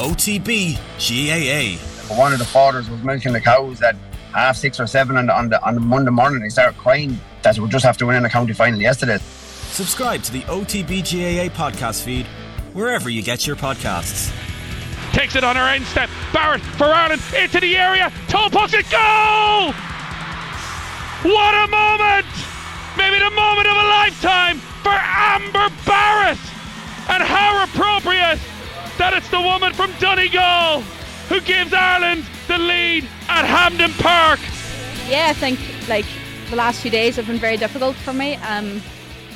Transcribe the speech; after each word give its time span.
OTB 0.00 0.76
GAA. 0.96 1.76
One 2.16 2.32
of 2.32 2.38
the 2.38 2.44
fathers 2.46 2.88
was 2.88 3.02
milking 3.02 3.34
the 3.34 3.40
cows 3.40 3.82
at 3.82 3.94
half 4.32 4.56
six 4.56 4.80
or 4.80 4.86
seven 4.86 5.18
on 5.18 5.26
the, 5.26 5.36
on 5.36 5.50
the, 5.50 5.62
on 5.62 5.74
the 5.74 5.80
Monday 5.80 6.10
morning. 6.10 6.40
They 6.40 6.48
started 6.48 6.78
crying 6.78 7.20
that 7.42 7.58
we'll 7.58 7.68
just 7.68 7.84
have 7.84 7.98
to 7.98 8.06
win 8.06 8.16
in 8.16 8.22
the 8.22 8.30
county 8.30 8.54
final 8.54 8.80
yesterday. 8.80 9.18
Subscribe 9.18 10.22
to 10.22 10.32
the 10.32 10.40
OTB 10.42 11.02
GAA 11.04 11.54
podcast 11.54 12.02
feed 12.02 12.24
wherever 12.72 13.10
you 13.10 13.22
get 13.22 13.46
your 13.46 13.56
podcasts. 13.56 14.34
Takes 15.12 15.36
it 15.36 15.44
on 15.44 15.56
her 15.56 15.68
end 15.68 15.84
step. 15.84 16.08
Barrett 16.32 16.62
for 16.62 16.84
Ireland 16.84 17.20
into 17.38 17.60
the 17.60 17.76
area. 17.76 18.10
Toe 18.28 18.48
pucks 18.48 18.72
it. 18.72 18.88
Goal! 18.88 19.72
What 21.28 21.54
a 21.54 21.68
moment! 21.68 22.26
Maybe 22.96 23.18
the 23.18 23.30
moment 23.30 23.68
of 23.68 23.76
a 23.76 23.86
lifetime 24.00 24.60
for 24.82 24.96
Amber 24.96 25.68
Barrett. 25.84 26.38
And 27.10 27.22
how 27.22 27.64
appropriate 27.64 28.38
that 29.00 29.14
it's 29.14 29.30
the 29.30 29.40
woman 29.40 29.72
from 29.72 29.90
Donegal 29.98 30.82
who 31.30 31.40
gives 31.40 31.72
Ireland 31.72 32.22
the 32.48 32.58
lead 32.58 33.08
at 33.30 33.46
Hampden 33.46 33.92
Park. 33.92 34.38
Yeah, 35.08 35.28
I 35.30 35.32
think 35.32 35.58
like 35.88 36.04
the 36.50 36.56
last 36.56 36.82
few 36.82 36.90
days 36.90 37.16
have 37.16 37.26
been 37.26 37.38
very 37.38 37.56
difficult 37.56 37.96
for 37.96 38.12
me. 38.12 38.34
Um, 38.34 38.82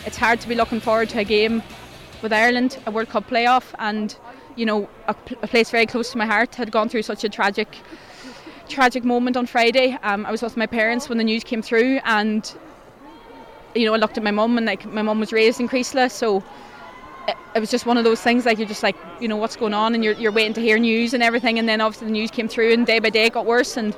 it's 0.04 0.18
hard 0.18 0.38
to 0.42 0.48
be 0.48 0.54
looking 0.54 0.80
forward 0.80 1.08
to 1.08 1.20
a 1.20 1.24
game 1.24 1.62
with 2.20 2.30
Ireland, 2.30 2.78
a 2.84 2.90
World 2.90 3.08
Cup 3.08 3.26
playoff, 3.26 3.72
and 3.78 4.14
you 4.54 4.66
know 4.66 4.86
a, 5.08 5.16
a 5.40 5.46
place 5.46 5.70
very 5.70 5.86
close 5.86 6.12
to 6.12 6.18
my 6.18 6.26
heart 6.26 6.54
had 6.56 6.70
gone 6.70 6.90
through 6.90 7.04
such 7.04 7.24
a 7.24 7.30
tragic, 7.30 7.78
tragic 8.68 9.02
moment 9.02 9.34
on 9.34 9.46
Friday. 9.46 9.96
Um, 10.02 10.26
I 10.26 10.30
was 10.30 10.42
with 10.42 10.58
my 10.58 10.66
parents 10.66 11.08
when 11.08 11.16
the 11.16 11.24
news 11.24 11.42
came 11.42 11.62
through, 11.62 12.00
and 12.04 12.54
you 13.74 13.86
know 13.86 13.94
I 13.94 13.96
looked 13.96 14.18
at 14.18 14.24
my 14.24 14.30
mum, 14.30 14.58
and 14.58 14.66
like 14.66 14.84
my 14.84 15.00
mum 15.00 15.20
was 15.20 15.32
raised 15.32 15.58
in 15.58 15.70
Creeslough, 15.70 16.10
so 16.10 16.44
it, 17.28 17.60
was 17.60 17.70
just 17.70 17.86
one 17.86 17.96
of 17.96 18.04
those 18.04 18.20
things 18.20 18.46
like 18.46 18.58
you're 18.58 18.68
just 18.68 18.82
like 18.82 18.96
you 19.20 19.28
know 19.28 19.36
what's 19.36 19.56
going 19.56 19.74
on, 19.74 19.94
and 19.94 20.04
you're 20.04 20.14
you're 20.14 20.32
waiting 20.32 20.54
to 20.54 20.60
hear 20.60 20.78
news 20.78 21.14
and 21.14 21.22
everything, 21.22 21.58
and 21.58 21.68
then 21.68 21.80
obviously 21.80 22.06
the 22.06 22.12
news 22.12 22.30
came 22.30 22.48
through, 22.48 22.72
and 22.72 22.86
day 22.86 22.98
by 22.98 23.10
day 23.10 23.26
it 23.26 23.32
got 23.32 23.46
worse, 23.46 23.76
and 23.76 23.96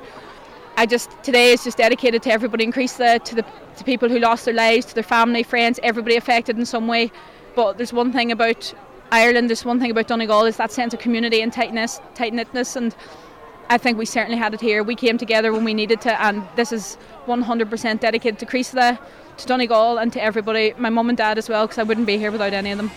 I 0.77 0.87
just 0.87 1.11
today 1.23 1.53
is 1.53 1.65
just 1.65 1.79
dedicated 1.79 2.23
to 2.25 2.33
everybody 2.33 2.65
in 2.65 2.73
Creeslough, 2.73 3.25
to 3.25 3.35
the 3.35 3.45
to 3.77 3.85
people 3.85 4.09
who 4.09 4.19
lost 4.19 4.45
their 4.45 4.55
lives, 4.55 4.87
to 4.87 4.95
their 4.95 5.03
family, 5.03 5.43
friends, 5.43 5.79
everybody 5.83 6.17
affected 6.17 6.59
in 6.59 6.67
some 6.67 6.87
way. 6.87 7.13
But 7.55 7.79
there's 7.79 7.93
one 7.93 8.13
thing 8.13 8.33
about 8.33 8.75
Ireland, 9.13 9.49
there's 9.49 9.65
one 9.65 9.81
thing 9.81 9.91
about 9.91 10.09
Donegal 10.09 10.45
is 10.45 10.57
that 10.57 10.73
sense 10.73 10.93
of 10.93 11.01
community 11.01 11.41
and 11.41 11.53
tightness, 11.53 12.01
tight 12.15 12.35
knitness, 12.35 12.77
and 12.77 12.95
I 13.69 13.79
think 13.79 13.99
we 13.99 14.07
certainly 14.07 14.39
had 14.39 14.55
it 14.55 14.61
here. 14.61 14.83
We 14.83 14.95
came 14.95 15.19
together 15.19 15.53
when 15.53 15.65
we 15.65 15.75
needed 15.75 16.01
to, 16.03 16.23
and 16.23 16.43
this 16.57 16.73
is 16.73 16.99
100% 17.27 18.01
dedicated 18.01 18.39
to 18.41 18.47
Creeslough, 18.47 18.99
to 19.39 19.47
Donegal, 19.47 19.99
and 19.99 20.13
to 20.13 20.23
everybody, 20.23 20.75
my 20.79 20.91
mum 20.91 21.09
and 21.09 21.19
dad 21.19 21.39
as 21.39 21.49
well, 21.49 21.67
because 21.67 21.79
I 21.79 21.83
wouldn't 21.83 22.07
be 22.07 22.19
here 22.19 22.31
without 22.33 22.53
any 22.53 22.71
of 22.71 22.79
them. 22.79 22.91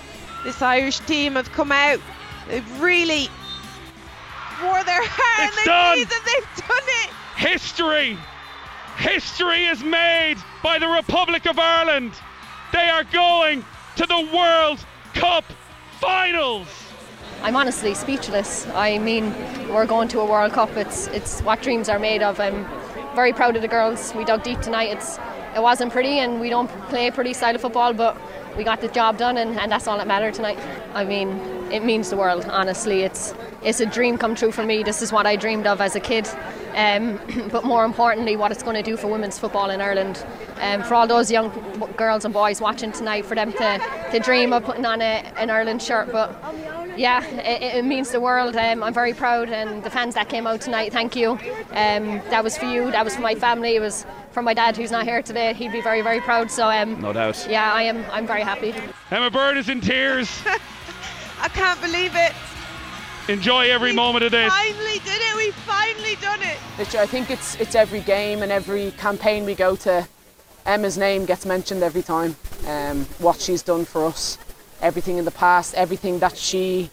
This 0.43 0.61
Irish 0.61 0.99
team 0.99 1.33
have 1.35 1.51
come 1.51 1.71
out. 1.71 1.99
They've 2.47 2.81
really 2.81 3.27
wore 4.63 4.83
their 4.83 5.01
heart 5.03 5.49
It's 5.49 5.57
on 5.57 5.65
their 5.65 5.65
done. 5.65 5.95
sleeves 5.97 6.13
and 6.15 6.25
they've 6.25 6.67
done 6.67 6.87
it. 7.03 7.09
History! 7.37 8.17
History 8.97 9.65
is 9.65 9.83
made 9.83 10.35
by 10.61 10.77
the 10.79 10.87
Republic 10.87 11.45
of 11.45 11.57
Ireland. 11.57 12.11
They 12.73 12.89
are 12.89 13.03
going 13.05 13.63
to 13.95 14.05
the 14.05 14.29
World 14.35 14.79
Cup 15.13 15.45
Finals. 15.99 16.67
I'm 17.41 17.55
honestly 17.55 17.93
speechless. 17.93 18.67
I 18.67 18.97
mean, 18.97 19.33
we're 19.69 19.85
going 19.85 20.09
to 20.09 20.19
a 20.19 20.25
World 20.25 20.51
Cup. 20.51 20.75
It's 20.75 21.07
it's 21.07 21.41
what 21.41 21.61
dreams 21.61 21.87
are 21.87 21.99
made 21.99 22.21
of. 22.21 22.39
I'm 22.39 22.65
very 23.15 23.31
proud 23.31 23.55
of 23.55 23.61
the 23.61 23.67
girls. 23.69 24.13
We 24.13 24.25
dug 24.25 24.43
deep 24.43 24.59
tonight. 24.59 24.89
It's 24.89 25.17
it 25.55 25.61
wasn't 25.61 25.91
pretty, 25.91 26.19
and 26.19 26.39
we 26.39 26.49
don't 26.49 26.69
play 26.89 27.07
a 27.07 27.11
pretty 27.11 27.33
style 27.33 27.55
of 27.55 27.61
football, 27.61 27.93
but 27.93 28.17
we 28.57 28.63
got 28.63 28.81
the 28.81 28.87
job 28.89 29.17
done, 29.17 29.37
and, 29.37 29.59
and 29.59 29.71
that's 29.71 29.87
all 29.87 29.97
that 29.97 30.07
mattered 30.07 30.33
tonight. 30.33 30.59
I 30.93 31.05
mean, 31.05 31.29
it 31.71 31.83
means 31.83 32.09
the 32.09 32.17
world. 32.17 32.45
Honestly, 32.49 33.01
it's 33.01 33.33
it's 33.63 33.79
a 33.79 33.85
dream 33.85 34.17
come 34.17 34.35
true 34.35 34.51
for 34.51 34.65
me. 34.65 34.83
This 34.83 35.01
is 35.01 35.11
what 35.11 35.25
I 35.25 35.35
dreamed 35.35 35.67
of 35.67 35.81
as 35.81 35.95
a 35.95 35.99
kid. 35.99 36.27
Um, 36.75 37.19
but 37.51 37.63
more 37.63 37.85
importantly, 37.85 38.35
what 38.35 38.51
it's 38.51 38.63
going 38.63 38.75
to 38.75 38.83
do 38.83 38.97
for 38.97 39.07
women's 39.07 39.37
football 39.37 39.69
in 39.69 39.81
Ireland. 39.81 40.25
Um, 40.61 40.83
for 40.83 40.95
all 40.95 41.07
those 41.07 41.31
young 41.31 41.49
girls 41.95 42.25
and 42.25 42.33
boys 42.33 42.59
watching 42.59 42.91
tonight, 42.91 43.25
for 43.25 43.35
them 43.35 43.51
to, 43.53 43.81
to 44.11 44.19
dream 44.19 44.51
of 44.51 44.63
putting 44.63 44.85
on 44.85 45.01
a, 45.01 45.23
an 45.37 45.49
Ireland 45.49 45.81
shirt. 45.81 46.11
But 46.11 46.35
yeah, 46.97 47.23
it, 47.25 47.77
it 47.77 47.85
means 47.85 48.11
the 48.11 48.19
world. 48.19 48.55
Um, 48.55 48.83
I'm 48.83 48.93
very 48.93 49.13
proud, 49.13 49.49
and 49.49 49.83
the 49.83 49.89
fans 49.89 50.15
that 50.15 50.27
came 50.27 50.47
out 50.47 50.61
tonight, 50.61 50.91
thank 50.91 51.15
you. 51.15 51.31
Um, 51.71 52.21
that 52.29 52.43
was 52.43 52.57
for 52.57 52.65
you. 52.65 52.91
That 52.91 53.05
was 53.05 53.15
for 53.15 53.21
my 53.21 53.35
family. 53.35 53.75
It 53.75 53.79
was 53.79 54.05
for 54.31 54.41
my 54.43 54.53
dad, 54.53 54.77
who's 54.77 54.91
not 54.91 55.05
here 55.05 55.21
today. 55.21 55.53
He'd 55.53 55.71
be 55.71 55.81
very, 55.81 56.01
very 56.01 56.21
proud. 56.21 56.51
So 56.51 56.69
um, 56.69 56.99
No 57.01 57.13
doubt. 57.13 57.47
yeah, 57.49 57.73
I 57.73 57.83
am. 57.83 58.05
I'm 58.11 58.27
very 58.27 58.41
happy. 58.41 58.73
Emma 59.11 59.29
Byrne 59.29 59.57
is 59.57 59.69
in 59.69 59.81
tears. 59.81 60.29
I 61.41 61.47
can't 61.49 61.79
believe 61.81 62.11
it. 62.15 62.33
Enjoy 63.27 63.69
every 63.69 63.91
We 63.91 63.95
moment 63.95 64.23
of 64.25 64.31
this. 64.31 64.51
finally 64.51 64.99
did 64.99 65.21
it. 65.21 65.35
We 65.35 65.51
finally 65.51 66.15
done 66.21 66.41
it. 66.41 66.57
Literally, 66.77 67.03
I 67.03 67.07
think 67.07 67.29
it's 67.29 67.55
it's 67.55 67.75
every 67.75 67.99
game 68.01 68.41
and 68.41 68.51
every 68.51 68.91
campaign 68.91 69.45
we 69.45 69.53
go 69.55 69.75
to. 69.77 70.07
Emma's 70.65 70.97
name 70.97 71.25
gets 71.25 71.45
mentioned 71.45 71.83
every 71.83 72.01
time. 72.01 72.35
Um, 72.67 73.05
what 73.19 73.39
she's 73.39 73.61
done 73.63 73.85
for 73.85 74.03
us, 74.05 74.37
everything 74.81 75.17
in 75.17 75.25
the 75.25 75.31
past, 75.31 75.73
everything 75.75 76.19
that 76.19 76.37
she, 76.37 76.89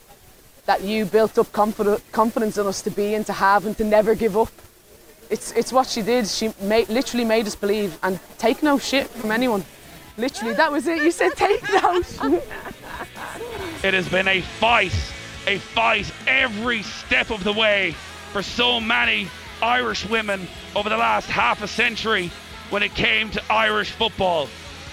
that 0.66 0.82
you 0.82 1.04
built 1.04 1.38
up 1.38 1.50
confidence, 1.52 2.02
confidence 2.12 2.56
in 2.58 2.66
us 2.66 2.80
to 2.82 2.90
be 2.90 3.14
and 3.14 3.26
to 3.26 3.32
have 3.32 3.66
and 3.66 3.76
to 3.78 3.84
never 3.84 4.14
give 4.14 4.36
up. 4.36 4.48
It's 5.30 5.52
it's 5.52 5.72
what 5.72 5.88
she 5.88 6.02
did. 6.02 6.28
She 6.28 6.52
made, 6.60 6.88
literally 6.88 7.24
made 7.24 7.46
us 7.46 7.54
believe 7.54 7.98
and 8.02 8.18
take 8.38 8.62
no 8.62 8.78
shit 8.78 9.08
from 9.08 9.30
anyone. 9.30 9.64
Literally, 10.16 10.54
that 10.54 10.72
was 10.72 10.86
it. 10.86 11.02
You 11.02 11.10
said 11.10 11.32
take 11.36 11.62
no 11.70 12.02
shit. 12.02 12.48
It 13.82 13.94
has 13.94 14.08
been 14.08 14.28
a 14.28 14.40
fight, 14.40 14.94
a 15.46 15.58
fight 15.58 16.10
every 16.26 16.82
step 16.82 17.30
of 17.30 17.44
the 17.44 17.52
way 17.52 17.94
for 18.32 18.42
so 18.42 18.80
many 18.80 19.28
Irish 19.62 20.08
women 20.08 20.46
over 20.74 20.88
the 20.88 20.96
last 20.96 21.28
half 21.28 21.62
a 21.62 21.68
century 21.68 22.30
when 22.70 22.82
it 22.82 22.94
came 22.94 23.30
to 23.30 23.42
Irish 23.50 23.90
football. 23.90 24.48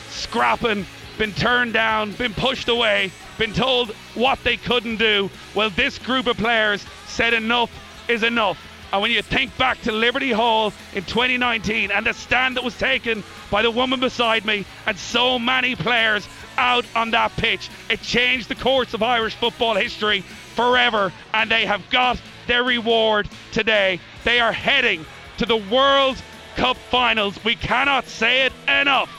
Scrapping, 0.09 0.85
been 1.17 1.31
turned 1.33 1.73
down, 1.73 2.11
been 2.13 2.33
pushed 2.33 2.69
away, 2.69 3.11
been 3.37 3.53
told 3.53 3.91
what 4.15 4.39
they 4.43 4.57
couldn't 4.57 4.97
do. 4.97 5.29
Well, 5.55 5.69
this 5.71 5.97
group 5.97 6.27
of 6.27 6.37
players 6.37 6.85
said 7.07 7.33
enough 7.33 7.71
is 8.07 8.23
enough. 8.23 8.57
And 8.93 9.01
when 9.01 9.09
you 9.09 9.23
think 9.23 9.57
back 9.57 9.81
to 9.81 9.91
Liberty 9.91 10.31
Hall 10.31 10.71
in 10.93 11.03
2019 11.03 11.89
and 11.89 12.05
the 12.05 12.13
stand 12.13 12.57
that 12.57 12.63
was 12.63 12.77
taken 12.77 13.23
by 13.49 13.63
the 13.63 13.71
woman 13.71 13.99
beside 13.99 14.45
me 14.45 14.65
and 14.85 14.95
so 14.95 15.39
many 15.39 15.75
players 15.75 16.27
out 16.59 16.85
on 16.95 17.09
that 17.11 17.35
pitch, 17.35 17.71
it 17.89 18.03
changed 18.03 18.49
the 18.49 18.55
course 18.55 18.93
of 18.93 19.01
Irish 19.01 19.33
football 19.33 19.73
history 19.73 20.21
forever. 20.53 21.11
And 21.33 21.49
they 21.49 21.65
have 21.65 21.89
got 21.89 22.21
their 22.45 22.63
reward 22.63 23.27
today. 23.51 23.99
They 24.25 24.39
are 24.39 24.53
heading 24.53 25.07
to 25.39 25.47
the 25.47 25.57
World 25.57 26.21
Cup 26.55 26.77
finals. 26.77 27.43
We 27.43 27.55
cannot 27.55 28.05
say 28.05 28.45
it 28.45 28.53
enough. 28.69 29.09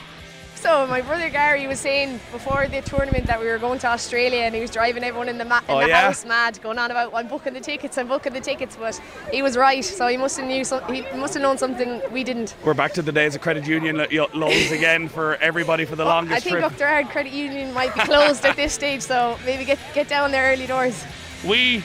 So 0.65 0.87
my 0.87 1.01
brother 1.01 1.29
Gary 1.29 1.67
was 1.67 1.79
saying 1.79 2.19
before 2.31 2.67
the 2.67 2.81
tournament 2.81 3.27
that 3.27 3.39
we 3.39 3.45
were 3.45 3.59
going 3.59 3.77
to 3.81 3.87
Australia 3.87 4.39
and 4.39 4.55
he 4.55 4.61
was 4.61 4.71
driving 4.71 5.03
everyone 5.03 5.29
in 5.29 5.37
the, 5.37 5.45
ma- 5.45 5.59
in 5.59 5.65
Oh, 5.69 5.79
the 5.79 5.89
yeah? 5.89 6.01
house 6.07 6.25
mad, 6.25 6.59
going 6.63 6.79
on 6.79 6.89
about 6.89 7.13
I'm 7.13 7.27
booking 7.27 7.53
the 7.53 7.59
tickets, 7.59 7.99
I'm 7.99 8.07
booking 8.07 8.33
the 8.33 8.39
tickets, 8.39 8.75
but 8.75 8.99
he 9.31 9.43
was 9.43 9.55
right. 9.57 9.85
So 9.85 10.07
he 10.07 10.17
must 10.17 10.37
have 10.37 10.47
knew 10.47 10.63
some, 10.63 10.81
he 10.91 11.03
must 11.15 11.35
have 11.35 11.43
known 11.43 11.59
something 11.59 12.01
we 12.11 12.23
didn't. 12.23 12.55
We're 12.65 12.73
back 12.73 12.93
to 12.93 13.03
the 13.03 13.11
days 13.11 13.35
of 13.35 13.41
credit 13.41 13.67
union 13.67 13.97
lo- 14.11 14.27
loans 14.33 14.71
again 14.71 15.07
for 15.07 15.35
everybody 15.35 15.85
for 15.85 15.95
the 15.95 16.03
I 16.03 16.07
longest 16.07 16.35
I 16.37 16.39
think 16.39 16.57
trip. 16.57 16.71
Oughterard 16.71 17.09
Credit 17.09 17.31
Union 17.31 17.71
might 17.71 17.93
be 17.93 17.99
closed 17.99 18.43
at 18.43 18.55
this 18.55 18.73
stage, 18.73 19.03
so 19.03 19.37
maybe 19.45 19.65
get 19.65 19.77
get 19.93 20.07
down 20.07 20.31
there 20.31 20.51
early 20.51 20.65
doors. 20.65 21.05
We 21.47 21.83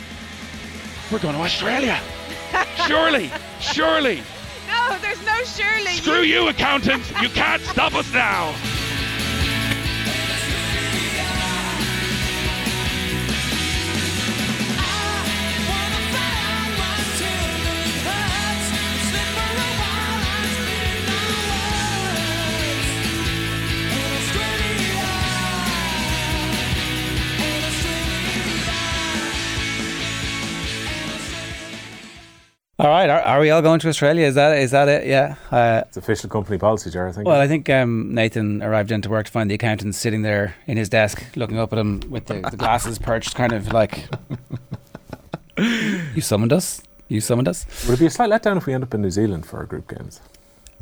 we're 1.13 1.19
going 1.19 1.35
to 1.35 1.43
Australia. 1.43 2.01
surely, 2.87 3.31
surely. 3.61 4.23
No, 4.71 4.99
there's 4.99 5.25
no 5.25 5.39
Shirley. 5.45 5.97
Screw 5.97 6.23
you, 6.23 6.49
accountant. 6.49 7.03
You 7.21 7.29
can't 7.31 7.63
stop 7.63 7.95
us 7.95 8.13
now. 8.13 8.55
All 32.80 32.88
right, 32.88 33.10
are, 33.10 33.21
are 33.21 33.41
we 33.41 33.50
all 33.50 33.60
going 33.60 33.78
to 33.80 33.88
Australia? 33.88 34.24
Is 34.27 34.36
that 34.36 34.56
is 34.56 34.71
that 34.71 34.88
it? 34.88 35.06
Yeah. 35.06 35.34
Uh, 35.50 35.82
It's 35.88 35.98
official 35.98 36.30
company 36.30 36.56
policy, 36.56 36.88
Jar, 36.91 37.09
I 37.09 37.12
think. 37.12 37.27
well, 37.28 37.38
I 37.38 37.47
think 37.47 37.68
um, 37.68 38.15
Nathan 38.15 38.62
arrived 38.62 38.91
into 38.91 39.10
work 39.10 39.27
to 39.27 39.32
find 39.32 39.50
the 39.50 39.54
accountant 39.54 39.94
sitting 39.94 40.22
there 40.22 40.54
in 40.66 40.78
his 40.78 40.88
desk, 40.88 41.22
looking 41.36 41.59
up 41.59 41.74
at 41.74 41.78
him 41.78 42.00
with 42.09 42.24
the, 42.27 42.41
the 42.50 42.56
glasses 42.56 42.98
perched, 43.09 43.34
kind 43.34 43.53
of 43.53 43.71
like, 43.74 44.09
"You 45.59 46.22
summoned 46.22 46.54
us. 46.54 46.80
You 47.09 47.21
summoned 47.21 47.48
us." 47.48 47.66
Would 47.86 47.98
it 47.98 48.00
be 48.00 48.06
a 48.06 48.10
slight 48.10 48.30
letdown 48.30 48.56
if 48.56 48.65
we 48.65 48.72
end 48.72 48.84
up 48.84 48.94
in 48.94 49.03
New 49.03 49.10
Zealand 49.10 49.44
for 49.44 49.59
our 49.59 49.66
group 49.66 49.86
games? 49.94 50.21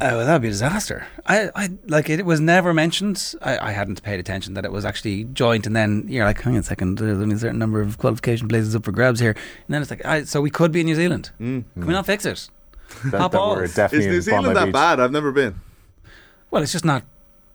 Oh, 0.00 0.18
well, 0.18 0.26
that 0.26 0.32
would 0.34 0.42
be 0.42 0.48
a 0.48 0.52
disaster. 0.52 1.06
I, 1.26 1.50
I 1.56 1.70
like 1.88 2.08
it 2.08 2.24
was 2.24 2.38
never 2.38 2.72
mentioned. 2.72 3.34
I, 3.42 3.58
I 3.58 3.72
hadn't 3.72 4.02
paid 4.04 4.20
attention 4.20 4.54
that 4.54 4.64
it 4.64 4.70
was 4.70 4.84
actually 4.84 5.24
joint, 5.24 5.66
and 5.66 5.74
then 5.74 6.04
you're 6.08 6.24
like, 6.24 6.40
hang 6.40 6.54
on 6.54 6.60
a 6.60 6.62
second, 6.62 6.98
there's 6.98 7.18
only 7.18 7.34
a 7.34 7.38
certain 7.38 7.58
number 7.58 7.80
of 7.80 7.98
qualification 7.98 8.46
places 8.46 8.76
up 8.76 8.84
for 8.84 8.92
grabs 8.92 9.18
here, 9.18 9.32
and 9.32 9.74
then 9.74 9.82
it's 9.82 9.90
like, 9.90 10.04
I, 10.06 10.22
so 10.22 10.40
we 10.40 10.50
could 10.50 10.70
be 10.70 10.80
in 10.80 10.86
New 10.86 10.94
Zealand. 10.94 11.30
Mm-hmm. 11.40 11.80
Can 11.80 11.86
we 11.88 11.92
not 11.92 12.06
fix 12.06 12.24
it? 12.24 12.48
That- 13.06 13.18
Pop 13.18 13.32
that 13.32 13.38
off. 13.38 13.56
we're 13.56 13.66
definitely 13.66 14.06
Is 14.06 14.12
New 14.14 14.20
Zealand 14.32 14.56
that 14.56 14.66
Beach. 14.66 14.72
bad? 14.72 15.00
I've 15.00 15.12
never 15.12 15.32
been. 15.32 15.56
Well, 16.50 16.62
it's 16.62 16.72
just 16.72 16.84
not 16.84 17.02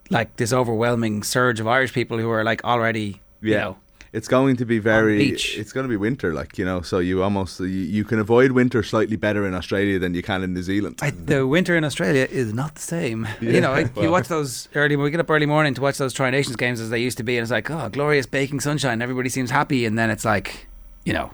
like 0.09 0.35
this 0.35 0.51
overwhelming 0.51 1.23
surge 1.23 1.59
of 1.61 1.67
Irish 1.67 1.93
people 1.93 2.17
who 2.19 2.29
are 2.29 2.43
like 2.43 2.63
already, 2.65 3.21
you 3.41 3.55
know, 3.55 3.77
It's 4.13 4.27
going 4.27 4.57
to 4.57 4.65
be 4.65 4.77
very. 4.77 5.17
beach. 5.17 5.57
It's 5.57 5.73
going 5.73 5.85
to 5.85 5.89
be 5.89 5.97
winter, 5.97 6.35
like 6.35 6.59
you 6.59 6.65
know. 6.65 6.81
So 6.81 6.99
you 6.99 7.23
almost 7.23 7.59
you, 7.59 7.65
you 7.67 8.03
can 8.03 8.19
avoid 8.19 8.51
winter 8.51 8.83
slightly 8.83 9.15
better 9.15 9.47
in 9.47 9.55
Australia 9.55 9.97
than 9.97 10.13
you 10.13 10.21
can 10.21 10.43
in 10.43 10.53
New 10.53 10.61
Zealand. 10.61 10.99
I, 11.01 11.09
the 11.09 11.47
winter 11.47 11.75
in 11.75 11.83
Australia 11.83 12.27
is 12.29 12.53
not 12.53 12.75
the 12.75 12.81
same. 12.81 13.27
Yeah, 13.41 13.49
you 13.53 13.61
know, 13.61 13.71
like, 13.71 13.95
well. 13.95 14.05
you 14.05 14.11
watch 14.11 14.27
those 14.27 14.69
early. 14.75 14.95
We 14.95 15.09
get 15.09 15.19
up 15.19 15.31
early 15.31 15.47
morning 15.47 15.73
to 15.73 15.81
watch 15.81 15.97
those 15.97 16.13
Tri 16.13 16.29
Nations 16.29 16.55
games 16.55 16.79
as 16.79 16.91
they 16.91 16.99
used 16.99 17.17
to 17.17 17.23
be, 17.23 17.37
and 17.37 17.43
it's 17.43 17.51
like, 17.51 17.71
oh, 17.71 17.89
glorious 17.89 18.27
baking 18.27 18.59
sunshine. 18.59 19.01
Everybody 19.01 19.29
seems 19.29 19.49
happy, 19.49 19.83
and 19.83 19.97
then 19.97 20.11
it's 20.11 20.23
like, 20.23 20.67
you 21.05 21.13
know, 21.13 21.31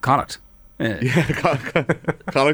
Connacht. 0.00 0.38
Yeah, 0.78 1.26
Connacht 1.32 1.72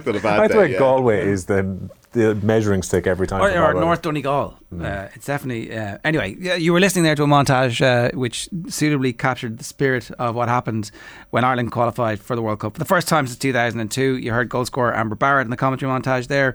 had 0.07 0.17
a 0.17 0.21
bad 0.21 0.41
I 0.41 0.47
day. 0.47 0.55
think 0.55 0.73
yeah. 0.73 0.79
Galway 0.79 1.27
is 1.27 1.47
the 1.47 1.91
the 2.13 2.35
measuring 2.37 2.83
stick 2.83 3.07
every 3.07 3.27
time. 3.27 3.41
or, 3.43 3.51
for 3.51 3.77
or. 3.77 3.81
North 3.81 4.03
Donegal. 4.03 4.55
Uh, 4.81 5.09
it's 5.15 5.27
definitely. 5.27 5.75
Uh, 5.77 5.99
anyway, 6.05 6.37
yeah, 6.39 6.55
you 6.55 6.73
were 6.73 6.79
listening 6.79 7.05
there 7.05 7.15
to 7.17 7.25
a 7.25 7.27
montage 7.27 7.81
uh, 7.81 8.17
which 8.17 8.49
suitably 8.69 9.13
captured 9.13 9.59
the 9.59 9.65
spirit 9.65 10.11
of 10.13 10.35
what 10.35 10.49
happened 10.49 10.91
when 11.31 11.43
Ireland 11.45 11.73
qualified 11.73 12.21
for 12.21 12.37
the 12.37 12.43
World 12.43 12.61
Cup 12.61 12.75
for 12.75 12.79
the 12.79 12.85
first 12.85 13.09
time 13.09 13.27
since 13.27 13.39
2002. 13.39 14.19
You 14.19 14.33
heard 14.33 14.49
goal 14.49 14.65
scorer 14.67 14.95
Amber 14.95 15.17
Barrett 15.17 15.47
in 15.47 15.51
the 15.51 15.57
commentary 15.57 15.91
montage 15.91 16.29
there. 16.29 16.55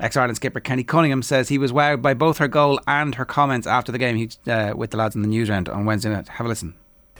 Ex 0.00 0.16
Ireland 0.16 0.36
skipper 0.36 0.60
Kenny 0.60 0.84
Cunningham 0.84 1.22
says 1.22 1.48
he 1.48 1.58
was 1.58 1.72
wowed 1.72 2.00
by 2.00 2.14
both 2.14 2.38
her 2.38 2.46
goal 2.46 2.78
and 2.86 3.16
her 3.16 3.24
comments 3.24 3.66
after 3.66 3.90
the 3.90 3.98
game 3.98 4.16
he, 4.16 4.50
uh, 4.50 4.74
with 4.76 4.92
the 4.92 4.96
lads 4.96 5.16
in 5.16 5.22
the 5.22 5.28
news 5.28 5.50
round 5.50 5.68
on 5.68 5.84
Wednesday 5.84 6.10
night. 6.10 6.28
Have 6.28 6.46
a 6.46 6.48
listen. 6.48 6.74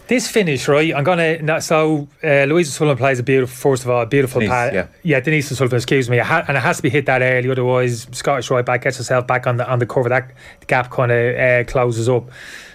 This 0.09 0.27
finish, 0.31 0.67
right? 0.69 0.95
I'm 0.95 1.05
gonna. 1.05 1.41
no, 1.43 1.59
So 1.61 2.09
uh, 2.25 2.45
Louisa 2.45 2.71
Sullivan 2.73 2.97
plays 2.97 3.19
a 3.19 3.23
beautiful. 3.23 3.55
First 3.55 3.85
of 3.85 3.91
all, 3.91 4.03
a 4.03 4.07
beautiful 4.07 4.41
Denise, 4.41 4.51
pass. 4.51 4.73
yeah. 4.73 4.87
yeah, 5.03 5.21
Denise 5.21 5.49
Sullivan. 5.57 5.77
Excuse 5.77 6.09
me, 6.09 6.19
and 6.19 6.57
it 6.57 6.61
has 6.61 6.79
to 6.79 6.83
be 6.83 6.89
hit 6.89 7.05
that 7.07 7.21
early, 7.21 7.51
otherwise 7.51 8.07
Scottish 8.13 8.51
right 8.51 8.65
back 8.65 8.83
gets 8.85 8.97
herself 8.97 9.27
back 9.27 9.47
on 9.47 9.59
the 9.59 9.71
on 9.71 9.79
the 9.81 9.87
cover. 9.87 10.09
That 10.09 10.33
gap 10.67 10.91
kind 10.91 11.13
of 11.13 11.37
uh, 11.39 11.71
closes 11.71 12.09
up. 12.09 12.31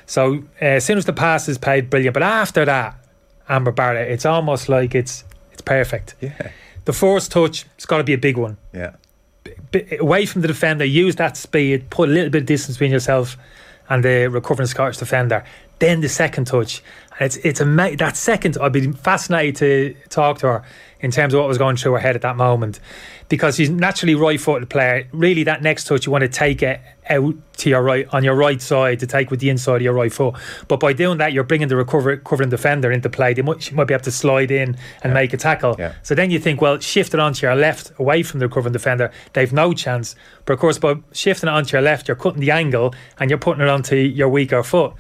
So 0.05 0.35
uh, 0.61 0.65
as 0.65 0.85
soon 0.85 0.97
as 0.99 1.05
the 1.05 1.13
pass 1.13 1.49
is 1.49 1.57
paid, 1.57 1.89
brilliant. 1.89 2.13
But 2.13 2.23
after 2.23 2.65
that, 2.65 2.95
Amber 3.49 3.71
Barrett, 3.71 4.11
it's 4.11 4.25
almost 4.27 4.69
like 4.69 4.93
it's 4.93 5.23
it's 5.51 5.61
perfect. 5.61 6.13
Yeah. 6.21 6.51
The 6.85 6.93
first 6.93 7.31
touch, 7.31 7.65
it's 7.77 7.85
got 7.87 7.97
to 7.97 8.03
be 8.03 8.13
a 8.13 8.17
big 8.17 8.37
one. 8.37 8.57
Yeah. 8.73 8.95
B- 9.71 9.97
away 9.99 10.25
from 10.27 10.41
the 10.43 10.47
defender, 10.47 10.85
use 10.85 11.15
that 11.15 11.35
speed, 11.35 11.89
put 11.89 12.09
a 12.09 12.11
little 12.11 12.29
bit 12.29 12.41
of 12.43 12.45
distance 12.45 12.77
between 12.77 12.91
yourself 12.91 13.37
and 13.89 14.03
the 14.03 14.27
recovering 14.27 14.67
Scottish 14.67 14.97
defender. 14.97 15.43
Then 15.79 16.01
the 16.01 16.07
second 16.09 16.45
touch, 16.45 16.81
it's 17.19 17.37
it's 17.37 17.61
a 17.61 17.65
that 17.97 18.17
second. 18.17 18.57
I'd 18.61 18.73
be 18.73 18.91
fascinated 18.91 19.55
to 19.57 20.09
talk 20.09 20.39
to 20.39 20.47
her 20.47 20.63
in 20.99 21.11
terms 21.11 21.33
of 21.33 21.39
what 21.39 21.47
was 21.49 21.57
going 21.57 21.75
through 21.75 21.91
her 21.91 21.99
head 21.99 22.15
at 22.15 22.21
that 22.21 22.37
moment, 22.37 22.79
because 23.27 23.57
she's 23.57 23.69
naturally 23.69 24.15
right-footed 24.15 24.69
player. 24.69 25.07
Really, 25.11 25.43
that 25.43 25.61
next 25.61 25.83
touch 25.85 26.05
you 26.05 26.11
want 26.13 26.21
to 26.21 26.29
take 26.29 26.63
it 26.63 26.79
out 27.09 27.35
to 27.57 27.69
your 27.69 27.83
right 27.83 28.07
on 28.13 28.23
your 28.23 28.35
right 28.35 28.61
side 28.61 28.99
to 29.01 29.07
take 29.07 29.29
with 29.29 29.41
the 29.41 29.49
inside 29.49 29.77
of 29.77 29.81
your 29.81 29.93
right 29.93 30.13
foot. 30.13 30.35
But 30.69 30.79
by 30.79 30.93
doing 30.93 31.17
that, 31.17 31.33
you're 31.33 31.43
bringing 31.43 31.67
the 31.67 31.75
recover, 31.75 32.11
recovering 32.11 32.49
defender 32.49 32.89
into 32.89 33.09
play. 33.09 33.33
They 33.33 33.41
might, 33.41 33.61
she 33.61 33.75
might 33.75 33.87
be 33.87 33.93
able 33.93 34.05
to 34.05 34.11
slide 34.11 34.49
in 34.49 34.77
and 35.03 35.13
make 35.13 35.33
a 35.33 35.37
tackle. 35.37 35.75
Yeah. 35.77 35.95
So 36.03 36.15
then 36.15 36.31
you 36.31 36.39
think, 36.39 36.61
well, 36.61 36.79
shift 36.79 37.13
it 37.13 37.19
onto 37.19 37.45
your 37.45 37.55
left 37.55 37.91
away 37.99 38.23
from 38.23 38.39
the 38.39 38.47
recovering 38.47 38.73
defender. 38.73 39.11
They've 39.33 39.51
no 39.51 39.73
chance. 39.73 40.15
But 40.45 40.53
of 40.53 40.59
course, 40.59 40.77
by 40.77 40.95
shifting 41.11 41.49
it 41.49 41.51
onto 41.51 41.75
your 41.75 41.83
left, 41.83 42.07
you're 42.07 42.15
cutting 42.15 42.39
the 42.39 42.51
angle 42.51 42.95
and 43.19 43.29
you're 43.29 43.39
putting 43.39 43.61
it 43.61 43.69
onto 43.69 43.97
your 43.97 44.29
weaker 44.29 44.63
foot. 44.63 44.93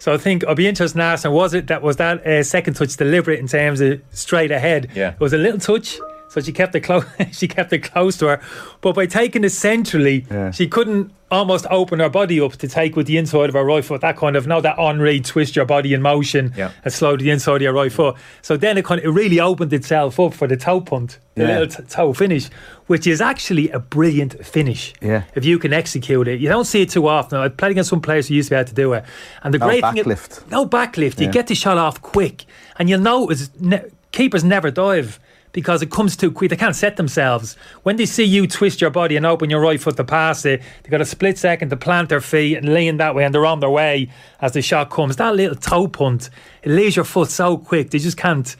So 0.00 0.14
I 0.14 0.16
think 0.16 0.44
I'll 0.46 0.54
be 0.54 0.66
interested 0.66 0.96
in 0.96 1.02
asking, 1.02 1.30
was 1.32 1.52
it 1.52 1.66
that 1.66 1.82
was 1.82 1.96
that 1.96 2.26
uh, 2.26 2.42
second 2.42 2.74
touch 2.74 2.96
deliberate 2.96 3.38
in 3.38 3.46
terms 3.46 3.82
of 3.82 4.00
straight 4.12 4.50
ahead? 4.50 4.90
Yeah. 4.94 5.12
It 5.12 5.20
was 5.20 5.34
a 5.34 5.38
little 5.38 5.60
touch. 5.60 5.98
So 6.30 6.40
she 6.40 6.52
kept 6.52 6.74
it 6.76 6.80
close. 6.80 7.04
she 7.32 7.48
kept 7.48 7.72
it 7.72 7.80
close 7.80 8.16
to 8.18 8.26
her, 8.28 8.40
but 8.80 8.94
by 8.94 9.06
taking 9.06 9.42
it 9.44 9.50
centrally, 9.50 10.26
Yeah. 10.30 10.52
she 10.52 10.68
couldn't 10.68 11.10
almost 11.32 11.64
open 11.70 12.00
her 12.00 12.08
body 12.08 12.40
up 12.40 12.52
to 12.52 12.66
take 12.66 12.96
with 12.96 13.06
the 13.06 13.16
inside 13.16 13.48
of 13.48 13.54
her 13.54 13.64
right 13.64 13.84
foot. 13.84 14.00
That 14.00 14.16
kind 14.16 14.34
of 14.36 14.46
now 14.48 14.60
that 14.60 14.78
Henri 14.78 15.20
twist 15.20 15.54
your 15.56 15.64
body 15.64 15.92
in 15.94 16.02
motion 16.02 16.52
Yeah. 16.56 16.70
and 16.84 16.92
slow 16.92 17.16
to 17.16 17.22
the 17.22 17.30
inside 17.30 17.56
of 17.56 17.62
your 17.62 17.72
right 17.72 17.92
foot. 17.92 18.16
So 18.42 18.56
then 18.56 18.78
it 18.78 18.84
kind 18.84 19.00
of 19.00 19.06
it 19.06 19.10
really 19.10 19.38
opened 19.40 19.72
itself 19.72 20.18
up 20.20 20.34
for 20.34 20.46
the 20.48 20.56
toe 20.56 20.80
punt, 20.80 21.18
the 21.34 21.42
Yeah. 21.42 21.58
little 21.60 21.66
t- 21.68 21.82
toe 21.88 22.12
finish, 22.12 22.48
which 22.86 23.06
is 23.06 23.20
actually 23.20 23.68
a 23.70 23.78
brilliant 23.78 24.44
finish. 24.44 24.92
Yeah. 25.00 25.22
If 25.36 25.44
you 25.44 25.58
can 25.58 25.72
execute 25.72 26.26
it, 26.28 26.40
you 26.40 26.48
don't 26.48 26.64
see 26.64 26.82
it 26.82 26.90
too 26.90 27.06
often. 27.08 27.38
I 27.38 27.48
played 27.48 27.72
against 27.72 27.90
some 27.90 28.00
players 28.00 28.26
who 28.28 28.34
used 28.34 28.48
to 28.50 28.54
be 28.54 28.58
able 28.58 28.68
to 28.68 28.74
do 28.74 28.92
it, 28.94 29.04
and 29.44 29.54
the 29.54 29.58
No 29.58 29.66
great 29.66 29.84
thing, 29.84 30.04
backlift. 30.04 30.50
no 30.50 30.64
backlift. 30.66 31.20
You 31.20 31.28
get 31.28 31.46
the 31.48 31.54
shot 31.54 31.76
off 31.78 32.02
quick, 32.02 32.44
and 32.78 32.88
you'll 32.88 33.00
notice 33.00 33.50
ne- 33.60 33.82
keepers 34.12 34.42
never 34.42 34.70
dive 34.72 35.20
because 35.52 35.82
it 35.82 35.90
comes 35.90 36.16
too 36.16 36.30
quick. 36.30 36.50
They 36.50 36.56
can't 36.56 36.76
set 36.76 36.96
themselves. 36.96 37.56
When 37.82 37.96
they 37.96 38.06
see 38.06 38.24
you 38.24 38.46
twist 38.46 38.80
your 38.80 38.90
body 38.90 39.16
and 39.16 39.26
open 39.26 39.50
your 39.50 39.60
right 39.60 39.80
foot 39.80 39.96
to 39.96 40.04
pass 40.04 40.44
it, 40.44 40.62
they've 40.82 40.90
got 40.90 41.00
a 41.00 41.04
split 41.06 41.38
second 41.38 41.70
to 41.70 41.76
plant 41.76 42.08
their 42.08 42.20
feet 42.20 42.56
and 42.56 42.72
lean 42.72 42.98
that 42.98 43.14
way, 43.14 43.24
and 43.24 43.34
they're 43.34 43.46
on 43.46 43.60
their 43.60 43.70
way 43.70 44.10
as 44.40 44.52
the 44.52 44.62
shot 44.62 44.90
comes. 44.90 45.16
That 45.16 45.34
little 45.34 45.56
toe 45.56 45.88
punt, 45.88 46.30
it 46.62 46.70
leaves 46.70 46.96
your 46.96 47.04
foot 47.04 47.30
so 47.30 47.58
quick 47.58 47.90
they 47.90 47.98
just 47.98 48.16
can't 48.16 48.54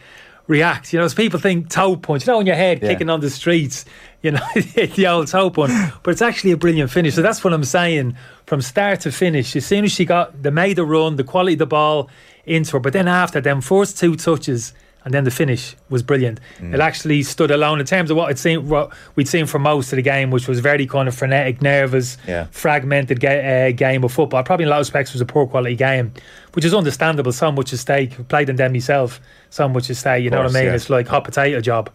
react. 0.47 0.93
You 0.93 0.99
know, 0.99 1.05
as 1.05 1.15
people 1.15 1.39
think 1.39 1.69
toe 1.71 1.95
punch, 1.97 2.27
you 2.27 2.33
know, 2.33 2.41
in 2.41 2.47
your 2.47 2.57
head 2.57 2.83
Yeah. 2.83 2.89
kicking 2.89 3.09
on 3.09 3.21
the 3.21 3.31
streets, 3.31 3.85
you 4.23 4.33
know, 4.33 4.41
the 4.55 5.07
old 5.07 5.29
toe 5.29 5.51
punt. 5.51 5.73
But 6.03 6.11
it's 6.11 6.23
actually 6.23 6.51
a 6.51 6.57
brilliant 6.57 6.91
finish. 6.91 7.15
So 7.15 7.23
that's 7.23 7.45
what 7.45 7.53
I'm 7.53 7.63
saying 7.65 8.17
from 8.47 8.61
start 8.63 9.01
to 9.03 9.13
finish. 9.13 9.55
As 9.55 9.65
soon 9.65 9.85
as 9.85 9.93
she 9.93 10.05
got 10.05 10.43
the 10.43 10.51
made 10.51 10.75
the 10.75 10.85
run, 10.85 11.15
the 11.17 11.25
quality 11.25 11.53
of 11.53 11.61
the 11.61 11.67
ball 11.67 12.11
into 12.47 12.73
her, 12.73 12.81
but 12.81 12.93
then 12.93 13.07
after 13.07 13.41
them 13.41 13.61
first 13.61 13.97
two 13.99 14.17
touches. 14.17 14.73
And 15.05 15.15
then 15.15 15.25
the 15.25 15.31
finish 15.31 15.77
was 15.89 16.03
brilliant. 16.03 16.41
It 16.61 16.79
actually 16.79 17.23
stood 17.23 17.51
alone 17.51 17.81
in 17.81 17.87
terms 17.87 18.11
of 18.11 18.19
what 18.19 18.29
I'd 18.29 18.39
seen, 18.39 18.69
what 18.69 18.93
we'd 19.15 19.29
seen 19.29 19.47
for 19.47 19.59
most 19.59 19.93
of 19.93 19.97
the 19.97 20.03
game, 20.03 20.31
which 20.31 20.47
was 20.47 20.61
very 20.61 20.87
kind 20.87 21.09
of 21.09 21.15
frenetic, 21.15 21.63
nervous, 21.63 22.19
Yeah. 22.29 22.49
fragmented 22.51 23.19
ga- 23.19 23.69
uh, 23.69 23.73
game 23.73 24.05
of 24.05 24.13
football. 24.13 24.43
Probably 24.43 24.65
in 24.65 24.69
a 24.69 24.71
lot 24.71 24.77
of 24.77 24.83
respects 24.83 25.15
was 25.15 25.23
a 25.23 25.25
poor 25.25 25.47
quality 25.47 25.75
game, 25.75 26.13
which 26.53 26.67
is 26.67 26.75
understandable. 26.75 27.33
So 27.33 27.51
much 27.51 27.73
at 27.73 27.79
stake. 27.79 28.29
Played 28.29 28.51
in 28.51 28.57
them 28.57 28.73
myself. 28.73 29.21
So 29.49 29.69
much 29.71 29.89
at 29.89 29.97
stake. 29.97 30.23
You 30.23 30.29
know 30.31 30.43
what 30.43 30.51
I 30.51 30.53
mean? 30.53 30.65
yeah. 30.67 30.75
It's 30.75 30.91
like 30.91 31.09
hot 31.09 31.25
potato 31.25 31.61
job. 31.63 31.89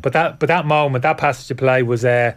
But 0.00 0.12
that 0.12 0.38
but 0.38 0.46
that 0.46 0.64
moment, 0.64 1.02
that 1.02 1.18
passage 1.18 1.50
of 1.50 1.56
play 1.56 1.82
was 1.82 2.04
uh, 2.04 2.32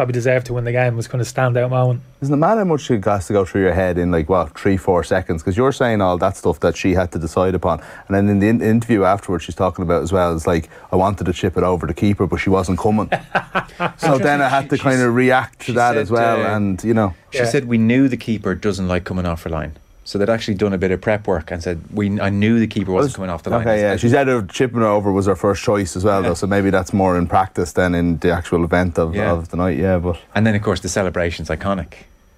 probably 0.00 0.14
deserved 0.14 0.46
to 0.46 0.54
win 0.54 0.64
the 0.64 0.72
game. 0.72 0.96
Was 0.96 1.08
kind 1.08 1.20
of 1.20 1.28
standout 1.28 1.68
moment. 1.68 2.00
Isn't 2.22 2.32
it 2.32 2.38
mad 2.38 2.56
how 2.56 2.64
much 2.64 2.90
it 2.90 3.04
has 3.04 3.26
to 3.26 3.34
go 3.34 3.44
through 3.44 3.60
your 3.60 3.74
head 3.74 3.98
in 3.98 4.10
like 4.10 4.30
what 4.30 4.58
three, 4.58 4.78
four 4.78 5.04
seconds? 5.04 5.42
Because 5.42 5.58
you're 5.58 5.72
saying 5.72 6.00
all 6.00 6.16
that 6.16 6.38
stuff 6.38 6.58
that 6.60 6.74
she 6.74 6.94
had 6.94 7.12
to 7.12 7.18
decide 7.18 7.54
upon, 7.54 7.82
and 8.08 8.16
then 8.16 8.26
in 8.30 8.38
the 8.38 8.48
in- 8.48 8.62
interview 8.62 9.04
afterwards, 9.04 9.44
she's 9.44 9.54
talking 9.54 9.82
about 9.82 10.02
as 10.02 10.10
well. 10.10 10.34
It's 10.34 10.46
like 10.46 10.70
I 10.90 10.96
wanted 10.96 11.24
to 11.24 11.34
chip 11.34 11.58
it 11.58 11.64
over 11.64 11.86
the 11.86 11.92
keeper, 11.92 12.26
but 12.26 12.38
she 12.38 12.48
wasn't 12.48 12.78
coming. 12.78 13.10
so 13.98 14.16
then 14.16 14.40
I 14.40 14.48
had 14.48 14.70
to 14.70 14.78
kind 14.78 15.02
of 15.02 15.14
react 15.14 15.66
to 15.66 15.74
that 15.74 15.92
said, 15.92 15.98
as 15.98 16.10
well, 16.10 16.46
uh, 16.46 16.56
and 16.56 16.82
you 16.82 16.94
know, 16.94 17.14
She 17.30 17.44
said 17.44 17.66
we 17.66 17.76
knew 17.76 18.08
the 18.08 18.16
keeper 18.16 18.54
doesn't 18.54 18.88
like 18.88 19.04
coming 19.04 19.26
off 19.26 19.42
her 19.42 19.50
line. 19.50 19.76
So 20.10 20.18
they'd 20.18 20.28
actually 20.28 20.54
done 20.54 20.72
a 20.72 20.78
bit 20.78 20.90
of 20.90 21.00
prep 21.00 21.28
work 21.28 21.52
and 21.52 21.62
said 21.62 21.80
we 21.94 22.20
I 22.20 22.30
knew 22.30 22.58
the 22.58 22.66
keeper 22.66 22.90
wasn't 22.90 23.14
coming 23.14 23.30
off 23.30 23.44
the 23.44 23.50
line. 23.50 23.60
Okay, 23.60 23.80
yeah. 23.80 23.96
She 23.96 24.08
said 24.08 24.26
her 24.26 24.42
chipping 24.42 24.82
over 24.82 25.12
was 25.12 25.26
her 25.26 25.36
first 25.36 25.62
choice 25.62 25.94
as 25.94 26.02
well, 26.02 26.20
though. 26.20 26.34
So 26.34 26.48
maybe 26.48 26.70
that's 26.70 26.92
more 26.92 27.16
in 27.16 27.28
practice 27.28 27.74
than 27.74 27.94
in 27.94 28.18
the 28.18 28.32
actual 28.32 28.64
event 28.64 28.98
of, 28.98 29.14
Yeah. 29.14 29.30
of 29.30 29.50
the 29.50 29.56
night. 29.56 29.78
Yeah, 29.78 29.98
but 29.98 30.18
And 30.34 30.44
then, 30.44 30.56
of 30.56 30.62
course, 30.62 30.80
the 30.80 30.88
celebration's 30.88 31.48
iconic. 31.48 31.92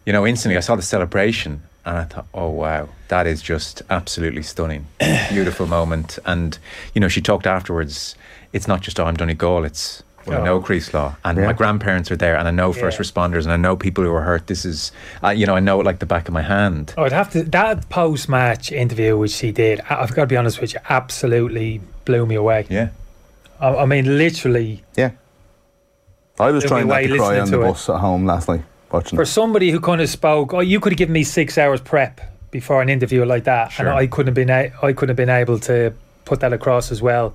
You 0.05 0.13
know, 0.13 0.27
instantly 0.27 0.59
I 0.59 0.61
saw 0.61 0.77
the 0.77 0.83
celebration 0.83 1.63
and 1.87 1.97
I 1.97 2.05
thought, 2.05 2.27
oh, 2.35 2.51
wow, 2.51 2.91
that 3.09 3.27
is 3.27 3.41
just 3.41 3.81
absolutely 3.89 4.43
stunning. 4.43 4.85
Beautiful 5.31 5.67
moment. 5.67 6.19
And, 6.27 6.59
you 6.95 7.01
know, 7.01 7.09
she 7.09 7.23
talked 7.23 7.47
afterwards, 7.47 8.17
it's 8.53 8.69
not 8.69 8.83
just, 8.83 9.01
oh, 9.01 9.07
I'm 9.07 9.17
Donegal, 9.17 9.65
it's, 9.65 10.03
well, 10.27 10.39
I 10.39 10.41
Oh. 10.41 10.45
know 10.45 10.61
Creeslough 10.61 11.17
and 11.25 11.39
Yeah. 11.39 11.47
my 11.47 11.53
grandparents 11.53 12.11
are 12.11 12.17
there 12.17 12.37
and 12.37 12.47
I 12.47 12.51
know 12.51 12.73
first 12.73 12.99
Yeah. 12.99 13.05
responders 13.05 13.45
and 13.45 13.53
I 13.53 13.57
know 13.57 13.77
people 13.77 14.05
who 14.05 14.13
are 14.15 14.23
hurt. 14.23 14.47
This 14.47 14.65
is, 14.65 14.93
uh, 15.25 15.31
you 15.31 15.47
know, 15.47 15.57
I 15.57 15.61
know 15.61 15.81
it 15.81 15.85
like 15.85 15.99
the 15.99 16.07
back 16.07 16.29
of 16.29 16.35
my 16.35 16.43
hand. 16.43 16.95
I'd 16.97 17.13
have 17.13 17.31
to 17.31 17.43
that 17.45 17.89
post 17.89 18.29
match 18.29 18.71
interview 18.73 19.17
which 19.17 19.33
she 19.33 19.53
did. 19.53 19.81
I- 19.91 19.97
I've 20.03 20.15
got 20.15 20.23
to 20.23 20.27
be 20.27 20.37
honest 20.37 20.61
with 20.61 20.75
you, 20.75 20.81
absolutely 20.89 21.81
blew 22.05 22.27
me 22.27 22.35
away. 22.35 22.67
Yeah. 22.69 22.89
I, 23.61 23.69
I 23.77 23.87
mean, 23.87 24.19
literally. 24.19 24.83
yeah. 24.97 25.11
I 26.41 26.51
was 26.51 26.65
trying 26.65 26.89
not 26.89 26.99
to 27.01 27.09
cry 27.09 27.17
listening 27.19 27.41
on 27.41 27.51
the 27.51 27.57
to 27.59 27.63
it. 27.63 27.67
bus 27.69 27.89
at 27.91 27.97
home 28.01 28.27
last 28.27 28.49
night 28.49 28.63
watching. 28.91 29.17
For 29.17 29.25
somebody 29.25 29.71
who 29.71 29.81
kind 29.81 30.01
of 30.01 30.09
spoke, 30.09 30.55
oh, 30.55 30.61
you 30.61 30.81
could 30.81 30.93
have 30.93 30.99
given 30.99 31.13
me 31.13 31.23
six 31.25 31.59
hours 31.59 31.81
prep 31.81 32.21
before 32.51 32.83
an 32.83 32.89
interview 32.89 33.25
like 33.25 33.45
that, 33.45 33.73
Sure. 33.73 33.87
and 33.89 33.99
I 33.99 34.07
couldn't 34.07 34.29
have 34.29 34.35
been 34.35 34.51
a- 34.51 34.73
I 34.83 34.93
couldn't 34.93 35.11
have 35.11 35.17
been 35.17 35.29
able 35.31 35.59
to 35.61 35.93
put 36.25 36.41
that 36.41 36.53
across 36.53 36.91
as 36.91 37.01
well 37.03 37.35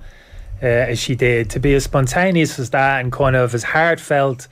uh, 0.62 0.66
as 0.66 0.98
she 0.98 1.14
did. 1.14 1.50
To 1.50 1.60
be 1.60 1.74
as 1.74 1.84
spontaneous 1.84 2.58
as 2.58 2.70
that 2.70 3.00
and 3.00 3.12
kind 3.12 3.36
of 3.36 3.54
as 3.54 3.62
heartfelt 3.62 4.48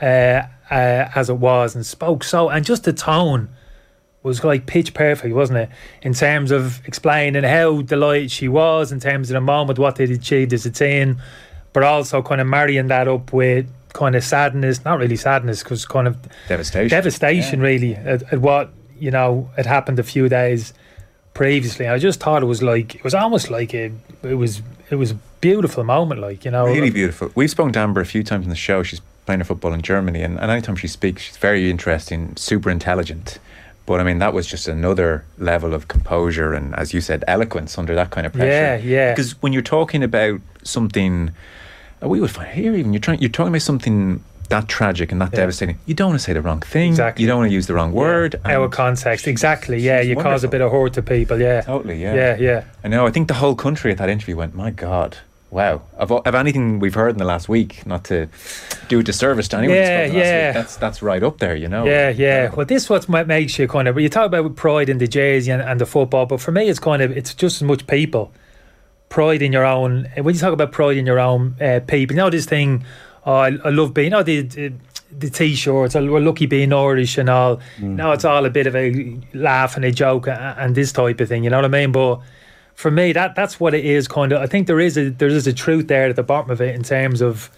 uh, 0.00 0.42
uh, 0.70 1.10
as 1.14 1.30
it 1.30 1.38
was, 1.38 1.74
and 1.74 1.84
spoke 1.84 2.24
so, 2.24 2.48
and 2.48 2.64
just 2.64 2.84
the 2.84 2.92
tone 2.92 3.48
was 4.22 4.42
like 4.42 4.66
pitch 4.66 4.92
perfect, 4.92 5.34
wasn't 5.34 5.58
it? 5.58 5.68
In 6.02 6.12
terms 6.12 6.50
of 6.50 6.84
explaining 6.86 7.44
how 7.44 7.82
delighted 7.82 8.30
she 8.30 8.48
was, 8.48 8.90
in 8.90 8.98
terms 8.98 9.30
of 9.30 9.34
the 9.34 9.40
moment, 9.40 9.78
what 9.78 9.96
they'd 9.96 10.10
achieved 10.10 10.52
as 10.52 10.66
a 10.66 10.70
team, 10.70 11.22
but 11.72 11.84
also 11.84 12.22
kind 12.22 12.40
of 12.40 12.46
marrying 12.48 12.88
that 12.88 13.06
up 13.06 13.32
with 13.32 13.66
kind 13.92 14.16
of 14.16 14.24
sadness, 14.24 14.84
not 14.84 14.98
really 14.98 15.16
sadness, 15.16 15.62
because 15.62 15.86
kind 15.86 16.08
of 16.08 16.16
Devastation. 16.48 16.88
devastation 16.88 17.60
really 17.60 17.94
at, 17.94 18.22
at 18.32 18.40
what 18.40 18.70
you 18.98 19.10
know 19.10 19.48
had 19.56 19.66
happened 19.66 19.98
a 19.98 20.02
few 20.02 20.28
days 20.28 20.74
previously. 21.32 21.86
I 21.86 21.98
just 21.98 22.18
thought 22.20 22.42
it 22.42 22.46
was 22.46 22.62
like 22.62 22.94
it 22.96 23.04
was 23.04 23.14
almost 23.14 23.50
like 23.50 23.74
a, 23.74 23.92
it 24.22 24.34
was 24.34 24.60
it 24.90 24.96
was 24.96 25.14
beautiful 25.50 25.84
moment, 25.84 26.20
like 26.20 26.44
you 26.44 26.50
know, 26.50 26.66
Really 26.66 26.90
beautiful. 26.90 27.30
We've 27.34 27.50
spoken 27.50 27.72
to 27.74 27.78
Amber 27.80 28.00
a 28.00 28.06
few 28.06 28.22
times 28.22 28.44
in 28.44 28.50
the 28.50 28.56
show. 28.68 28.82
She's 28.82 29.00
playing 29.26 29.40
her 29.40 29.44
football 29.44 29.72
in 29.72 29.82
Germany, 29.82 30.22
and, 30.22 30.38
and 30.40 30.50
anytime 30.50 30.76
she 30.76 30.88
speaks, 30.88 31.22
she's 31.22 31.36
very 31.36 31.70
interesting, 31.70 32.34
super 32.36 32.70
intelligent. 32.70 33.38
But 33.86 34.00
I 34.00 34.02
mean, 34.02 34.18
that 34.18 34.32
was 34.34 34.46
just 34.48 34.66
another 34.68 35.24
level 35.38 35.72
of 35.72 35.86
composure 35.86 36.52
and, 36.54 36.74
as 36.74 36.92
you 36.92 37.00
said, 37.00 37.22
eloquence 37.28 37.78
under 37.78 37.94
that 37.94 38.10
kind 38.10 38.26
of 38.26 38.32
pressure. 38.32 38.48
Yeah, 38.50 38.76
yeah. 38.78 39.12
Because 39.12 39.40
when 39.42 39.52
you're 39.52 39.62
talking 39.62 40.02
about 40.02 40.40
something, 40.64 41.30
uh, 42.02 42.08
we 42.08 42.20
would 42.20 42.30
find 42.32 42.48
here 42.50 42.74
even 42.74 42.92
you're 42.92 43.00
trying, 43.00 43.20
you're 43.20 43.30
talking 43.30 43.52
about 43.52 43.62
something 43.62 44.22
that 44.48 44.66
tragic 44.68 45.10
and 45.12 45.20
that 45.20 45.30
Yeah. 45.32 45.36
devastating. 45.40 45.78
You 45.86 45.94
don't 45.94 46.08
want 46.10 46.20
to 46.20 46.24
say 46.24 46.32
the 46.32 46.40
wrong 46.42 46.60
thing. 46.60 46.90
Exactly. 46.90 47.22
You 47.22 47.28
don't 47.28 47.38
want 47.38 47.50
to 47.50 47.54
use 47.54 47.66
the 47.68 47.74
wrong 47.74 47.92
word. 47.92 48.34
of 48.36 48.44
and- 48.44 48.72
context. 48.72 49.26
Exactly. 49.28 49.78
Yeah, 49.80 50.00
you 50.00 50.16
cause 50.16 50.42
a 50.44 50.48
bit 50.48 50.60
of 50.60 50.70
hurt 50.72 50.92
to 50.94 51.02
people. 51.02 51.40
Yeah, 51.40 51.60
Totally, 51.62 52.00
yeah. 52.02 52.14
yeah, 52.14 52.36
yeah. 52.38 52.64
I 52.84 52.88
know. 52.88 53.06
I 53.06 53.10
think 53.10 53.28
the 53.28 53.34
whole 53.34 53.54
country 53.54 53.90
at 53.92 53.98
that 53.98 54.08
interview 54.08 54.36
went, 54.36 54.54
"My 54.54 54.70
God, 54.70 55.18
wow!" 55.50 55.82
Of, 55.96 56.10
of 56.12 56.34
anything 56.34 56.78
we've 56.78 56.94
heard 56.94 57.10
in 57.10 57.18
the 57.18 57.24
last 57.24 57.48
week, 57.48 57.86
not 57.86 58.04
to 58.04 58.28
do 58.88 59.00
a 59.00 59.02
disservice 59.02 59.48
to 59.48 59.58
anyone, 59.58 59.76
Yeah, 59.76 59.84
that's 60.02 60.14
last 60.14 60.24
yeah. 60.24 60.46
week, 60.48 60.54
that's 60.54 60.76
that's 60.76 61.02
right 61.02 61.22
up 61.22 61.38
there. 61.38 61.56
You 61.56 61.68
know. 61.68 61.84
Yeah, 61.84 62.10
yeah. 62.10 62.54
Well, 62.54 62.66
this 62.66 62.88
what 62.88 63.08
makes 63.08 63.58
you 63.58 63.68
kind 63.68 63.88
of. 63.88 63.98
You 63.98 64.08
talk 64.08 64.26
about 64.26 64.54
pride 64.56 64.88
in 64.88 64.98
the 64.98 65.08
jersey 65.08 65.50
and, 65.50 65.62
and 65.62 65.80
the 65.80 65.86
football, 65.86 66.26
but 66.26 66.40
for 66.40 66.52
me, 66.52 66.68
it's 66.68 66.78
kind 66.78 67.02
of 67.02 67.16
it's 67.16 67.34
just 67.34 67.56
as 67.56 67.62
much 67.62 67.86
people. 67.86 68.32
Pride 69.08 69.40
in 69.40 69.52
your 69.52 69.64
own. 69.64 70.08
When 70.20 70.34
you 70.34 70.40
talk 70.40 70.52
about 70.52 70.72
pride 70.72 70.96
in 70.96 71.06
your 71.06 71.20
own 71.20 71.54
uh, 71.60 71.80
people, 71.86 72.16
you 72.16 72.22
know 72.22 72.30
this 72.30 72.44
thing. 72.46 72.84
Oh, 73.24 73.34
I, 73.34 73.48
I 73.64 73.70
love 73.70 73.94
being. 73.94 74.12
Oh, 74.12 74.22
the 74.24 74.42
the, 74.42 74.72
the 75.16 75.30
t-shirts. 75.30 75.94
We're 75.94 76.18
lucky 76.20 76.46
being 76.46 76.72
Irish 76.72 77.16
and 77.16 77.30
all. 77.30 77.60
Now 77.78 78.10
it's 78.12 78.24
all 78.24 78.44
a 78.44 78.50
bit 78.50 78.66
of 78.66 78.74
a 78.74 79.16
laugh 79.32 79.76
and 79.76 79.84
a 79.84 79.92
joke 79.92 80.26
a- 80.26 80.56
and 80.58 80.74
this 80.74 80.90
type 80.92 81.20
of 81.20 81.28
thing. 81.28 81.44
You 81.44 81.50
know 81.50 81.58
what 81.58 81.64
I 81.64 81.68
mean? 81.68 81.92
But 81.92 82.20
for 82.76 82.90
me, 82.90 83.12
that 83.12 83.34
that's 83.34 83.58
what 83.58 83.74
it 83.74 83.84
is. 83.84 84.06
Kind 84.06 84.32
of. 84.32 84.40
I 84.40 84.46
think 84.46 84.66
there 84.66 84.78
is 84.78 84.96
a 84.96 85.08
there 85.08 85.28
is 85.28 85.46
a 85.46 85.52
truth 85.52 85.88
there 85.88 86.08
at 86.08 86.16
the 86.16 86.22
bottom 86.22 86.50
of 86.50 86.60
it 86.60 86.74
in 86.74 86.82
terms 86.82 87.20
of 87.20 87.50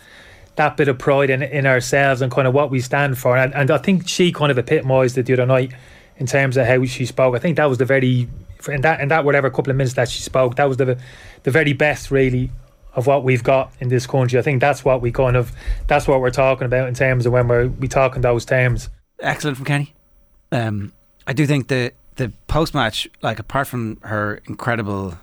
that 0.55 0.77
bit 0.77 0.89
of 0.89 0.99
pride 0.99 1.29
in, 1.29 1.43
in 1.43 1.67
ourselves 1.67 2.21
and 2.23 2.33
kind 2.33 2.49
of 2.49 2.55
what 2.55 2.71
we 2.71 2.81
stand 2.81 3.19
for. 3.19 3.37
And, 3.37 3.55
and 3.55 3.71
I 3.71 3.79
think 3.79 4.09
she 4.09 4.33
kind 4.33 4.51
of 4.51 4.59
epitomised 4.59 5.17
it 5.19 5.27
the 5.27 5.35
other 5.35 5.47
night 5.47 5.73
in 6.17 6.27
terms 6.27 6.57
of 6.57 6.67
how 6.67 6.85
she 6.85 7.05
spoke. 7.07 7.37
I 7.37 7.39
think 7.39 7.57
that 7.57 7.67
was 7.67 7.79
the 7.79 7.85
very 7.85 8.29
in 8.69 8.81
that 8.83 9.01
in 9.01 9.09
that 9.09 9.25
whatever 9.25 9.51
couple 9.51 9.71
of 9.71 9.77
minutes 9.77 9.95
that 9.95 10.09
she 10.09 10.23
spoke, 10.23 10.57
that 10.57 10.69
was 10.69 10.77
the 10.77 10.99
the 11.43 11.51
very 11.51 11.73
best 11.73 12.11
really 12.11 12.51
of 12.95 13.07
what 13.07 13.25
we've 13.25 13.45
got 13.45 13.73
in 13.81 13.89
this 13.89 14.07
country. 14.07 14.39
I 14.39 14.43
think 14.43 14.61
that's 14.61 14.85
what 14.85 15.03
we 15.03 15.11
kind 15.11 15.37
of 15.37 15.53
that's 15.89 16.07
what 16.07 16.21
we're 16.21 16.31
talking 16.31 16.67
about 16.67 16.87
in 16.89 16.95
terms 16.95 17.27
of 17.27 17.33
when 17.33 17.49
we're 17.49 17.67
we 17.67 17.89
talk 17.89 18.15
in 18.15 18.23
those 18.23 18.45
terms. 18.45 18.89
Excellent 19.19 19.57
from 19.57 19.67
Kenny. 19.67 19.95
Um, 20.53 20.93
I 21.27 21.33
do 21.33 21.45
think 21.45 21.67
the 21.67 21.93
the 22.19 22.33
post 22.49 22.75
match, 22.75 23.09
like 23.23 23.39
apart 23.39 23.67
from 23.67 23.99
her 24.03 24.43
incredible 24.47 25.15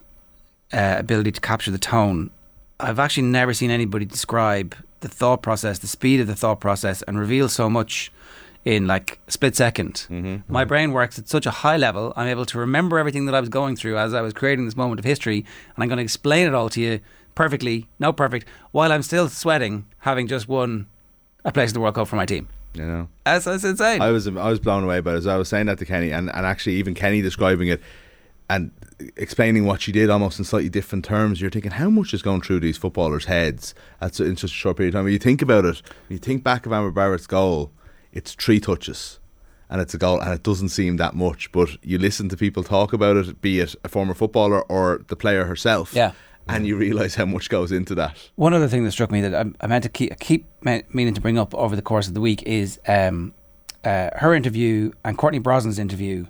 uh, 0.74 0.96
ability 0.98 1.32
to 1.34 1.42
capture 1.42 1.70
the 1.70 1.78
tone, 1.78 2.32
I've 2.80 3.00
actually 3.00 3.28
never 3.28 3.54
seen 3.54 3.70
anybody 3.70 4.06
describe 4.06 4.76
the 5.02 5.08
thought 5.08 5.44
process, 5.44 5.80
the 5.80 5.88
speed 5.88 6.20
of 6.20 6.28
the 6.28 6.36
thought 6.36 6.60
process, 6.60 7.02
and 7.04 7.20
reveal 7.20 7.48
so 7.48 7.70
much 7.70 8.12
in 8.64 8.88
like 8.88 9.20
a 9.28 9.32
split 9.32 9.54
2nd 9.54 10.08
My 10.48 10.66
brain 10.66 10.92
works 10.92 11.20
at 11.20 11.30
such 11.30 11.46
a 11.46 11.52
high 11.52 11.78
level. 11.78 12.12
I'm 12.16 12.28
able 12.28 12.46
to 12.46 12.58
remember 12.58 12.98
everything 12.98 13.28
that 13.28 13.36
I 13.36 13.40
was 13.40 13.50
going 13.50 13.76
through 13.76 13.98
as 14.00 14.14
I 14.14 14.22
was 14.22 14.34
creating 14.34 14.66
this 14.66 14.76
moment 14.76 15.00
of 15.00 15.06
history, 15.06 15.46
and 15.76 15.84
I'm 15.84 15.88
going 15.88 15.98
to 15.98 16.04
explain 16.04 16.48
it 16.48 16.56
all 16.56 16.70
to 16.70 16.82
you 16.82 17.00
perfectly, 17.36 17.88
no 18.00 18.14
perfect, 18.14 18.48
while 18.72 18.92
I'm 18.92 19.04
still 19.04 19.30
sweating, 19.30 19.86
having 20.00 20.28
just 20.28 20.48
won 20.48 20.88
a 21.44 21.52
place 21.52 21.70
in 21.70 21.74
the 21.76 21.82
World 21.82 21.96
Cup 21.96 22.08
for 22.08 22.16
my 22.16 22.26
team. 22.26 22.48
You 22.76 22.86
know, 22.86 23.08
That's, 23.26 23.46
that's 23.46 23.64
insane. 23.64 24.02
I 24.02 24.12
was 24.12 24.28
I 24.28 24.50
was 24.50 24.60
blown 24.60 24.84
away 24.84 25.00
by 25.00 25.14
it. 25.14 25.18
As 25.18 25.28
I 25.28 25.38
was 25.38 25.48
saying 25.50 25.68
that 25.68 25.78
to 25.80 25.86
Kenny, 25.86 26.12
and, 26.12 26.30
and 26.30 26.46
actually 26.46 26.76
even 26.76 26.94
Kenny 26.94 27.22
describing 27.22 27.70
it 27.70 27.82
and 28.50 28.72
explaining 29.18 29.66
what 29.66 29.82
she 29.82 29.92
did 29.92 30.10
almost 30.10 30.40
in 30.40 30.46
slightly 30.46 30.70
different 30.70 31.04
terms. 31.06 31.42
You're 31.42 31.50
thinking 31.50 31.72
how 31.72 31.90
much 31.90 32.14
is 32.14 32.22
going 32.22 32.42
through 32.42 32.60
these 32.60 32.78
footballers' 32.78 33.26
heads 33.26 33.74
at, 34.02 34.20
in 34.20 34.38
such 34.38 34.52
a 34.52 34.54
short 34.54 34.78
period 34.78 34.94
of 34.94 35.00
time. 35.00 35.04
When 35.06 35.14
you 35.14 35.20
think 35.20 35.42
about 35.42 35.66
it, 35.66 35.82
when 36.08 36.16
you 36.16 36.20
think 36.20 36.44
back 36.44 36.66
of 36.66 36.74
Amber 36.74 36.92
Barrett's 36.92 37.28
goal, 37.28 37.72
it's 38.12 38.34
three 38.34 38.60
touches. 38.60 39.20
And 39.68 39.82
it's 39.82 39.96
a 39.96 39.98
goal, 39.98 40.20
and 40.22 40.32
it 40.32 40.44
doesn't 40.44 40.70
seem 40.70 40.98
that 40.98 41.16
much. 41.16 41.52
But 41.52 41.84
you 41.84 41.98
listen 41.98 42.30
to 42.30 42.38
people 42.38 42.64
talk 42.64 42.94
about 42.94 43.18
it, 43.18 43.42
be 43.42 43.60
it 43.60 43.74
a 43.84 43.90
former 43.90 44.14
footballer 44.14 44.62
or 44.64 45.04
the 45.08 45.16
player 45.16 45.46
herself, 45.46 45.94
Yeah. 45.96 46.12
And 46.48 46.66
you 46.68 46.76
realise 46.78 47.16
how 47.16 47.26
much 47.26 47.50
goes 47.50 47.72
into 47.72 47.96
that. 47.96 48.18
One 48.36 48.54
other 48.54 48.68
thing 48.68 48.84
that 48.84 48.92
struck 48.92 49.12
me 49.12 49.22
that 49.22 49.34
I, 49.34 49.46
I 49.62 49.68
meant 49.68 49.84
to 49.84 49.90
keep 49.90 50.12
I 50.12 50.16
keep 50.16 50.46
meaning 50.62 51.14
to 51.14 51.22
bring 51.22 51.38
up 51.38 51.54
over 51.56 51.76
the 51.76 51.82
course 51.82 52.08
of 52.08 52.14
the 52.14 52.22
week 52.22 52.44
is 52.44 52.80
um, 52.88 53.34
uh, 53.84 54.10
her 54.16 54.34
interview 54.34 54.92
and 55.04 55.18
Courtney 55.18 55.40
Brosnan's 55.40 55.80
interview. 55.80 56.26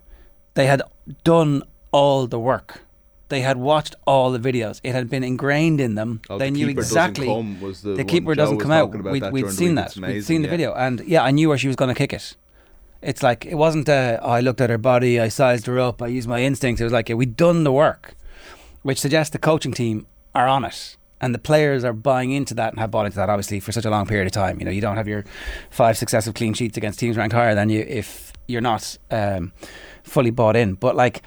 They 0.54 0.68
had 0.68 0.82
done 1.24 1.64
all 1.92 2.28
the 2.28 2.40
work. 2.40 2.82
They 3.30 3.42
had 3.42 3.58
watched 3.58 3.96
all 4.06 4.32
the 4.32 4.40
videos. 4.40 4.80
It 4.84 4.94
had 4.94 5.10
been 5.10 5.24
ingrained 5.24 5.82
in 5.82 5.96
them. 5.96 6.22
Oh, 6.30 6.38
they 6.38 6.50
the 6.50 6.52
knew 6.52 6.68
keeper 6.68 6.82
doesn't 6.82 6.98
exactly. 6.98 7.26
come 7.26 7.60
was 7.60 7.82
the 7.82 7.96
one 7.96 8.06
keeper 8.06 8.36
doesn't 8.36 8.60
come 8.60 8.72
out. 8.72 8.92
We'd, 9.04 9.24
that 9.24 9.34
we'd 9.34 9.50
seen 9.50 9.76
that. 9.76 9.88
It's 9.88 9.98
We'd 9.98 10.22
seen 10.22 10.42
the 10.44 10.48
yeah. 10.48 10.52
video, 10.52 10.74
and 10.76 11.02
yeah, 11.02 11.24
I 11.24 11.32
knew 11.32 11.50
where 11.50 11.58
she 11.58 11.68
was 11.68 11.76
going 11.76 11.90
to 11.90 11.96
kick 11.96 12.14
it. 12.14 12.36
It's 13.02 13.24
like 13.24 13.46
it 13.46 13.56
wasn't. 13.56 13.90
Uh, 13.90 14.20
oh, 14.22 14.30
I 14.30 14.42
looked 14.42 14.62
at 14.62 14.70
her 14.70 14.78
body. 14.78 15.20
I 15.20 15.30
sized 15.30 15.66
her 15.66 15.80
up. 15.80 16.02
I 16.02 16.08
used 16.08 16.28
my 16.28 16.42
instincts. 16.42 16.82
It 16.82 16.84
was 16.84 16.94
like 16.94 17.10
yeah, 17.10 17.16
we'd 17.16 17.36
done 17.36 17.64
the 17.64 17.72
work, 17.72 18.16
which 18.86 19.00
suggests 19.00 19.32
the 19.32 19.39
coaching 19.39 19.74
team 19.74 20.06
are 20.36 20.48
on 20.48 20.63
it. 20.63 20.96
And 21.20 21.34
the 21.34 21.39
players 21.39 21.84
are 21.84 21.92
buying 21.92 22.32
into 22.32 22.54
that 22.54 22.72
and 22.72 22.80
have 22.80 22.92
bought 22.92 23.08
into 23.08 23.18
that 23.18 23.32
obviously 23.32 23.60
for 23.60 23.72
such 23.72 23.84
a 23.84 23.89
long 23.89 24.06
period 24.06 24.27
of 24.27 24.32
time. 24.32 24.60
You 24.60 24.65
know, 24.65 24.70
you 24.70 24.80
don't 24.80 24.96
have 24.96 25.08
your 25.08 25.25
five 25.72 25.98
successive 25.98 26.36
clean 26.36 26.54
sheets 26.54 26.77
against 26.77 27.00
teams 27.00 27.18
ranked 27.18 27.34
higher 27.34 27.56
than 27.56 27.70
you 27.70 27.80
if 27.80 28.32
you're 28.46 28.62
not 28.62 28.96
um, 29.10 29.54
fully 30.04 30.30
bought 30.30 30.56
in. 30.56 30.75
But 30.75 30.96
like, 30.96 31.24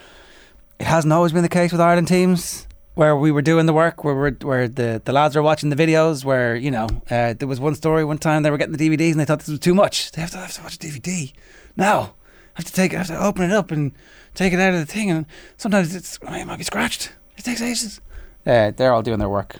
it 0.79 0.87
hasn't 0.87 1.13
always 1.13 1.33
been 1.33 1.43
the 1.43 1.49
case 1.49 1.73
with 1.73 1.81
Ireland 1.81 2.07
teams 2.07 2.69
where 2.95 3.17
we 3.17 3.33
were 3.33 3.43
doing 3.43 3.67
the 3.67 3.73
work, 3.73 4.05
where 4.05 4.15
we're, 4.15 4.37
where 4.43 4.69
the, 4.69 5.03
the 5.05 5.13
lads 5.13 5.35
are 5.35 5.43
watching 5.43 5.71
the 5.71 5.75
videos. 5.77 6.25
Where 6.25 6.55
you 6.55 6.71
know, 6.71 6.87
uh, 7.11 7.35
there 7.35 7.49
was 7.49 7.59
one 7.59 7.75
story 7.75 8.05
one 8.05 8.19
time 8.19 8.45
they 8.45 8.53
were 8.53 8.59
getting 8.59 8.77
the 8.77 8.89
DVDs 8.89 9.11
and 9.11 9.19
they 9.19 9.25
thought 9.25 9.41
this 9.41 9.49
was 9.49 9.59
too 9.59 9.75
much. 9.75 10.13
They 10.13 10.21
have 10.21 10.31
to 10.31 10.39
have 10.39 10.53
to 10.53 10.63
watch 10.63 10.77
a 10.77 10.79
DVD 10.79 11.33
now. 11.77 12.15
I 12.55 12.61
have 12.61 12.67
to 12.67 12.73
take, 12.73 12.95
I 12.95 12.99
have 12.99 13.09
to 13.09 13.21
open 13.21 13.43
it 13.43 13.53
up 13.53 13.73
and 13.73 13.93
take 14.35 14.53
it 14.53 14.61
out 14.61 14.75
of 14.75 14.81
the 14.81 14.87
thing, 14.87 15.11
and 15.11 15.27
sometimes 15.57 15.97
it's 15.97 16.21
it 16.23 16.47
might 16.47 16.57
be 16.57 16.65
scratched. 16.65 17.11
It 17.39 17.45
takes 17.45 17.63
ages. 17.63 18.01
Uh, 18.45 18.73
they're 18.77 18.93
all 18.93 19.03
doing 19.03 19.19
their 19.21 19.29
work, 19.29 19.57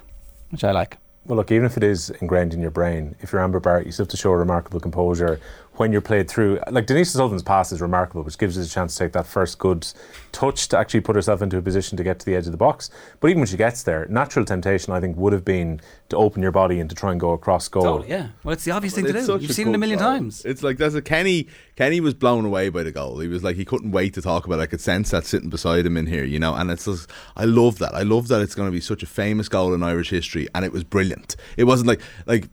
which 0.49 0.63
I 0.63 0.71
like. 0.71 0.97
Well, 1.25 1.37
look, 1.37 1.51
even 1.51 1.65
if 1.65 1.77
it 1.77 1.83
is 1.83 2.09
ingrained 2.21 2.53
in 2.53 2.59
your 2.59 2.71
brain, 2.71 3.15
if 3.21 3.31
you're 3.31 3.41
Amber 3.41 3.59
Barrett, 3.59 3.85
you 3.85 3.91
still 3.91 4.03
have 4.05 4.11
to 4.11 4.17
show 4.17 4.31
remarkable 4.31 4.79
composure 4.79 5.39
when 5.79 5.93
you're 5.93 6.01
played 6.01 6.29
through. 6.29 6.59
Like 6.69 6.87
Denise 6.87 7.11
Sullivan's 7.11 7.41
pass 7.41 7.71
is 7.71 7.79
remarkable, 7.79 8.21
which 8.23 8.37
gives 8.37 8.57
us 8.57 8.67
a 8.67 8.69
chance 8.69 8.95
to 8.95 9.05
take 9.05 9.13
that 9.13 9.25
first 9.25 9.57
good 9.59 9.87
touch 10.33 10.67
to 10.67 10.77
actually 10.77 10.99
put 10.99 11.15
herself 11.15 11.41
into 11.41 11.57
a 11.57 11.61
position 11.61 11.97
to 11.97 12.03
get 12.03 12.19
to 12.19 12.25
the 12.25 12.35
edge 12.35 12.45
of 12.45 12.51
the 12.51 12.57
box. 12.57 12.89
But 13.21 13.29
even 13.29 13.39
when 13.39 13.47
she 13.47 13.55
gets 13.55 13.83
there, 13.83 14.05
natural 14.09 14.43
temptation, 14.43 14.91
I 14.91 14.99
think, 14.99 15.15
would 15.15 15.31
have 15.31 15.45
been 15.45 15.79
to 16.09 16.17
open 16.17 16.41
your 16.41 16.51
body 16.51 16.81
and 16.81 16.89
to 16.89 16.95
try 16.95 17.11
and 17.11 17.19
go 17.19 17.31
across 17.31 17.69
goal. 17.69 17.83
Totally, 17.83 18.09
yeah. 18.09 18.27
Well, 18.43 18.53
it's 18.53 18.65
the 18.65 18.71
obvious 18.71 18.93
thing 18.93 19.05
to 19.05 19.13
do. 19.13 19.37
You've 19.39 19.53
seen 19.53 19.69
it 19.69 19.75
a 19.75 19.77
million 19.77 19.99
goal. 19.99 20.09
times. 20.09 20.43
It's 20.43 20.63
like 20.63 20.77
that's 20.77 20.95
a 20.95 21.01
Kenny. 21.01 21.47
Kenny 21.77 22.01
was 22.01 22.13
blown 22.13 22.43
away 22.43 22.67
by 22.67 22.83
the 22.83 22.91
goal. 22.91 23.19
He 23.19 23.29
was 23.29 23.41
like 23.41 23.55
he 23.55 23.63
couldn't 23.63 23.91
wait 23.91 24.13
to 24.15 24.21
talk 24.21 24.45
about. 24.45 24.59
it. 24.59 24.63
I 24.63 24.65
could 24.65 24.81
sense 24.81 25.11
that 25.11 25.25
sitting 25.25 25.49
beside 25.49 25.85
him 25.85 25.95
in 25.95 26.07
here, 26.07 26.25
you 26.25 26.39
know. 26.39 26.55
And 26.55 26.69
it's 26.71 26.85
just, 26.85 27.09
I 27.37 27.45
love 27.45 27.79
that. 27.79 27.95
I 27.95 28.01
love 28.01 28.27
that 28.27 28.41
it's 28.41 28.53
going 28.53 28.67
to 28.67 28.73
be 28.73 28.81
such 28.81 29.01
a 29.01 29.07
famous 29.07 29.47
goal 29.47 29.73
in 29.73 29.81
Irish 29.81 30.09
history, 30.09 30.49
and 30.53 30.65
it 30.65 30.73
was 30.73 30.83
brilliant. 30.83 31.37
It 31.55 31.63
wasn't 31.63 31.87
like 31.87 32.01
like. 32.25 32.49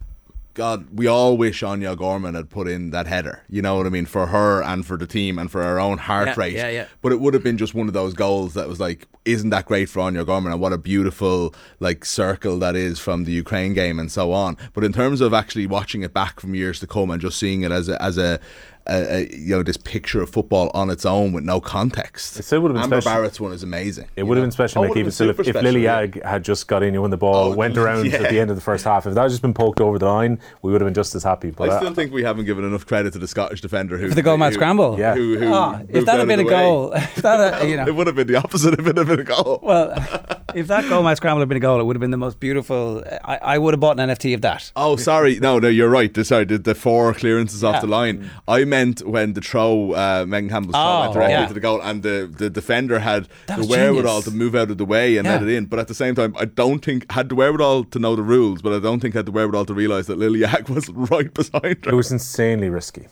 God, 0.57 0.87
we 0.91 1.07
all 1.07 1.37
wish 1.37 1.61
Áine 1.63 1.85
O'Gorman 1.87 2.35
had 2.35 2.49
put 2.49 2.67
in 2.67 2.91
that 2.91 3.07
header. 3.07 3.43
You 3.49 3.61
know 3.61 3.77
what 3.77 3.87
I 3.87 3.91
mean 3.91 4.07
for 4.07 4.27
her 4.29 4.63
and 4.63 4.87
for 4.87 4.97
the 4.97 5.07
team 5.07 5.39
and 5.39 5.51
for 5.51 5.63
our 5.63 5.79
own 5.79 5.99
heart 5.99 6.29
Yeah, 6.29 6.35
rate. 6.39 6.55
yeah, 6.55 6.71
yeah. 6.71 6.87
But 7.03 7.13
it 7.13 7.21
would 7.21 7.35
have 7.35 7.43
been 7.45 7.59
just 7.59 7.75
one 7.75 7.89
of 7.89 7.93
those 7.93 8.15
goals 8.15 8.55
that 8.55 8.67
was 8.67 8.81
like, 8.81 9.07
isn't 9.27 9.51
that 9.51 9.67
great 9.67 9.91
for 9.91 10.01
Áine 10.01 10.17
O'Gorman? 10.17 10.53
And 10.53 10.61
what 10.61 10.73
a 10.73 10.79
beautiful 10.79 11.55
like 11.79 12.07
circle 12.07 12.59
that 12.61 12.75
is 12.75 12.99
from 12.99 13.25
the 13.25 13.33
Ukraine 13.33 13.75
game 13.75 13.99
and 13.99 14.11
so 14.11 14.33
on. 14.33 14.57
But 14.73 14.83
in 14.83 14.95
terms 14.95 15.21
of 15.21 15.35
actually 15.35 15.67
watching 15.67 16.01
it 16.03 16.15
back 16.15 16.41
from 16.41 16.55
years 16.55 16.81
to 16.81 16.87
come 16.87 17.11
and 17.11 17.21
just 17.21 17.39
seeing 17.39 17.61
it 17.63 17.71
as 17.71 17.89
a 17.91 18.03
as 18.03 18.17
a, 18.17 18.41
a, 18.89 19.17
a 19.17 19.37
you 19.37 19.57
know 19.57 19.63
this 19.63 19.77
picture 19.77 20.21
of 20.23 20.31
football 20.31 20.71
on 20.75 20.91
its 20.91 21.05
own 21.05 21.33
with 21.33 21.45
no 21.45 21.61
context. 21.61 22.39
It 22.39 22.45
still 22.45 22.61
would 22.63 22.69
have 22.71 22.77
been 22.77 22.85
Amber 22.85 23.01
special. 23.01 23.17
Barrett's 23.19 23.41
one 23.41 23.53
is 23.53 23.63
amazing. 23.63 24.09
It 24.17 24.23
would 24.25 24.37
have 24.37 24.43
been 24.45 24.51
special, 24.51 24.85
Oh, 24.85 24.89
Mick, 24.89 24.97
even 24.97 25.11
still, 25.13 25.31
if, 25.31 25.39
if 25.41 25.47
special, 25.47 25.63
Lily 25.63 25.83
yeah. 25.85 25.99
Ag 25.99 26.23
had 26.23 26.45
just 26.45 26.69
got 26.69 26.83
in, 26.83 26.95
you 26.95 27.01
won 27.03 27.11
the 27.11 27.17
ball, 27.17 27.53
Oh, 27.53 27.55
went 27.55 27.77
around 27.79 28.07
yeah. 28.07 28.17
at 28.23 28.31
the 28.31 28.39
end 28.41 28.51
of 28.51 28.57
the 28.57 28.63
first 28.63 28.85
half. 28.85 29.07
If 29.07 29.15
that 29.15 29.23
had 29.23 29.31
just 29.31 29.43
been 29.43 29.55
poked 29.55 29.81
over 29.81 29.99
the 29.99 30.07
line, 30.07 30.39
we 30.63 30.73
would 30.73 30.81
have 30.81 30.87
been 30.87 30.95
just 30.95 31.15
as 31.15 31.23
happy. 31.25 31.51
But 31.51 31.71
I 31.71 31.75
uh, 31.75 31.79
still 31.81 31.95
think 31.95 32.13
we 32.13 32.23
haven't 32.23 32.45
given 32.45 32.65
enough 32.65 32.87
credit 32.87 33.13
to 33.15 33.19
the 33.19 33.29
Scottish 33.29 33.61
defender 33.61 33.99
who 33.99 34.09
For 34.09 34.15
the 34.15 34.23
goal 34.23 34.37
man 34.37 34.53
scramble. 34.53 34.99
Yeah. 34.99 35.15
Who, 35.15 35.39
who 35.39 35.53
Ah, 35.53 35.81
if 35.81 35.91
moved 35.95 36.07
that 36.07 36.13
out 36.15 36.19
had 36.21 36.29
been 36.29 36.41
a 36.41 36.45
way. 36.45 36.51
goal, 36.51 36.93
if 36.93 37.15
that 37.17 37.55
had, 37.61 37.69
you 37.69 37.77
know, 37.79 37.87
it 37.87 37.95
would 37.95 38.07
have 38.07 38.17
been 38.17 38.27
the 38.27 38.37
opposite 38.37 38.75
if 38.79 38.87
it 38.87 38.97
had 38.97 39.07
been 39.07 39.21
a 39.21 39.25
goal. 39.25 39.61
well, 39.63 39.93
if 40.55 40.67
that 40.69 40.89
goal 40.89 41.03
match 41.03 41.17
scramble 41.19 41.41
had 41.41 41.49
been 41.49 41.57
a 41.57 41.61
goal, 41.61 41.81
it 41.81 41.85
would 41.85 41.97
have 41.97 42.01
been 42.01 42.11
the 42.11 42.17
most 42.17 42.39
beautiful. 42.41 43.03
I, 43.25 43.37
I 43.43 43.59
would 43.59 43.75
have 43.75 43.81
bought 43.81 43.99
an 43.99 44.09
NFT 44.11 44.35
of 44.35 44.43
that. 44.43 44.71
Oh, 44.77 44.97
sorry. 44.97 45.39
No, 45.41 45.59
no, 45.59 45.69
you're 45.69 45.89
right. 45.91 46.13
The- 46.13 46.27
Sorry, 46.27 46.45
the, 46.45 46.59
the 46.59 46.75
four 46.75 47.15
clearances 47.15 47.63
off 47.63 47.81
the 47.81 47.87
line. 47.87 48.31
I 48.49 48.65
meant 48.77 49.07
when 49.07 49.33
the 49.33 49.41
throw, 49.41 49.93
uh, 49.93 50.25
Megan 50.29 50.51
Campbell's 50.51 50.75
throw 50.75 50.83
Oh, 50.83 51.01
went 51.03 51.13
directly 51.15 51.33
yeah. 51.35 51.47
to 51.49 51.55
the 51.55 51.61
goal, 51.61 51.81
and 51.83 52.03
the, 52.03 52.31
the 52.43 52.49
defender 52.51 52.99
had 52.99 53.29
That 53.47 53.57
the 53.57 53.61
was 53.63 53.69
wherewithal 53.69 54.21
genius. 54.21 54.25
to 54.27 54.31
move 54.33 54.55
out 54.55 54.71
of 54.71 54.79
the 54.79 54.85
way 54.85 55.17
and 55.17 55.27
let 55.27 55.43
it 55.43 55.49
in. 55.49 55.67
But 55.67 55.79
at 55.79 55.89
the 55.89 55.95
same 55.95 56.15
time, 56.15 56.35
I 56.39 56.45
don't 56.45 56.85
think 56.85 57.11
had 57.13 57.29
the 57.29 57.35
wherewithal 57.35 57.85
to 57.85 57.99
know 57.99 58.15
the 58.17 58.23
rules, 58.23 58.63
but 58.63 58.73
I 58.73 58.79
don't 58.81 59.01
think 59.01 59.15
had 59.15 59.27
the 59.27 59.33
wherewithal 59.33 59.65
to 59.67 59.75
realise 59.75 60.07
that 60.07 60.19
Lily 60.19 60.45
Agg 60.45 60.69
was 60.77 60.89
right 60.91 61.33
beside 61.33 61.79
her. 61.85 61.91
It 61.93 61.95
was 61.95 62.11
insanely 62.13 62.69
risky. 62.69 63.07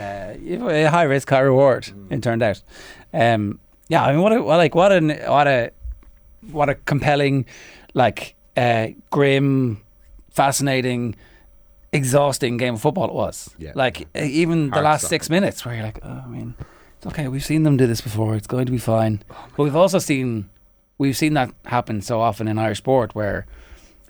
uh, 0.00 0.34
a 0.40 0.84
high 0.86 1.04
risk, 1.04 1.30
high 1.30 1.40
reward. 1.40 1.88
It 2.10 2.22
turned 2.22 2.42
out. 2.42 2.60
Um, 3.12 3.58
yeah, 3.88 4.04
I 4.04 4.12
mean, 4.12 4.20
what 4.22 4.32
a 4.32 4.42
what, 4.42 4.56
like 4.58 4.74
what 4.74 4.92
an 4.92 5.08
what 5.26 5.46
a 5.48 5.70
what 6.50 6.68
a 6.68 6.74
compelling, 6.74 7.46
like 7.94 8.34
uh, 8.56 8.88
grim, 9.10 9.80
fascinating, 10.30 11.14
exhausting 11.92 12.56
game 12.56 12.74
of 12.74 12.80
football 12.80 13.08
it 13.08 13.14
was. 13.14 13.54
Yeah. 13.58 13.72
Like 13.74 14.06
even 14.14 14.70
the 14.70 14.80
last 14.82 15.02
stuff. 15.02 15.10
six 15.10 15.30
minutes, 15.30 15.64
where 15.64 15.74
you're 15.74 15.84
like, 15.84 16.00
oh, 16.02 16.22
I 16.24 16.28
mean, 16.28 16.54
it's 16.96 17.06
okay. 17.06 17.28
We've 17.28 17.44
seen 17.44 17.62
them 17.62 17.76
do 17.76 17.86
this 17.86 18.00
before. 18.00 18.36
It's 18.36 18.46
going 18.46 18.66
to 18.66 18.72
be 18.72 18.78
fine. 18.78 19.22
but 19.28 19.62
we've 19.62 19.76
also 19.76 19.98
seen 19.98 20.50
we've 20.98 21.16
seen 21.16 21.34
that 21.34 21.52
happen 21.66 22.00
so 22.02 22.20
often 22.20 22.48
in 22.48 22.58
Irish 22.58 22.78
sport 22.78 23.14
where. 23.14 23.46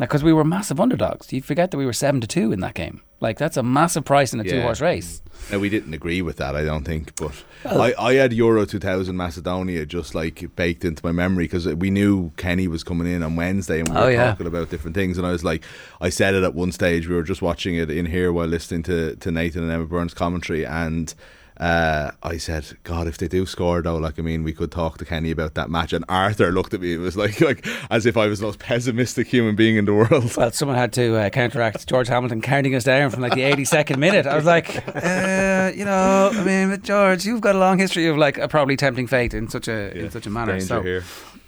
Like, 0.01 0.11
because 0.11 0.23
we 0.23 0.33
were 0.33 0.45
massive 0.45 0.79
underdogs. 0.79 1.33
You 1.33 1.43
forget 1.43 1.73
that 1.73 1.77
we 1.77 1.85
were 1.85 1.93
seven 1.93 2.21
to 2.21 2.29
two 2.29 2.53
in 2.53 2.61
that 2.61 2.75
game. 2.75 3.03
Like, 3.21 3.37
that's 3.37 3.57
a 3.57 3.63
massive 3.65 4.05
price 4.05 4.33
in 4.33 4.41
a 4.41 4.45
Yeah. 4.45 4.53
two 4.53 4.63
horse 4.63 4.81
race. 4.81 5.21
Now 5.51 5.59
we 5.59 5.69
didn't 5.69 5.93
agree 5.95 6.23
with 6.23 6.37
that, 6.37 6.55
I 6.55 6.65
don't 6.65 6.85
think, 6.85 7.15
but 7.17 7.33
Well- 7.65 7.81
I, 7.83 7.95
I 7.99 8.15
had 8.15 8.33
Euro 8.33 8.65
2000 8.65 9.17
Macedonia 9.17 9.87
just 9.87 10.15
like 10.15 10.45
baked 10.57 10.85
into 10.85 11.05
my 11.05 11.11
memory 11.13 11.45
because 11.45 11.67
we 11.67 11.91
knew 11.91 12.31
Kenny 12.37 12.69
was 12.69 12.85
coming 12.85 13.07
in 13.13 13.23
on 13.25 13.35
Wednesday 13.35 13.81
and 13.81 13.89
we 13.89 13.97
Oh, 13.97 14.05
were 14.05 14.11
yeah. 14.13 14.31
talking 14.31 14.47
about 14.47 14.71
different 14.71 14.95
things. 14.97 15.19
And 15.19 15.27
I 15.27 15.33
was 15.33 15.43
like, 15.45 15.65
I 16.01 16.11
said 16.11 16.35
it 16.35 16.45
at 16.45 16.55
one 16.55 16.71
stage. 16.71 17.09
We 17.09 17.15
were 17.15 17.23
just 17.25 17.43
watching 17.43 17.75
it 17.77 17.91
in 17.91 18.07
here 18.07 18.33
while 18.33 18.47
listening 18.47 18.83
to, 18.85 19.17
to 19.17 19.31
Nathan 19.33 19.63
and 19.65 19.73
Emma 19.73 19.87
Byrne's 19.87 20.15
commentary, 20.15 20.65
and 20.67 21.13
uh, 21.59 22.13
I 22.23 22.37
said, 22.37 22.77
God, 22.85 23.09
if 23.09 23.19
they 23.19 23.27
do 23.27 23.45
score 23.45 23.83
though, 23.83 23.97
like 23.97 24.19
I 24.19 24.23
mean, 24.23 24.45
we 24.45 24.53
could 24.53 24.71
talk 24.71 24.99
to 24.99 25.05
Kenny 25.05 25.31
about 25.31 25.55
that 25.55 25.71
match. 25.71 25.93
And 25.93 26.05
Arthur 26.09 26.53
looked 26.53 26.73
at 26.73 26.81
me. 26.81 26.95
It 26.95 26.99
was 26.99 27.17
like 27.17 27.41
like 27.49 27.67
as 27.91 28.07
if 28.07 28.17
I 28.17 28.27
was 28.27 28.39
the 28.39 28.47
most 28.47 28.59
pessimistic 28.59 29.27
human 29.27 29.57
being 29.57 29.77
in 29.77 29.85
the 29.85 29.95
world. 29.95 30.37
Well, 30.37 30.53
someone 30.53 30.77
had 30.77 30.93
to 30.95 31.17
uh, 31.17 31.31
counteract 31.31 31.89
George 31.89 32.09
Hamilton 32.09 32.41
counting 32.41 32.75
us 32.75 32.85
down 32.85 33.11
from 33.11 33.23
like 33.23 33.35
the 33.35 33.43
82nd 33.43 33.99
minute. 33.99 34.27
I 34.27 34.37
was 34.37 34.45
like, 34.45 34.87
uh, 34.95 35.73
you 35.75 35.85
know, 35.85 36.31
I 36.33 36.45
mean, 36.45 36.81
George, 36.83 37.25
you've 37.25 37.41
got 37.41 37.57
a 37.57 37.59
long 37.59 37.79
history 37.79 38.07
of 38.07 38.17
like 38.17 38.39
a 38.39 38.47
probably 38.47 38.77
tempting 38.77 39.09
fate 39.09 39.35
in 39.35 39.49
such 39.49 39.67
a 39.69 39.97
in 39.99 40.11
such 40.11 40.27
a 40.27 40.31
manner. 40.31 40.61
so, 40.61 40.83
here. 40.83 41.03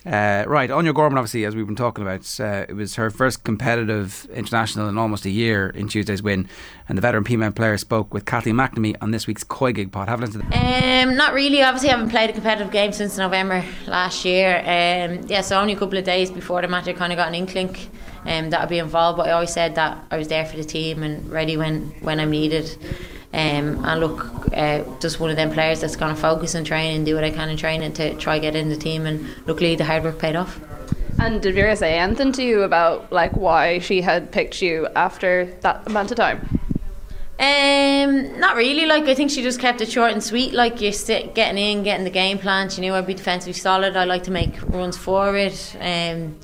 Uh, 0.06 0.44
right, 0.46 0.70
Áine 0.70 0.88
O'Gorman, 0.88 1.18
obviously, 1.18 1.44
as 1.44 1.54
we've 1.54 1.66
been 1.66 1.76
talking 1.76 2.02
about, 2.02 2.40
uh, 2.40 2.64
it 2.68 2.74
was 2.74 2.94
her 2.94 3.10
first 3.10 3.44
competitive 3.44 4.26
international 4.32 4.88
in 4.88 4.96
almost 4.96 5.26
a 5.26 5.30
year 5.30 5.68
in 5.68 5.88
Tuesday's 5.88 6.22
win, 6.22 6.48
and 6.88 6.96
the 6.96 7.02
veteran 7.02 7.22
Peamount 7.22 7.54
player 7.54 7.76
spoke 7.76 8.14
with 8.14 8.24
Kathleen 8.24 8.54
McNamee 8.54 8.96
on 9.02 9.10
this 9.10 9.26
week's 9.26 9.44
COYGIG 9.44 9.92
Pod. 9.92 10.08
Have 10.08 10.20
a 10.20 10.26
listen 10.26 10.40
to 10.40 10.48
that. 10.48 11.04
Um, 11.04 11.16
not 11.16 11.34
really. 11.34 11.62
Obviously, 11.62 11.90
I 11.90 11.92
haven't 11.92 12.08
played 12.08 12.30
a 12.30 12.32
competitive 12.32 12.72
game 12.72 12.92
since 12.92 13.18
November 13.18 13.62
last 13.86 14.24
year. 14.24 14.58
Um, 14.60 15.26
yeah, 15.26 15.42
so 15.42 15.60
only 15.60 15.74
a 15.74 15.78
couple 15.78 15.98
of 15.98 16.04
days 16.04 16.30
before 16.30 16.62
the 16.62 16.68
match, 16.68 16.88
I 16.88 16.94
kind 16.94 17.12
of 17.12 17.18
got 17.18 17.28
an 17.28 17.34
inkling 17.34 17.76
um, 18.24 18.48
that 18.50 18.62
I'd 18.62 18.68
be 18.70 18.78
involved. 18.78 19.18
But 19.18 19.28
I 19.28 19.32
always 19.32 19.52
said 19.52 19.74
that 19.74 20.02
I 20.10 20.16
was 20.16 20.28
there 20.28 20.46
for 20.46 20.56
the 20.56 20.64
team 20.64 21.02
and 21.02 21.28
ready 21.30 21.58
when 21.58 21.92
when 22.00 22.20
I'm 22.20 22.30
needed. 22.30 22.74
Um, 23.32 23.84
and 23.84 24.00
look, 24.00 24.48
uh, 24.52 24.82
just 24.98 25.20
one 25.20 25.30
of 25.30 25.36
them 25.36 25.52
players 25.52 25.80
that's 25.80 25.94
going 25.94 26.14
to 26.14 26.20
focus 26.20 26.54
and 26.54 26.66
train 26.66 26.96
and 26.96 27.06
do 27.06 27.14
what 27.14 27.22
I 27.22 27.30
can 27.30 27.48
in 27.48 27.56
training 27.56 27.92
to 27.94 28.14
try 28.14 28.38
get 28.38 28.56
in 28.56 28.68
the 28.68 28.76
team. 28.76 29.06
And 29.06 29.26
luckily, 29.46 29.76
the 29.76 29.84
hard 29.84 30.02
work 30.02 30.18
paid 30.18 30.34
off. 30.34 30.60
And 31.20 31.40
did 31.40 31.54
Vera 31.54 31.76
say 31.76 31.98
anything 31.98 32.32
to 32.32 32.42
you 32.42 32.62
about 32.62 33.12
like 33.12 33.36
why 33.36 33.78
she 33.78 34.00
had 34.00 34.32
picked 34.32 34.62
you 34.62 34.88
after 34.96 35.44
that 35.60 35.86
amount 35.86 36.10
of 36.10 36.16
time? 36.16 36.60
Um, 37.38 38.38
not 38.40 38.56
really. 38.56 38.84
Like 38.84 39.04
I 39.04 39.14
think 39.14 39.30
she 39.30 39.42
just 39.42 39.60
kept 39.60 39.80
it 39.80 39.90
short 39.90 40.12
and 40.12 40.22
sweet. 40.22 40.52
Like 40.52 40.80
you're 40.80 40.92
sit, 40.92 41.34
getting 41.34 41.62
in, 41.62 41.82
getting 41.84 42.04
the 42.04 42.10
game 42.10 42.38
plan. 42.38 42.68
She 42.68 42.80
knew 42.80 42.94
I'd 42.94 43.06
be 43.06 43.14
defensively 43.14 43.52
solid. 43.52 43.96
I 43.96 44.04
like 44.04 44.24
to 44.24 44.30
make 44.30 44.60
runs 44.68 44.96
forward. 44.96 45.54
Um, 45.78 46.36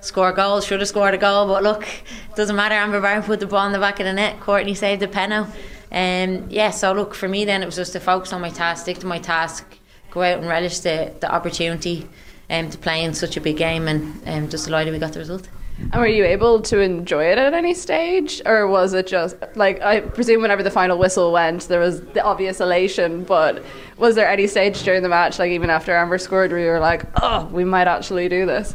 score 0.00 0.32
goals. 0.32 0.64
Should 0.64 0.80
have 0.80 0.88
scored 0.88 1.14
a 1.14 1.18
goal, 1.18 1.46
but 1.46 1.62
look, 1.62 1.82
it 1.84 2.36
doesn't 2.36 2.56
matter. 2.56 2.74
Amber 2.74 3.00
Brown 3.00 3.22
put 3.22 3.40
the 3.40 3.46
ball 3.46 3.66
in 3.66 3.72
the 3.72 3.78
back 3.78 4.00
of 4.00 4.06
the 4.06 4.12
net. 4.12 4.40
Courtney 4.40 4.74
saved 4.74 5.02
the 5.02 5.08
penno. 5.08 5.48
Um, 5.92 6.46
yeah. 6.50 6.70
So 6.70 6.92
look, 6.92 7.14
for 7.14 7.28
me 7.28 7.44
then 7.44 7.62
it 7.62 7.66
was 7.66 7.76
just 7.76 7.92
to 7.92 8.00
focus 8.00 8.32
on 8.32 8.40
my 8.40 8.50
task, 8.50 8.82
stick 8.82 8.98
to 8.98 9.06
my 9.06 9.18
task, 9.18 9.64
go 10.10 10.22
out 10.22 10.38
and 10.38 10.48
relish 10.48 10.80
the 10.80 11.12
the 11.20 11.32
opportunity. 11.32 12.08
Um, 12.48 12.68
to 12.68 12.78
play 12.78 13.04
in 13.04 13.14
such 13.14 13.36
a 13.36 13.40
big 13.40 13.58
game, 13.58 13.86
and 13.86 14.20
um, 14.26 14.48
just 14.48 14.64
delighted 14.64 14.92
we 14.92 14.98
got 14.98 15.12
the 15.12 15.20
result. 15.20 15.48
And 15.92 15.94
were 15.94 16.06
you 16.06 16.24
able 16.24 16.60
to 16.62 16.80
enjoy 16.80 17.24
it 17.24 17.38
at 17.38 17.54
any 17.54 17.74
stage, 17.74 18.42
or 18.44 18.66
was 18.66 18.92
it 18.92 19.06
just 19.06 19.36
like 19.54 19.80
I 19.80 20.00
presume 20.00 20.42
whenever 20.42 20.62
the 20.62 20.70
final 20.70 20.98
whistle 20.98 21.32
went, 21.32 21.68
there 21.68 21.80
was 21.80 22.02
the 22.02 22.22
obvious 22.22 22.60
elation, 22.60 23.24
but 23.24 23.62
was 23.96 24.14
there 24.14 24.28
any 24.28 24.46
stage 24.46 24.82
during 24.82 25.02
the 25.02 25.08
match, 25.08 25.38
like 25.38 25.52
even 25.52 25.70
after 25.70 25.96
Amber 25.96 26.18
scored, 26.18 26.50
where 26.50 26.60
you 26.60 26.70
were 26.70 26.80
like, 26.80 27.04
oh, 27.22 27.46
we 27.46 27.64
might 27.64 27.88
actually 27.88 28.28
do 28.28 28.46
this? 28.46 28.74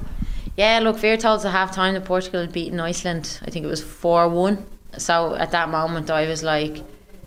Yeah, 0.58 0.80
look, 0.80 0.98
Vera 0.98 1.18
told 1.18 1.40
us 1.40 1.46
at 1.46 1.52
half 1.52 1.74
time 1.74 1.94
that 1.94 2.06
Portugal 2.06 2.42
had 2.42 2.52
beaten 2.52 2.80
Iceland. 2.80 3.40
I 3.46 3.52
think 3.52 3.66
it 3.66 3.70
was 3.70 3.84
4 3.84 4.30
1. 4.30 4.66
So 4.98 5.36
at 5.36 5.52
that 5.52 5.70
moment, 5.70 6.10
I 6.10 6.28
was 6.28 6.44
like, 6.44 6.82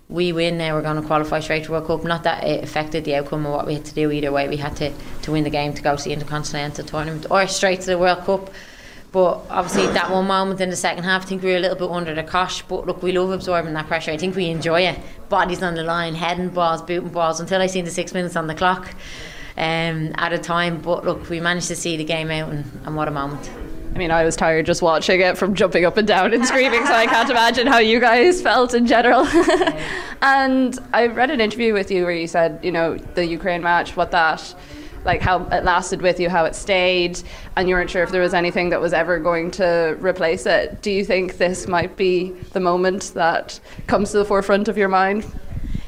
we 0.08 0.32
win 0.32 0.56
now, 0.56 0.74
we're 0.74 0.82
going 0.82 1.00
to 1.00 1.06
qualify 1.06 1.40
straight 1.40 1.64
to 1.64 1.72
World 1.72 1.86
Cup. 1.86 2.04
Not 2.04 2.22
that 2.22 2.42
it 2.44 2.64
affected 2.64 3.04
the 3.04 3.16
outcome 3.16 3.44
of 3.44 3.52
what 3.52 3.66
we 3.66 3.74
had 3.74 3.84
to 3.84 3.94
do 3.94 4.10
either 4.10 4.32
way. 4.32 4.48
We 4.48 4.56
had 4.56 4.74
to, 4.76 4.92
to 5.22 5.32
win 5.32 5.44
the 5.44 5.50
game 5.50 5.74
to 5.74 5.82
go 5.82 5.96
to 5.96 6.02
the 6.02 6.12
Intercontinental 6.12 6.84
Tournament 6.84 7.26
or 7.30 7.46
straight 7.46 7.80
to 7.82 7.86
the 7.86 7.98
World 7.98 8.24
Cup. 8.24 8.50
But 9.12 9.42
obviously, 9.50 9.86
that 9.92 10.10
one 10.10 10.26
moment 10.26 10.60
in 10.60 10.70
the 10.70 10.76
second 10.76 11.04
half, 11.04 11.22
I 11.22 11.26
think 11.26 11.42
we 11.42 11.50
were 11.50 11.56
a 11.56 11.60
little 11.60 11.76
bit 11.76 11.90
under 11.90 12.14
the 12.14 12.22
cosh. 12.22 12.62
But 12.62 12.86
look, 12.86 13.02
we 13.02 13.12
love 13.12 13.30
absorbing 13.30 13.74
that 13.74 13.86
pressure. 13.86 14.10
I 14.10 14.16
think 14.16 14.34
we 14.34 14.46
enjoy 14.46 14.82
it. 14.82 14.98
Bodies 15.28 15.62
on 15.62 15.74
the 15.74 15.82
line, 15.82 16.14
heading 16.14 16.50
balls, 16.50 16.82
booting 16.82 17.08
balls, 17.10 17.40
until 17.40 17.60
I 17.60 17.66
seen 17.66 17.84
the 17.84 17.90
six 17.90 18.14
minutes 18.14 18.36
on 18.36 18.46
the 18.46 18.54
clock 18.54 18.94
um, 19.56 20.12
at 20.16 20.32
a 20.32 20.38
time. 20.38 20.80
But 20.80 21.04
look, 21.04 21.28
we 21.28 21.40
managed 21.40 21.68
to 21.68 21.76
see 21.76 21.96
the 21.96 22.04
game 22.04 22.30
out, 22.30 22.50
and, 22.50 22.64
and 22.84 22.96
what 22.96 23.08
a 23.08 23.10
moment. 23.10 23.50
I 23.94 23.98
mean, 23.98 24.10
I 24.10 24.24
was 24.24 24.36
tired 24.36 24.66
just 24.66 24.82
watching 24.82 25.20
it 25.20 25.36
from 25.36 25.54
jumping 25.54 25.84
up 25.84 25.96
and 25.96 26.06
down 26.06 26.32
and 26.32 26.44
screaming, 26.46 26.84
so 26.86 26.92
I 26.92 27.06
can't 27.06 27.30
imagine 27.30 27.66
how 27.66 27.78
you 27.78 28.00
guys 28.00 28.40
felt 28.40 28.74
in 28.74 28.86
general. 28.86 29.26
and 30.22 30.78
I 30.92 31.06
read 31.08 31.30
an 31.30 31.40
interview 31.40 31.72
with 31.72 31.90
you 31.90 32.04
where 32.04 32.12
you 32.12 32.26
said, 32.26 32.60
you 32.62 32.70
know, 32.70 32.96
the 32.96 33.26
Ukraine 33.26 33.62
match, 33.62 33.96
what 33.96 34.10
that, 34.12 34.54
like 35.04 35.20
how 35.20 35.44
it 35.46 35.64
lasted 35.64 36.02
with 36.02 36.20
you, 36.20 36.28
how 36.28 36.44
it 36.44 36.54
stayed, 36.54 37.20
and 37.56 37.68
you 37.68 37.74
weren't 37.74 37.90
sure 37.90 38.02
if 38.02 38.10
there 38.10 38.22
was 38.22 38.34
anything 38.34 38.68
that 38.70 38.80
was 38.80 38.92
ever 38.92 39.18
going 39.18 39.50
to 39.52 39.96
replace 40.00 40.46
it. 40.46 40.82
Do 40.82 40.90
you 40.90 41.04
think 41.04 41.38
this 41.38 41.66
might 41.66 41.96
be 41.96 42.30
the 42.52 42.60
moment 42.60 43.12
that 43.14 43.58
comes 43.86 44.12
to 44.12 44.18
the 44.18 44.24
forefront 44.24 44.68
of 44.68 44.76
your 44.76 44.88
mind? 44.88 45.24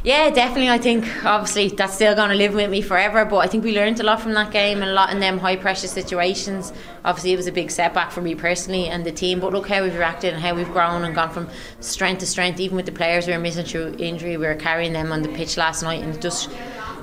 Yeah, 0.03 0.31
definitely. 0.31 0.71
I 0.71 0.79
think 0.79 1.05
obviously 1.27 1.69
that's 1.69 1.95
still 1.95 2.15
going 2.15 2.31
to 2.31 2.35
live 2.35 2.55
with 2.55 2.71
me 2.71 2.81
forever. 2.81 3.27
But 3.27 3.39
I 3.39 3.47
think 3.49 3.65
we 3.65 3.75
learned 3.75 4.01
a 4.01 4.03
lot 4.03 4.23
from 4.23 4.33
that 4.33 4.51
game 4.51 4.81
and 4.81 4.91
a 4.91 4.95
lot 4.95 5.13
in 5.13 5.21
them 5.21 5.39
high 5.39 5.57
pressure 5.57 5.89
situations. 5.89 6.73
Obviously, 7.05 7.33
it 7.33 7.37
was 7.37 7.47
a 7.47 7.53
big 7.53 7.71
setback 7.71 8.11
for 8.11 8.23
me 8.23 8.35
personally 8.35 8.89
and 8.89 9.05
the 9.05 9.13
team. 9.13 9.41
But 9.41 9.53
look 9.53 9.69
how 9.69 9.83
we've 9.83 9.95
reacted 9.95 10.33
and 10.33 10.43
how 10.43 10.55
we've 10.55 10.73
grown 10.73 11.05
and 11.05 11.15
gone 11.15 11.31
from 11.31 11.51
strength 11.81 12.21
to 12.21 12.27
strength. 12.27 12.61
Even 12.61 12.77
with 12.77 12.87
the 12.87 12.93
players 12.93 13.27
we 13.27 13.35
were 13.35 13.39
missing 13.39 13.67
through 13.67 13.95
injury, 13.99 14.39
we 14.39 14.47
were 14.47 14.55
carrying 14.55 14.95
them 14.95 15.13
on 15.13 15.21
the 15.21 15.29
pitch 15.29 15.59
last 15.59 15.83
night, 15.83 16.03
and 16.03 16.15
it 16.15 16.23
just 16.23 16.51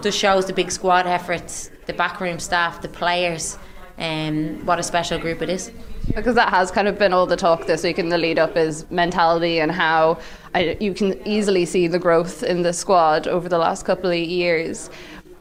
just 0.01 0.17
shows 0.17 0.45
the 0.45 0.53
big 0.53 0.71
squad 0.71 1.05
efforts, 1.07 1.69
the 1.85 1.93
backroom 1.93 2.39
staff, 2.39 2.81
the 2.81 2.87
players, 2.87 3.57
and 3.97 4.59
um, 4.59 4.65
what 4.65 4.79
a 4.79 4.83
special 4.83 5.19
group 5.19 5.41
it 5.41 5.49
is. 5.49 5.71
Because 6.15 6.35
that 6.35 6.49
has 6.49 6.71
kind 6.71 6.87
of 6.87 6.97
been 6.97 7.13
all 7.13 7.25
the 7.25 7.35
talk 7.35 7.67
this 7.67 7.83
week 7.83 7.99
in 7.99 8.09
the 8.09 8.17
lead 8.17 8.39
up 8.39 8.55
is 8.55 8.89
mentality 8.89 9.59
and 9.59 9.71
how 9.71 10.19
I, 10.55 10.77
you 10.79 10.93
can 10.93 11.25
easily 11.27 11.65
see 11.65 11.87
the 11.87 11.99
growth 11.99 12.43
in 12.43 12.63
the 12.63 12.73
squad 12.73 13.27
over 13.27 13.49
the 13.49 13.57
last 13.57 13.85
couple 13.85 14.09
of 14.09 14.17
years. 14.17 14.89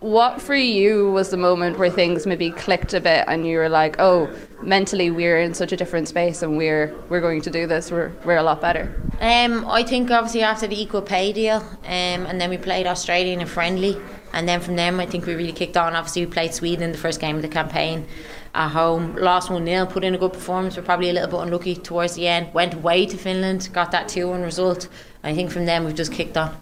What 0.00 0.42
for 0.42 0.55
you 0.55 1.11
was 1.11 1.31
the 1.31 1.37
moment 1.38 1.79
where 1.79 1.88
things 1.88 2.26
maybe 2.26 2.50
clicked 2.50 2.92
a 2.92 3.00
bit 3.00 3.24
and 3.29 3.46
you 3.46 3.57
were 3.57 3.68
like, 3.68 3.96
oh, 3.98 4.29
mentally 4.61 5.11
we're 5.11 5.38
in 5.38 5.55
such 5.55 5.72
a 5.72 5.76
different 5.76 6.09
space 6.09 6.42
and 6.42 6.57
we're 6.57 6.94
we're 7.09 7.22
going 7.22 7.40
to 7.42 7.50
do 7.50 7.66
this. 7.66 7.90
We're 7.90 8.12
we're 8.24 8.37
a 8.37 8.42
lot 8.42 8.61
better. 8.61 8.94
Um, 9.20 9.64
I 9.66 9.83
think 9.83 10.11
obviously 10.11 10.42
after 10.42 10.66
the 10.66 10.81
equal 10.81 11.00
pay 11.00 11.33
deal, 11.33 11.57
um, 11.85 12.26
and 12.26 12.40
then 12.40 12.50
we 12.50 12.59
played 12.59 12.87
Australia 12.87 13.33
in 13.33 13.40
a 13.40 13.46
friendly, 13.46 13.96
and 14.35 14.46
then 14.46 14.61
from 14.61 14.76
them 14.76 15.00
I 15.00 15.07
think 15.07 15.24
we 15.24 15.35
really 15.35 15.52
kicked 15.52 15.79
on. 15.79 15.94
Obviously 15.94 16.26
we 16.26 16.31
played 16.31 16.52
Sweden 16.52 16.83
in 16.85 16.92
the 16.92 16.98
first 16.98 17.18
game 17.18 17.37
of 17.37 17.42
the 17.42 17.48
campaign 17.48 18.07
at 18.56 18.70
home, 18.70 19.14
lost 19.16 19.50
one 19.50 19.66
0 19.66 19.86
put 19.86 20.02
in 20.02 20.14
a 20.14 20.18
good 20.18 20.32
performance. 20.32 20.76
We're 20.76 20.82
probably 20.82 21.10
a 21.10 21.12
little 21.12 21.28
bit 21.28 21.40
unlucky 21.40 21.76
towards 21.76 22.14
the 22.14 22.26
end. 22.26 22.52
Went 22.54 22.74
away 22.74 23.06
to 23.06 23.16
Finland, 23.16 23.68
got 23.72 23.90
that 23.92 24.08
two 24.08 24.28
one 24.28 24.42
result. 24.42 24.88
I 25.22 25.34
think 25.34 25.50
from 25.50 25.66
then 25.66 25.84
we've 25.84 25.94
just 25.94 26.12
kicked 26.12 26.36
on. 26.36 26.56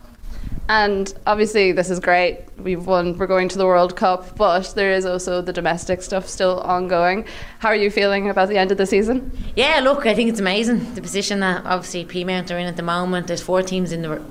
And 0.68 1.12
obviously, 1.26 1.72
this 1.72 1.90
is 1.90 2.00
great. 2.00 2.40
We've 2.58 2.86
won. 2.86 3.18
We're 3.18 3.26
going 3.26 3.48
to 3.50 3.58
the 3.58 3.66
World 3.66 3.96
Cup, 3.96 4.36
but 4.36 4.72
there 4.74 4.92
is 4.92 5.04
also 5.04 5.42
the 5.42 5.52
domestic 5.52 6.00
stuff 6.00 6.26
still 6.26 6.60
ongoing. 6.60 7.26
How 7.58 7.68
are 7.68 7.76
you 7.76 7.90
feeling 7.90 8.30
about 8.30 8.48
the 8.48 8.56
end 8.56 8.72
of 8.72 8.78
the 8.78 8.86
season? 8.86 9.30
Yeah, 9.56 9.80
look, 9.80 10.06
I 10.06 10.14
think 10.14 10.30
it's 10.30 10.40
amazing 10.40 10.94
the 10.94 11.02
position 11.02 11.40
that 11.40 11.66
obviously 11.66 12.06
Peamount 12.06 12.50
are 12.50 12.58
in 12.58 12.66
at 12.66 12.76
the 12.76 12.82
moment. 12.82 13.26
There's 13.26 13.42
four 13.42 13.62
teams 13.62 13.92
in 13.92 14.02
the 14.02 14.22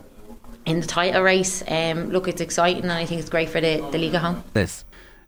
in 0.65 0.79
the 0.79 0.87
title 0.87 1.21
race. 1.21 1.63
Um, 1.67 2.09
look, 2.09 2.27
it's 2.27 2.41
exciting, 2.41 2.83
and 2.83 2.91
I 2.91 3.05
think 3.05 3.21
it's 3.21 3.29
great 3.29 3.49
for 3.49 3.61
the 3.61 3.87
the 3.91 3.99
league 3.99 4.15
at 4.15 4.21
home. 4.21 4.43
This. 4.53 4.85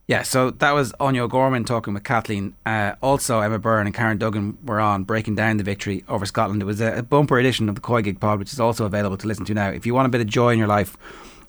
Yeah, 0.07 0.21
so 0.21 0.51
that 0.51 0.71
was 0.73 0.93
Áine 0.93 1.17
O'Gorman 1.17 1.63
talking 1.63 1.95
with 1.95 2.03
Kathleen. 2.03 2.53
Uh, 2.63 2.93
also, 3.01 3.39
Emma 3.39 3.57
Byrne 3.57 3.87
and 3.87 3.95
Karen 3.95 4.19
Duggan 4.19 4.55
were 4.63 4.79
on 4.79 5.03
breaking 5.03 5.33
down 5.33 5.57
the 5.57 5.63
victory 5.63 6.03
over 6.07 6.27
Scotland. 6.27 6.61
It 6.61 6.65
was 6.65 6.79
a, 6.79 7.01
bumper 7.01 7.39
edition 7.39 7.69
of 7.69 7.75
the 7.75 7.81
COYGIG 7.81 8.19
Pod, 8.19 8.37
which 8.37 8.53
is 8.53 8.59
also 8.59 8.85
available 8.85 9.17
to 9.17 9.27
listen 9.27 9.45
to 9.45 9.55
now. 9.55 9.69
If 9.69 9.87
you 9.87 9.95
want 9.95 10.05
a 10.05 10.09
bit 10.09 10.21
of 10.21 10.27
joy 10.27 10.51
in 10.51 10.59
your 10.59 10.67
life, 10.67 10.95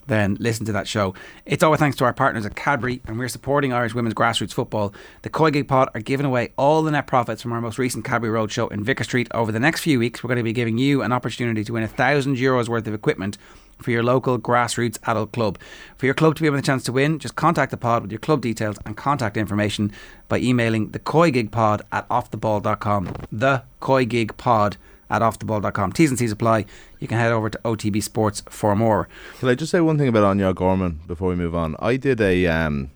then 0.07 0.37
listen 0.39 0.65
to 0.65 0.71
that 0.71 0.87
show. 0.87 1.13
It's 1.45 1.61
all 1.61 1.75
thanks 1.75 1.97
to 1.97 2.05
our 2.05 2.13
partners 2.13 2.47
at 2.47 2.55
Cadbury, 2.55 2.99
and 3.05 3.19
we're 3.19 3.27
supporting 3.27 3.73
Irish 3.73 3.93
women's 3.93 4.15
grassroots 4.15 4.53
football. 4.53 4.91
The 5.21 5.29
COYGIG 5.29 5.67
Pod 5.67 5.89
are 5.93 6.01
giving 6.01 6.25
away 6.25 6.53
all 6.57 6.81
the 6.81 6.89
net 6.89 7.05
profits 7.05 7.43
from 7.43 7.53
our 7.53 7.61
most 7.61 7.77
recent 7.77 8.05
Cadbury 8.05 8.31
Roadshow 8.31 8.71
in 8.71 8.83
Vicar 8.83 9.03
Street. 9.03 9.27
Over 9.35 9.51
the 9.51 9.59
next 9.59 9.81
few 9.81 9.99
weeks, 9.99 10.23
we're 10.23 10.29
going 10.29 10.37
to 10.37 10.43
be 10.43 10.53
giving 10.53 10.79
you 10.79 11.03
an 11.03 11.11
opportunity 11.11 11.63
to 11.63 11.73
win 11.73 11.83
a 11.83 11.87
thousand 11.87 12.37
euros 12.37 12.67
worth 12.67 12.87
of 12.87 12.95
equipment 12.95 13.37
for 13.79 13.91
your 13.91 14.03
local 14.03 14.39
grassroots 14.39 14.97
adult 15.05 15.31
club. 15.31 15.57
For 15.97 16.05
your 16.05 16.15
club 16.15 16.35
to 16.35 16.41
be 16.41 16.47
able 16.47 16.57
a 16.57 16.61
chance 16.61 16.83
to 16.85 16.91
win, 16.91 17.19
just 17.19 17.35
contact 17.35 17.71
the 17.71 17.77
pod 17.77 18.01
with 18.01 18.11
your 18.11 18.19
club 18.19 18.41
details 18.41 18.77
and 18.85 18.97
contact 18.97 19.37
information 19.37 19.91
by 20.27 20.39
emailing 20.39 20.89
the 20.89 20.99
COYGIG 20.99 21.51
Pod 21.51 21.81
at 21.91 22.07
offtheball.com. 22.09 23.13
The 23.31 23.63
COYGIG 23.81 24.37
Pod 24.37 24.77
at 25.09 25.21
offtheball.com. 25.21 25.93
T's 25.93 26.09
and 26.09 26.19
C's 26.19 26.31
apply. 26.31 26.65
You 26.99 27.07
can 27.07 27.17
head 27.17 27.31
over 27.31 27.49
to 27.49 27.59
OTB 27.63 28.03
Sports 28.03 28.43
for 28.49 28.75
more. 28.75 29.07
Can 29.39 29.49
I 29.49 29.55
just 29.55 29.71
say 29.71 29.79
one 29.79 29.97
thing 29.97 30.07
about 30.07 30.35
Áine 30.35 30.41
O'Gorman 30.41 30.99
before 31.07 31.29
we 31.29 31.35
move 31.35 31.55
on? 31.55 31.75
I 31.79 31.97
did 31.97 32.19
a, 32.19 32.47
um, 32.47 32.91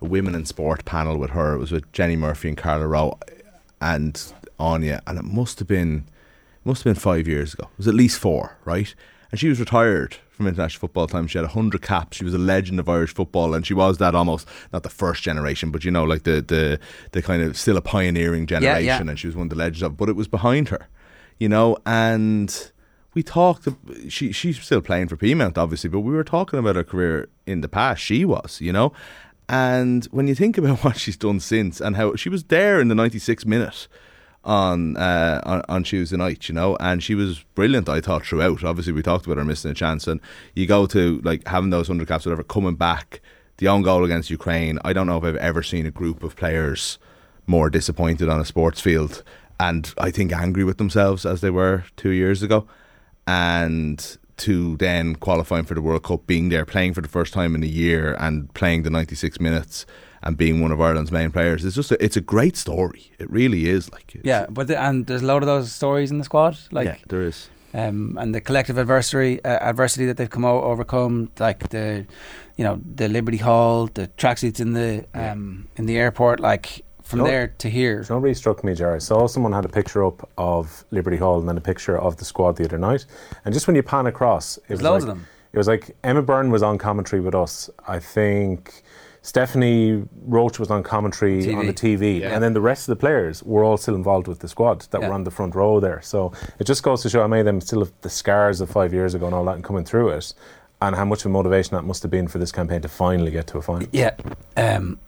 a 0.00 0.04
women 0.04 0.34
in 0.34 0.44
sport 0.44 0.84
panel 0.84 1.18
with 1.18 1.30
her. 1.30 1.54
It 1.54 1.58
was 1.58 1.72
with 1.72 1.90
Jenny 1.92 2.16
Murphy 2.16 2.48
and 2.48 2.56
Carla 2.56 2.86
Rowe 2.86 3.18
and 3.80 4.14
Áine, 4.60 5.00
and 5.06 5.18
it 5.18 5.24
must 5.24 5.58
have 5.58 5.68
been 5.68 6.04
must 6.64 6.84
have 6.84 6.94
been 6.94 7.00
five 7.00 7.26
years 7.26 7.54
ago. 7.54 7.64
It 7.72 7.78
was 7.78 7.88
at 7.88 7.94
least 7.94 8.18
four, 8.18 8.58
right? 8.66 8.94
And 9.30 9.38
she 9.38 9.48
was 9.48 9.60
retired 9.60 10.16
from 10.30 10.46
international 10.46 10.80
football 10.80 11.06
time. 11.06 11.26
She 11.26 11.38
had 11.38 11.46
hundred 11.48 11.82
caps. 11.82 12.16
She 12.16 12.24
was 12.24 12.34
a 12.34 12.38
legend 12.38 12.80
of 12.80 12.88
Irish 12.88 13.12
football, 13.12 13.54
and 13.54 13.66
she 13.66 13.74
was 13.74 13.98
that 13.98 14.14
almost 14.14 14.48
not 14.72 14.82
the 14.82 14.88
first 14.88 15.22
generation, 15.22 15.70
but 15.70 15.84
you 15.84 15.90
know, 15.90 16.04
like 16.04 16.22
the 16.22 16.40
the 16.40 16.80
the 17.12 17.22
kind 17.22 17.42
of 17.42 17.56
still 17.58 17.76
a 17.76 17.82
pioneering 17.82 18.46
generation. 18.46 18.84
Yeah, 18.84 18.98
yeah. 18.98 19.10
And 19.10 19.18
she 19.18 19.26
was 19.26 19.36
one 19.36 19.46
of 19.46 19.50
the 19.50 19.56
legends 19.56 19.82
of. 19.82 19.96
But 19.96 20.08
it 20.08 20.16
was 20.16 20.28
behind 20.28 20.68
her, 20.70 20.88
you 21.38 21.48
know, 21.48 21.76
and 21.84 22.72
we 23.14 23.22
talked. 23.22 23.68
She 24.08 24.32
she's 24.32 24.60
still 24.62 24.80
playing 24.80 25.08
for 25.08 25.16
Peamount, 25.16 25.58
obviously, 25.58 25.90
but 25.90 26.00
we 26.00 26.14
were 26.14 26.24
talking 26.24 26.58
about 26.58 26.76
her 26.76 26.84
career 26.84 27.28
in 27.46 27.60
the 27.60 27.68
past. 27.68 28.00
She 28.00 28.24
was, 28.24 28.60
you 28.62 28.72
know, 28.72 28.92
and 29.48 30.04
when 30.06 30.28
you 30.28 30.34
think 30.34 30.58
about 30.58 30.78
what 30.84 30.96
she's 30.96 31.16
done 31.16 31.40
since 31.40 31.80
and 31.80 31.96
how 31.96 32.16
she 32.16 32.28
was 32.28 32.44
there 32.44 32.80
in 32.80 32.88
the 32.88 32.94
96 32.94 33.44
minute 33.46 33.88
on 34.44 34.96
uh, 34.96 35.40
on, 35.44 35.62
on 35.68 35.82
Tuesday 35.84 36.16
night, 36.16 36.48
you 36.48 36.54
know, 36.54 36.76
and 36.80 37.02
she 37.02 37.14
was 37.14 37.40
brilliant. 37.54 37.88
I 37.88 38.00
thought 38.00 38.24
throughout. 38.24 38.64
Obviously, 38.64 38.92
we 38.92 39.02
talked 39.02 39.26
about 39.26 39.38
her 39.38 39.44
missing 39.44 39.70
a 39.70 39.74
chance, 39.74 40.06
and 40.06 40.20
you 40.54 40.66
go 40.66 40.86
to 40.86 41.20
like 41.22 41.46
having 41.46 41.70
those 41.70 41.88
hundred 41.88 42.08
caps, 42.08 42.26
whatever, 42.26 42.42
coming 42.42 42.76
back. 42.76 43.20
The 43.58 43.68
own 43.68 43.82
goal 43.82 44.04
against 44.04 44.30
Ukraine. 44.30 44.78
I 44.84 44.92
don't 44.92 45.08
know 45.08 45.18
if 45.18 45.24
I've 45.24 45.36
ever 45.36 45.64
seen 45.64 45.84
a 45.84 45.90
group 45.90 46.22
of 46.22 46.36
players 46.36 46.98
more 47.46 47.68
disappointed 47.68 48.28
on 48.28 48.40
a 48.40 48.44
sports 48.44 48.80
field, 48.80 49.22
and 49.58 49.92
I 49.98 50.10
think 50.10 50.32
angry 50.32 50.64
with 50.64 50.78
themselves 50.78 51.26
as 51.26 51.40
they 51.40 51.50
were 51.50 51.84
two 51.96 52.10
years 52.10 52.42
ago, 52.42 52.68
and 53.26 54.18
to 54.38 54.76
then 54.76 55.16
qualifying 55.16 55.64
for 55.64 55.74
the 55.74 55.82
World 55.82 56.04
Cup, 56.04 56.26
being 56.28 56.50
there, 56.50 56.64
playing 56.64 56.94
for 56.94 57.00
the 57.00 57.08
first 57.08 57.32
time 57.32 57.56
in 57.56 57.64
a 57.64 57.66
year, 57.66 58.16
and 58.20 58.54
playing 58.54 58.84
the 58.84 58.90
ninety 58.90 59.16
six 59.16 59.40
minutes 59.40 59.84
and 60.22 60.36
being 60.36 60.60
one 60.60 60.72
of 60.72 60.80
Ireland's 60.80 61.12
main 61.12 61.30
players. 61.30 61.64
It's 61.64 61.76
just 61.76 61.92
a, 61.92 62.04
it's 62.04 62.16
a 62.16 62.20
great 62.20 62.56
story. 62.56 63.12
It 63.18 63.30
really 63.30 63.68
is. 63.68 63.90
Like 63.92 64.16
Yeah, 64.24 64.46
but 64.50 64.66
the, 64.68 64.78
and 64.80 65.06
there's 65.06 65.22
a 65.22 65.26
lot 65.26 65.42
of 65.42 65.46
those 65.46 65.72
stories 65.72 66.10
in 66.10 66.18
the 66.18 66.24
squad. 66.24 66.58
Like 66.72 66.86
yeah, 66.86 66.96
there 67.08 67.22
is. 67.22 67.48
um, 67.74 68.16
and 68.20 68.34
the 68.34 68.40
collective 68.40 68.78
adversary 68.78 69.42
uh, 69.44 69.58
adversity 69.70 70.06
that 70.06 70.16
they've 70.16 70.30
come 70.30 70.44
o- 70.44 70.62
overcome, 70.62 71.30
like 71.38 71.68
the, 71.70 72.06
you 72.56 72.64
know, 72.64 72.80
the 72.94 73.08
Liberty 73.08 73.38
Hall, 73.38 73.86
the 73.94 74.08
tracksuits 74.16 74.60
in 74.60 74.72
the 74.72 75.04
um, 75.14 75.68
in 75.76 75.86
the 75.86 75.96
airport, 75.98 76.40
like 76.40 76.82
from 77.02 77.20
No. 77.20 77.24
there 77.26 77.46
to 77.58 77.70
here. 77.70 78.02
You 78.02 78.06
know 78.14 78.18
really 78.18 78.34
struck 78.34 78.62
me, 78.64 78.74
Jerry? 78.74 78.96
I 78.96 78.98
saw 78.98 79.26
someone 79.28 79.52
had 79.52 79.64
a 79.64 79.68
picture 79.68 80.04
up 80.04 80.28
of 80.36 80.84
Liberty 80.90 81.16
Hall 81.16 81.38
and 81.40 81.48
then 81.48 81.56
a 81.56 81.60
picture 81.60 81.96
of 81.98 82.16
the 82.16 82.24
squad 82.24 82.56
the 82.56 82.64
other 82.64 82.76
night. 82.78 83.06
And 83.44 83.54
just 83.54 83.66
when 83.66 83.76
you 83.76 83.82
pan 83.82 84.06
across, 84.06 84.58
it 84.58 84.64
There's 84.68 84.80
was 84.80 84.84
loads 84.84 85.04
like, 85.04 85.12
of 85.12 85.18
them. 85.18 85.26
It 85.54 85.56
was 85.58 85.68
like 85.68 85.96
Emma 86.04 86.20
Byrne 86.22 86.50
was 86.50 86.62
on 86.62 86.76
commentary 86.76 87.22
with 87.22 87.34
us. 87.34 87.70
I 87.86 87.98
think 87.98 88.82
Stephanie 89.28 90.04
Roche 90.24 90.58
was 90.58 90.70
on 90.70 90.82
commentary 90.82 91.42
TV. 91.42 91.54
on 91.58 91.66
the 91.66 91.72
TV. 91.74 92.20
Yeah. 92.20 92.32
And 92.34 92.42
then 92.42 92.54
the 92.54 92.62
rest 92.62 92.88
of 92.88 92.92
the 92.96 93.00
players 93.00 93.42
were 93.42 93.62
all 93.62 93.76
still 93.76 93.94
involved 93.94 94.26
with 94.26 94.38
the 94.38 94.48
squad 94.48 94.80
that 94.90 95.02
Yeah. 95.02 95.08
were 95.08 95.14
on 95.14 95.24
the 95.24 95.30
front 95.30 95.54
row 95.54 95.80
there. 95.80 96.00
So 96.00 96.32
it 96.58 96.64
just 96.64 96.82
goes 96.82 97.02
to 97.02 97.10
show 97.10 97.20
how 97.20 97.28
many 97.28 97.40
of 97.40 97.46
them 97.46 97.60
still 97.60 97.80
have 97.80 97.92
the 98.00 98.08
scars 98.08 98.62
of 98.62 98.70
five 98.70 98.94
years 98.94 99.12
ago 99.14 99.26
and 99.26 99.34
all 99.34 99.44
that 99.44 99.56
and 99.56 99.62
coming 99.62 99.84
through 99.84 100.08
it. 100.10 100.32
And 100.80 100.96
how 100.96 101.04
much 101.04 101.20
of 101.20 101.26
a 101.26 101.28
motivation 101.30 101.76
that 101.76 101.82
must 101.82 102.02
have 102.04 102.10
been 102.10 102.26
for 102.28 102.38
this 102.38 102.52
campaign 102.52 102.80
to 102.82 102.88
finally 102.88 103.30
get 103.30 103.46
to 103.48 103.58
a 103.58 103.62
final. 103.62 103.86
Yeah. 103.92 104.12
Um, 104.56 104.98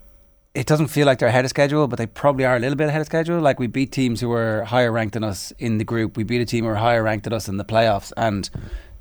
it 0.52 0.66
doesn't 0.66 0.88
feel 0.88 1.06
like 1.06 1.18
they're 1.20 1.28
ahead 1.28 1.44
of 1.46 1.48
schedule, 1.50 1.87
but 1.88 1.96
they 1.98 2.06
probably 2.06 2.44
are 2.44 2.56
a 2.56 2.59
little 2.59 2.76
bit 2.76 2.88
ahead 2.88 3.00
of 3.00 3.06
schedule. 3.06 3.40
Like 3.40 3.59
we 3.59 3.68
beat 3.68 3.90
teams 3.90 4.20
who 4.20 4.28
were 4.28 4.64
higher 4.64 4.92
ranked 4.92 5.14
than 5.14 5.24
us 5.24 5.52
in 5.59 5.78
the 5.78 5.85
group. 5.85 6.16
We 6.18 6.24
beat 6.24 6.42
a 6.42 6.44
team 6.44 6.64
who 6.64 6.70
were 6.70 6.76
higher 6.76 7.02
ranked 7.02 7.24
than 7.24 7.33
us 7.33 7.48
in 7.48 7.56
the 7.56 7.64
playoffs, 7.64 8.12
and 8.16 8.50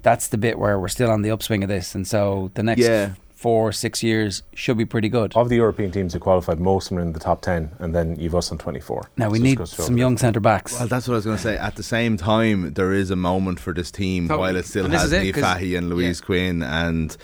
that's 0.03 0.27
the 0.27 0.38
bit 0.38 0.58
where 0.60 0.79
we're 0.79 0.88
still 0.88 1.10
on 1.12 1.23
the 1.23 1.32
upswing 1.32 1.63
of 1.63 1.67
this. 1.69 1.93
And 1.95 2.08
so 2.08 2.51
the 2.53 2.63
next 2.63 2.82
Yeah. 2.82 3.10
Four, 3.39 3.71
six 3.71 4.04
years 4.04 4.43
should 4.54 4.78
be 4.78 4.84
pretty 4.86 5.08
good. 5.08 5.34
Of 5.34 5.47
the 5.47 5.56
European 5.56 5.91
teams 5.91 6.12
who 6.13 6.19
qualified, 6.19 6.60
most 6.60 6.86
of 6.86 6.89
them 6.89 6.97
are 6.97 7.02
in 7.04 7.13
the 7.13 7.21
top 7.21 7.41
10, 7.41 7.71
and 7.80 7.95
then 7.95 8.17
you've 8.19 8.36
us 8.36 8.52
on 8.52 8.58
24. 8.58 9.10
Now 9.15 9.30
we 9.30 9.38
So 9.38 9.43
need 9.43 9.58
to 9.60 9.65
show 9.65 9.84
some 9.84 9.97
young 9.97 10.17
centre 10.17 10.41
backs. 10.41 10.78
Well, 10.78 10.88
that's 10.89 11.08
what 11.08 11.13
I 11.13 11.17
was 11.17 11.25
going 11.25 11.38
to 11.38 11.43
say. 11.43 11.56
At 11.58 11.75
the 11.78 11.84
same 11.84 12.17
time, 12.17 12.73
there 12.73 12.91
is 12.91 13.12
a 13.12 13.15
moment 13.15 13.62
for 13.62 13.73
this 13.73 13.91
team 13.91 14.28
Totally. 14.28 14.39
while 14.47 14.56
it 14.58 14.65
still 14.65 14.89
has 14.89 15.06
is 15.06 15.13
it, 15.13 15.21
Lee 15.23 15.32
'cause- 15.32 15.43
Fahy 15.43 15.78
and 15.78 15.89
Louise 15.89 16.19
Quinn 16.19 16.62
and 16.63 17.15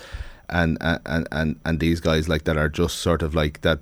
and, 0.48 0.78
and 0.80 1.26
and 1.32 1.56
and 1.66 1.80
these 1.80 2.00
guys 2.00 2.28
like 2.30 2.44
that 2.44 2.56
are 2.56 2.68
just 2.70 2.98
sort 2.98 3.20
of 3.22 3.34
like 3.34 3.60
that. 3.60 3.80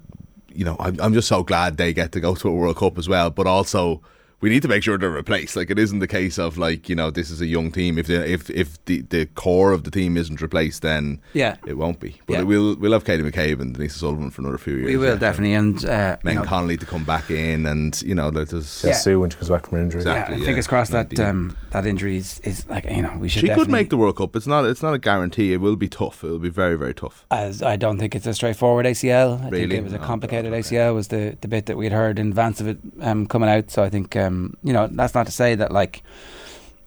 You 0.53 0.65
know, 0.65 0.77
I'm 0.81 0.99
I'm 1.01 1.15
just 1.15 1.29
so 1.29 1.45
glad 1.45 1.77
they 1.77 1.93
get 1.93 2.11
to 2.13 2.21
go 2.21 2.35
to 2.35 2.49
a 2.49 2.53
World 2.53 2.77
Cup 2.79 2.99
as 2.99 3.09
well. 3.09 3.31
But 3.31 3.47
also, 3.47 4.01
we 4.45 4.51
need 4.51 4.61
to 4.61 4.69
make 4.69 4.83
sure 4.83 4.99
they're 4.99 5.09
replaced. 5.09 5.57
Like 5.57 5.71
it 5.71 5.79
isn't 5.79 6.01
the 6.01 6.07
case 6.07 6.39
of 6.39 6.59
like 6.59 6.91
you 6.91 6.95
know 6.95 7.11
this 7.11 7.31
is 7.31 7.41
a 7.41 7.47
young 7.47 7.73
team. 7.73 7.97
If 7.99 8.09
the 8.09 8.19
if 8.31 8.51
if 8.51 8.85
the, 8.85 9.01
the 9.01 9.25
core 9.25 9.73
of 9.73 9.85
the 9.85 9.91
team 9.91 10.19
isn't 10.19 10.43
replaced, 10.43 10.83
then 10.83 11.21
Yeah. 11.33 11.57
it 11.67 11.79
won't 11.79 11.99
be. 11.99 12.21
But 12.27 12.35
Yeah. 12.35 12.41
it 12.41 12.45
will 12.45 12.77
we'll 12.77 12.93
have 12.93 13.05
Katie 13.07 13.23
McCabe 13.23 13.59
and 13.63 13.73
Denise 13.75 13.97
Sullivan 13.97 14.29
for 14.31 14.43
another 14.43 14.59
few 14.59 14.75
years. 14.75 14.87
we 14.87 14.97
will 14.99 15.15
yeah. 15.15 15.27
definitely, 15.29 15.55
and 15.55 15.83
uh, 15.87 16.17
you 16.23 16.27
Men 16.27 16.35
know, 16.37 16.43
Connolly 16.43 16.77
to 16.77 16.85
come 16.87 17.05
back 17.05 17.31
in, 17.31 17.65
and 17.65 18.01
you 18.03 18.15
know 18.15 18.31
there's 18.31 18.85
Yeah, 18.85 18.93
Sue 18.93 19.19
when 19.19 19.31
she 19.31 19.39
comes 19.39 19.49
back 19.49 19.67
from 19.67 19.79
her 19.79 19.85
injury. 19.85 20.03
Exactly. 20.03 20.35
yeah, 20.37 20.41
yeah. 20.43 20.47
fingers 20.47 20.67
crossed 20.67 20.93
that 20.93 21.19
um, 21.21 21.57
that 21.71 21.87
injury 21.87 22.19
is, 22.19 22.39
is 22.41 22.69
like 22.69 22.85
you 22.85 23.01
know 23.03 23.17
we 23.19 23.29
should. 23.31 23.41
She 23.41 23.49
could 23.49 23.71
make 23.71 23.89
the 23.89 23.97
World 23.97 24.17
Cup. 24.19 24.37
It's 24.37 24.47
not. 24.47 24.67
It's 24.67 24.83
not 24.83 24.93
a 24.93 24.99
guarantee. 24.99 25.55
It 25.55 25.61
will 25.65 25.77
be 25.77 25.89
tough. 25.89 26.23
It 26.23 26.29
will 26.29 26.39
be 26.51 26.51
very, 26.63 26.77
very 26.77 26.95
tough. 26.95 27.25
As 27.31 27.63
I 27.63 27.77
don't 27.77 27.99
think 27.99 28.15
it's 28.15 28.27
a 28.27 28.35
straightforward 28.35 28.85
ACL. 28.87 29.39
I 29.39 29.41
think 29.43 29.53
Really? 29.53 29.77
it 29.79 29.85
was 29.85 29.93
a 29.95 30.01
Oh, 30.05 30.07
complicated 30.13 30.53
ACL. 30.53 30.95
Was 30.95 31.09
the, 31.09 31.25
the 31.41 31.49
bit 31.49 31.65
that 31.67 31.77
we'd 31.79 31.93
heard 31.93 32.19
in 32.19 32.29
advance 32.29 32.61
of 32.61 32.67
it 32.69 32.79
um, 33.01 33.27
coming 33.27 33.49
out. 33.49 33.71
So 33.71 33.83
I 33.83 33.89
think 33.89 34.17
um, 34.17 34.34
you 34.63 34.73
know 34.73 34.87
that's 34.89 35.15
not 35.15 35.27
to 35.27 35.33
say 35.33 35.55
that 35.55 35.71
like 35.73 36.03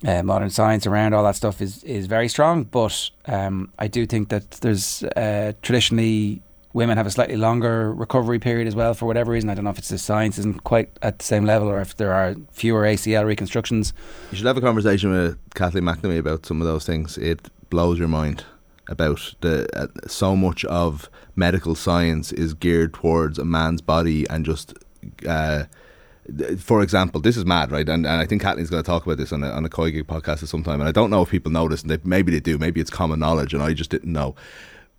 uh, 0.05 0.23
modern 0.23 0.49
science 0.49 0.85
around 0.85 1.13
all 1.13 1.23
that 1.23 1.35
stuff 1.35 1.61
is 1.61 1.83
is 1.83 2.05
very 2.07 2.27
strong, 2.27 2.63
but 2.63 3.09
um, 3.25 3.71
I 3.79 3.87
do 3.87 4.05
think 4.05 4.29
that 4.29 4.51
there's 4.61 5.03
uh, 5.03 5.53
traditionally 5.61 6.41
women 6.73 6.97
have 6.97 7.07
a 7.07 7.11
slightly 7.11 7.37
longer 7.37 7.91
recovery 7.91 8.37
period 8.37 8.67
as 8.67 8.75
well 8.75 8.93
for 8.93 9.07
whatever 9.07 9.31
reason. 9.31 9.49
I 9.49 9.55
don't 9.55 9.63
know 9.63 9.71
if 9.71 9.79
it's 9.79 9.89
the 9.89 9.97
science 9.97 10.37
isn't 10.37 10.63
quite 10.63 10.89
at 11.01 11.17
the 11.17 11.25
same 11.25 11.43
level 11.43 11.67
or 11.69 11.81
if 11.81 11.97
there 11.97 12.13
are 12.13 12.35
fewer 12.51 12.83
ACL 12.83 13.25
reconstructions. 13.25 13.93
You 14.31 14.37
should 14.37 14.45
have 14.45 14.57
a 14.57 14.61
conversation 14.61 15.09
with 15.09 15.37
Kathleen 15.55 15.85
McNamee 15.85 16.19
about 16.19 16.45
some 16.45 16.61
of 16.61 16.67
those 16.67 16.85
things. 16.85 17.17
It 17.17 17.49
blows 17.71 17.97
your 17.97 18.07
mind 18.07 18.45
about 18.89 19.33
the 19.41 19.67
uh, 19.75 19.87
so 20.07 20.35
much 20.35 20.63
of 20.65 21.09
medical 21.35 21.73
science 21.73 22.31
is 22.31 22.53
geared 22.53 22.93
towards 22.93 23.39
a 23.39 23.45
man's 23.45 23.81
body 23.81 24.29
and 24.29 24.45
just. 24.45 24.73
Uh, 25.27 25.63
for 26.59 26.81
example, 26.81 27.21
this 27.21 27.37
is 27.37 27.45
mad, 27.45 27.71
right? 27.71 27.87
And, 27.87 28.05
and 28.05 28.21
I 28.21 28.25
think 28.25 28.41
Kathleen's 28.41 28.69
going 28.69 28.83
to 28.83 28.87
talk 28.87 29.05
about 29.05 29.17
this 29.17 29.31
on 29.31 29.43
a, 29.43 29.49
on 29.49 29.65
a 29.65 29.69
COYGIG 29.69 30.03
podcast 30.03 30.43
at 30.43 30.49
some 30.49 30.63
time. 30.63 30.79
And 30.79 30.89
I 30.89 30.91
don't 30.91 31.09
know 31.09 31.21
if 31.21 31.29
people 31.29 31.51
know 31.51 31.67
this, 31.67 31.81
and 31.81 31.91
they, 31.91 31.99
maybe 32.03 32.31
they 32.31 32.39
do. 32.39 32.57
Maybe 32.57 32.81
it's 32.81 32.89
common 32.89 33.19
knowledge, 33.19 33.53
and 33.53 33.63
I 33.63 33.73
just 33.73 33.89
didn't 33.89 34.11
know. 34.11 34.35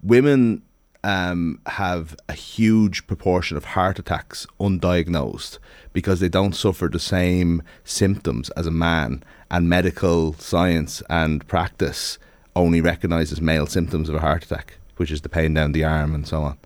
Women 0.02 0.62
um, 1.04 1.60
have 1.66 2.16
a 2.28 2.32
huge 2.32 3.06
proportion 3.06 3.56
of 3.56 3.64
heart 3.64 3.98
attacks 3.98 4.46
undiagnosed 4.58 5.58
because 5.92 6.20
they 6.20 6.28
don't 6.28 6.54
suffer 6.54 6.88
the 6.88 6.98
same 6.98 7.62
symptoms 7.84 8.50
as 8.50 8.66
a 8.66 8.70
man, 8.70 9.22
and 9.50 9.68
medical 9.68 10.34
science 10.34 11.02
and 11.08 11.46
practice 11.46 12.18
only 12.56 12.80
recognises 12.80 13.40
male 13.40 13.66
symptoms 13.66 14.08
of 14.08 14.14
a 14.14 14.20
heart 14.20 14.44
attack, 14.44 14.78
which 14.96 15.10
is 15.10 15.20
the 15.20 15.28
pain 15.28 15.54
down 15.54 15.72
the 15.72 15.84
arm 15.84 16.14
and 16.14 16.26
so 16.26 16.42
on. 16.42 16.58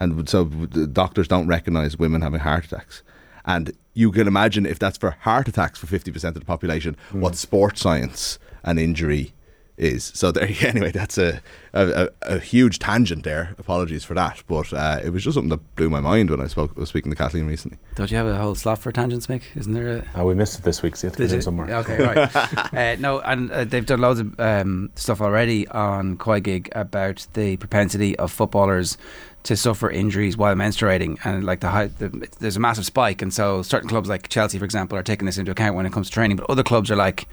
And 0.00 0.28
so 0.28 0.44
doctors 0.44 1.28
don't 1.28 1.46
recognise 1.46 1.98
women 1.98 2.22
having 2.22 2.40
heart 2.40 2.64
attacks. 2.64 3.02
And 3.46 3.72
you 3.92 4.10
can 4.10 4.26
imagine 4.26 4.66
if 4.66 4.78
that's 4.78 4.98
for 4.98 5.10
heart 5.10 5.48
attacks 5.48 5.78
for 5.78 5.86
50% 5.86 6.24
of 6.28 6.34
the 6.34 6.44
population, 6.44 6.96
what 7.12 7.36
sports 7.36 7.80
science 7.80 8.38
and 8.62 8.78
injury 8.78 9.34
is. 9.76 10.12
So 10.14 10.30
there, 10.30 10.48
anyway, 10.60 10.90
that's 10.90 11.18
a, 11.18 11.40
a, 11.72 12.08
a, 12.22 12.34
a 12.34 12.38
huge 12.38 12.78
tangent 12.78 13.24
there. 13.24 13.54
Apologies 13.58 14.04
for 14.04 14.14
that. 14.14 14.42
But 14.46 14.72
uh, 14.72 15.00
it 15.02 15.10
was 15.10 15.24
just 15.24 15.34
something 15.34 15.50
that 15.50 15.76
blew 15.76 15.90
my 15.90 16.00
mind 16.00 16.30
when 16.30 16.40
I 16.40 16.46
spoke 16.46 16.76
was 16.76 16.88
speaking 16.88 17.10
to 17.10 17.16
Kathleen 17.16 17.46
recently. 17.46 17.78
Don't 17.94 18.10
you 18.10 18.16
have 18.16 18.26
a 18.26 18.36
whole 18.36 18.54
slot 18.54 18.78
for 18.78 18.92
tangents, 18.92 19.26
Mick? 19.26 19.42
Isn't 19.54 19.72
there 19.72 19.98
a 19.98 20.04
Oh, 20.14 20.26
we 20.26 20.34
missed 20.34 20.58
it 20.58 20.62
this 20.62 20.82
week, 20.82 20.96
so 20.96 21.06
you 21.06 21.10
have 21.10 21.16
to 21.16 21.22
Did 21.22 21.30
put 21.30 21.38
it 21.38 21.42
somewhere. 21.42 21.74
Okay, 21.78 22.02
right. 22.02 22.36
uh, 22.74 22.96
no, 23.00 23.20
and 23.20 23.50
uh, 23.50 23.64
they've 23.64 23.86
done 23.86 24.00
loads 24.00 24.20
of 24.20 24.38
um, 24.38 24.90
stuff 24.94 25.20
already 25.20 25.66
on 25.68 26.16
COYGIG 26.16 26.68
about 26.72 27.26
the 27.34 27.56
propensity 27.56 28.16
of 28.16 28.30
footballers 28.30 28.96
to 29.44 29.56
suffer 29.56 29.90
injuries 29.90 30.36
while 30.36 30.54
menstruating, 30.54 31.18
and 31.24 31.44
like 31.44 31.60
the, 31.60 31.68
high, 31.68 31.86
the 31.86 32.28
there's 32.40 32.56
a 32.56 32.60
massive 32.60 32.84
spike, 32.84 33.22
and 33.22 33.32
so 33.32 33.62
certain 33.62 33.88
clubs 33.88 34.08
like 34.08 34.28
Chelsea, 34.28 34.58
for 34.58 34.64
example, 34.64 34.98
are 34.98 35.02
taking 35.02 35.26
this 35.26 35.38
into 35.38 35.52
account 35.52 35.76
when 35.76 35.86
it 35.86 35.92
comes 35.92 36.08
to 36.08 36.12
training, 36.12 36.36
but 36.36 36.48
other 36.50 36.62
clubs 36.62 36.90
are 36.90 36.96
like. 36.96 37.28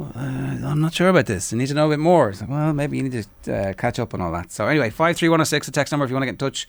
uh, 0.00 0.18
I'm 0.18 0.80
not 0.80 0.94
sure 0.94 1.08
about 1.08 1.26
this. 1.26 1.52
I 1.52 1.56
need 1.56 1.66
to 1.68 1.74
know 1.74 1.86
a 1.86 1.90
bit 1.90 1.98
more. 1.98 2.30
It's 2.30 2.40
like, 2.40 2.48
well, 2.50 2.72
maybe 2.72 2.96
you 2.96 3.02
need 3.02 3.26
to 3.44 3.54
uh, 3.54 3.72
catch 3.74 3.98
up 3.98 4.14
on 4.14 4.20
all 4.22 4.32
that. 4.32 4.50
So 4.52 4.66
anyway, 4.66 4.88
five 4.90 5.16
three 5.16 5.28
one 5.28 5.38
zero 5.40 5.44
six, 5.44 5.66
the 5.66 5.72
text 5.72 5.92
number 5.92 6.04
if 6.04 6.10
you 6.10 6.14
want 6.14 6.22
to 6.22 6.26
get 6.26 6.32
in 6.32 6.38
touch. 6.38 6.66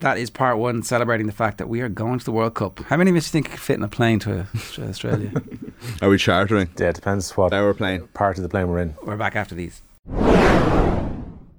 That 0.00 0.16
is 0.16 0.30
part 0.30 0.58
one, 0.58 0.84
celebrating 0.84 1.26
the 1.26 1.32
fact 1.32 1.58
that 1.58 1.68
we 1.68 1.80
are 1.80 1.88
going 1.88 2.20
to 2.20 2.24
the 2.24 2.30
World 2.30 2.54
Cup. 2.54 2.78
How 2.84 2.96
many 2.96 3.10
of 3.10 3.16
us 3.16 3.28
think 3.30 3.50
could 3.50 3.58
fit 3.58 3.74
in 3.78 3.82
a 3.82 3.88
plane 3.88 4.20
to 4.20 4.46
Australia? 4.78 5.32
Are 6.02 6.08
we 6.08 6.18
chartering? 6.18 6.68
Yeah, 6.78 6.90
it 6.90 6.94
depends 6.94 7.36
what 7.36 7.52
hour 7.52 7.74
plane. 7.74 8.06
part 8.14 8.36
of 8.36 8.44
the 8.44 8.48
plane 8.48 8.68
we're 8.68 8.78
in. 8.78 8.94
We're 9.02 9.16
back 9.16 9.34
after 9.34 9.56
these. 9.56 9.82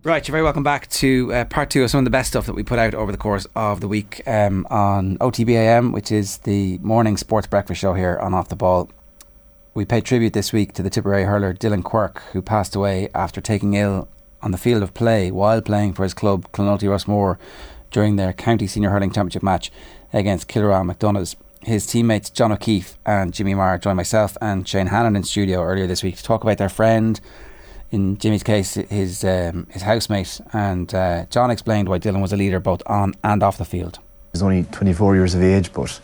Right, 0.02 0.26
you're 0.26 0.32
very 0.32 0.44
welcome 0.44 0.64
back 0.64 0.88
to 0.92 1.34
uh, 1.34 1.44
part 1.44 1.70
two 1.70 1.84
of 1.84 1.90
some 1.90 1.98
of 1.98 2.06
the 2.06 2.10
best 2.10 2.30
stuff 2.30 2.46
that 2.46 2.54
we 2.54 2.64
put 2.64 2.80
out 2.80 2.94
over 2.94 3.12
the 3.12 3.18
course 3.18 3.46
of 3.54 3.82
the 3.82 3.88
week 3.90 4.26
um, 4.26 4.66
on 4.70 5.18
OTBAM, 5.18 5.92
which 5.92 6.10
is 6.10 6.38
the 6.38 6.78
morning 6.78 7.18
sports 7.18 7.48
breakfast 7.48 7.82
show 7.82 7.94
here 7.94 8.18
on 8.18 8.34
Off 8.34 8.48
the 8.48 8.56
Ball. 8.56 8.90
We 9.74 9.84
pay 9.84 10.00
tribute 10.00 10.32
this 10.32 10.54
week 10.54 10.72
to 10.76 10.84
the 10.84 10.90
Tipperary 10.90 11.26
hurler 11.26 11.54
Dylan 11.54 11.84
Quirk, 11.84 12.22
who 12.32 12.42
passed 12.42 12.78
away 12.78 13.10
after 13.14 13.42
taking 13.42 13.74
ill 13.74 14.08
on 14.42 14.52
the 14.52 14.58
field 14.58 14.84
of 14.84 14.94
play 14.94 15.32
while 15.32 15.62
playing 15.62 15.96
for 15.96 16.04
his 16.04 16.14
club 16.14 16.50
Clonulty 16.54 16.88
Rossmore 16.88 17.38
during 17.92 18.16
their 18.16 18.32
county 18.32 18.68
senior 18.68 18.92
hurling 18.92 19.12
championship 19.12 19.44
match 19.44 19.70
against 20.14 20.48
Kilruane 20.48 20.90
MacDonagh's. 20.90 21.36
His 21.64 21.86
teammates 21.86 22.30
John 22.30 22.54
O'Keefe 22.54 22.98
and 23.06 23.34
Jimmy 23.34 23.54
Marr 23.54 23.78
joined 23.78 23.98
myself 23.98 24.38
and 24.40 24.66
Shane 24.66 24.88
Hannon 24.88 25.18
in 25.18 25.24
studio 25.24 25.62
earlier 25.62 25.88
this 25.88 26.04
week 26.04 26.16
to 26.16 26.24
talk 26.24 26.44
about 26.44 26.58
their 26.58 26.70
friend. 26.70 27.20
In 27.92 28.18
Jimmy's 28.20 28.44
case, 28.44 28.76
his 28.76 29.24
um, 29.24 29.66
his 29.72 29.82
housemate, 29.82 30.40
and 30.54 30.94
uh, 30.94 31.26
John 31.32 31.50
explained 31.50 31.90
why 31.90 31.98
Dylan 31.98 32.22
was 32.22 32.32
a 32.32 32.38
leader 32.38 32.60
both 32.60 32.84
on 32.86 33.16
and 33.24 33.42
off 33.42 33.58
the 33.58 33.66
field. 33.66 33.98
He's 34.32 34.44
only 34.44 34.64
24 34.64 35.16
years 35.16 35.34
of 35.34 35.42
age, 35.42 35.74
but 35.74 36.00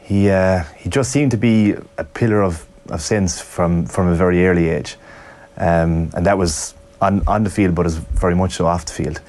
he 0.00 0.30
uh, 0.30 0.64
he 0.78 0.88
just 0.88 1.12
seemed 1.12 1.30
to 1.32 1.36
be 1.36 1.74
a 1.98 2.04
pillar 2.04 2.42
of, 2.42 2.66
of 2.88 3.02
sense 3.02 3.40
from, 3.40 3.84
from 3.84 4.08
a 4.08 4.14
very 4.14 4.46
early 4.46 4.70
age, 4.70 4.96
um, 5.58 6.10
and 6.14 6.24
that 6.24 6.38
was 6.38 6.74
on, 7.02 7.22
on 7.26 7.44
the 7.44 7.50
field, 7.50 7.74
but 7.74 7.84
as 7.84 7.96
very 7.96 8.34
much 8.34 8.52
so 8.54 8.66
off 8.66 8.86
the 8.86 8.92
field. 8.92 9.20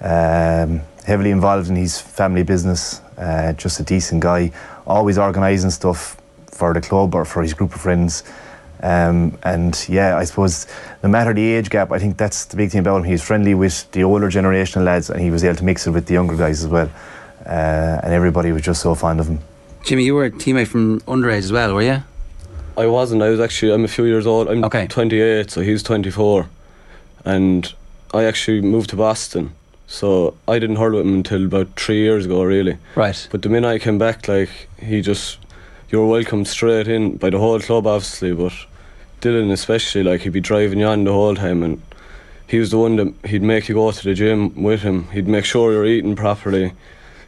Um, 0.00 0.80
heavily 1.04 1.30
involved 1.30 1.68
in 1.68 1.76
his 1.76 2.00
family 2.00 2.42
business, 2.42 3.00
uh, 3.18 3.52
just 3.52 3.80
a 3.80 3.82
decent 3.82 4.22
guy, 4.22 4.50
always 4.86 5.18
organising 5.18 5.70
stuff 5.70 6.16
for 6.46 6.72
the 6.72 6.80
club 6.80 7.14
or 7.14 7.24
for 7.24 7.42
his 7.42 7.52
group 7.52 7.74
of 7.74 7.80
friends. 7.80 8.24
Um, 8.84 9.38
and 9.42 9.82
yeah, 9.88 10.18
I 10.18 10.24
suppose 10.24 10.66
no 11.02 11.08
matter 11.08 11.32
the 11.32 11.42
age 11.42 11.70
gap, 11.70 11.90
I 11.90 11.98
think 11.98 12.18
that's 12.18 12.44
the 12.44 12.56
big 12.56 12.70
thing 12.70 12.80
about 12.80 12.98
him. 12.98 13.04
He's 13.04 13.22
friendly 13.22 13.54
with 13.54 13.90
the 13.92 14.04
older 14.04 14.28
generation 14.28 14.82
of 14.82 14.86
lads, 14.86 15.08
and 15.08 15.22
he 15.22 15.30
was 15.30 15.42
able 15.42 15.56
to 15.56 15.64
mix 15.64 15.86
it 15.86 15.90
with 15.92 16.04
the 16.04 16.12
younger 16.12 16.36
guys 16.36 16.62
as 16.62 16.68
well. 16.68 16.90
Uh, 17.46 18.00
and 18.02 18.12
everybody 18.12 18.52
was 18.52 18.60
just 18.60 18.82
so 18.82 18.94
fond 18.94 19.20
of 19.20 19.26
him. 19.28 19.38
Jimmy, 19.84 20.04
you 20.04 20.14
were 20.14 20.26
a 20.26 20.30
teammate 20.30 20.66
from 20.66 21.00
underage 21.02 21.38
as 21.38 21.52
well, 21.52 21.72
were 21.72 21.82
you? 21.82 22.02
I 22.76 22.86
wasn't. 22.86 23.22
I 23.22 23.30
was 23.30 23.40
actually. 23.40 23.72
I'm 23.72 23.84
a 23.84 23.88
few 23.88 24.04
years 24.04 24.26
old. 24.26 24.48
I'm 24.48 24.68
28, 24.68 25.50
so 25.50 25.62
he's 25.62 25.82
24, 25.82 26.46
and 27.24 27.72
I 28.12 28.24
actually 28.24 28.60
moved 28.60 28.90
to 28.90 28.96
Boston. 28.96 29.54
So 29.86 30.36
I 30.46 30.58
didn't 30.58 30.76
hurl 30.76 30.96
with 30.96 31.06
him 31.06 31.14
until 31.14 31.46
about 31.46 31.68
three 31.80 32.00
years 32.02 32.26
ago, 32.26 32.42
really. 32.42 32.76
Right. 32.96 33.28
But 33.30 33.40
the 33.40 33.48
minute 33.48 33.68
I 33.68 33.78
came 33.78 33.96
back, 33.96 34.28
like 34.28 34.50
he 34.78 35.00
just, 35.00 35.38
you 35.88 36.00
were 36.00 36.06
welcomed 36.06 36.48
straight 36.48 36.88
in 36.88 37.16
by 37.16 37.30
the 37.30 37.38
whole 37.38 37.60
club, 37.60 37.86
obviously. 37.86 38.32
But 38.32 38.52
Dylan, 39.24 39.50
especially, 39.50 40.02
like 40.02 40.20
he'd 40.20 40.32
be 40.32 40.40
driving 40.40 40.80
you 40.80 40.86
on 40.86 41.04
the 41.04 41.12
whole 41.12 41.34
time, 41.34 41.62
and 41.62 41.80
he 42.46 42.58
was 42.58 42.70
the 42.70 42.78
one 42.78 42.96
that 42.96 43.14
he'd 43.24 43.42
make 43.42 43.68
you 43.68 43.74
go 43.74 43.90
to 43.90 44.04
the 44.04 44.14
gym 44.14 44.62
with 44.62 44.82
him. 44.82 45.08
He'd 45.08 45.26
make 45.26 45.46
sure 45.46 45.72
you're 45.72 45.86
eating 45.86 46.14
properly. 46.14 46.72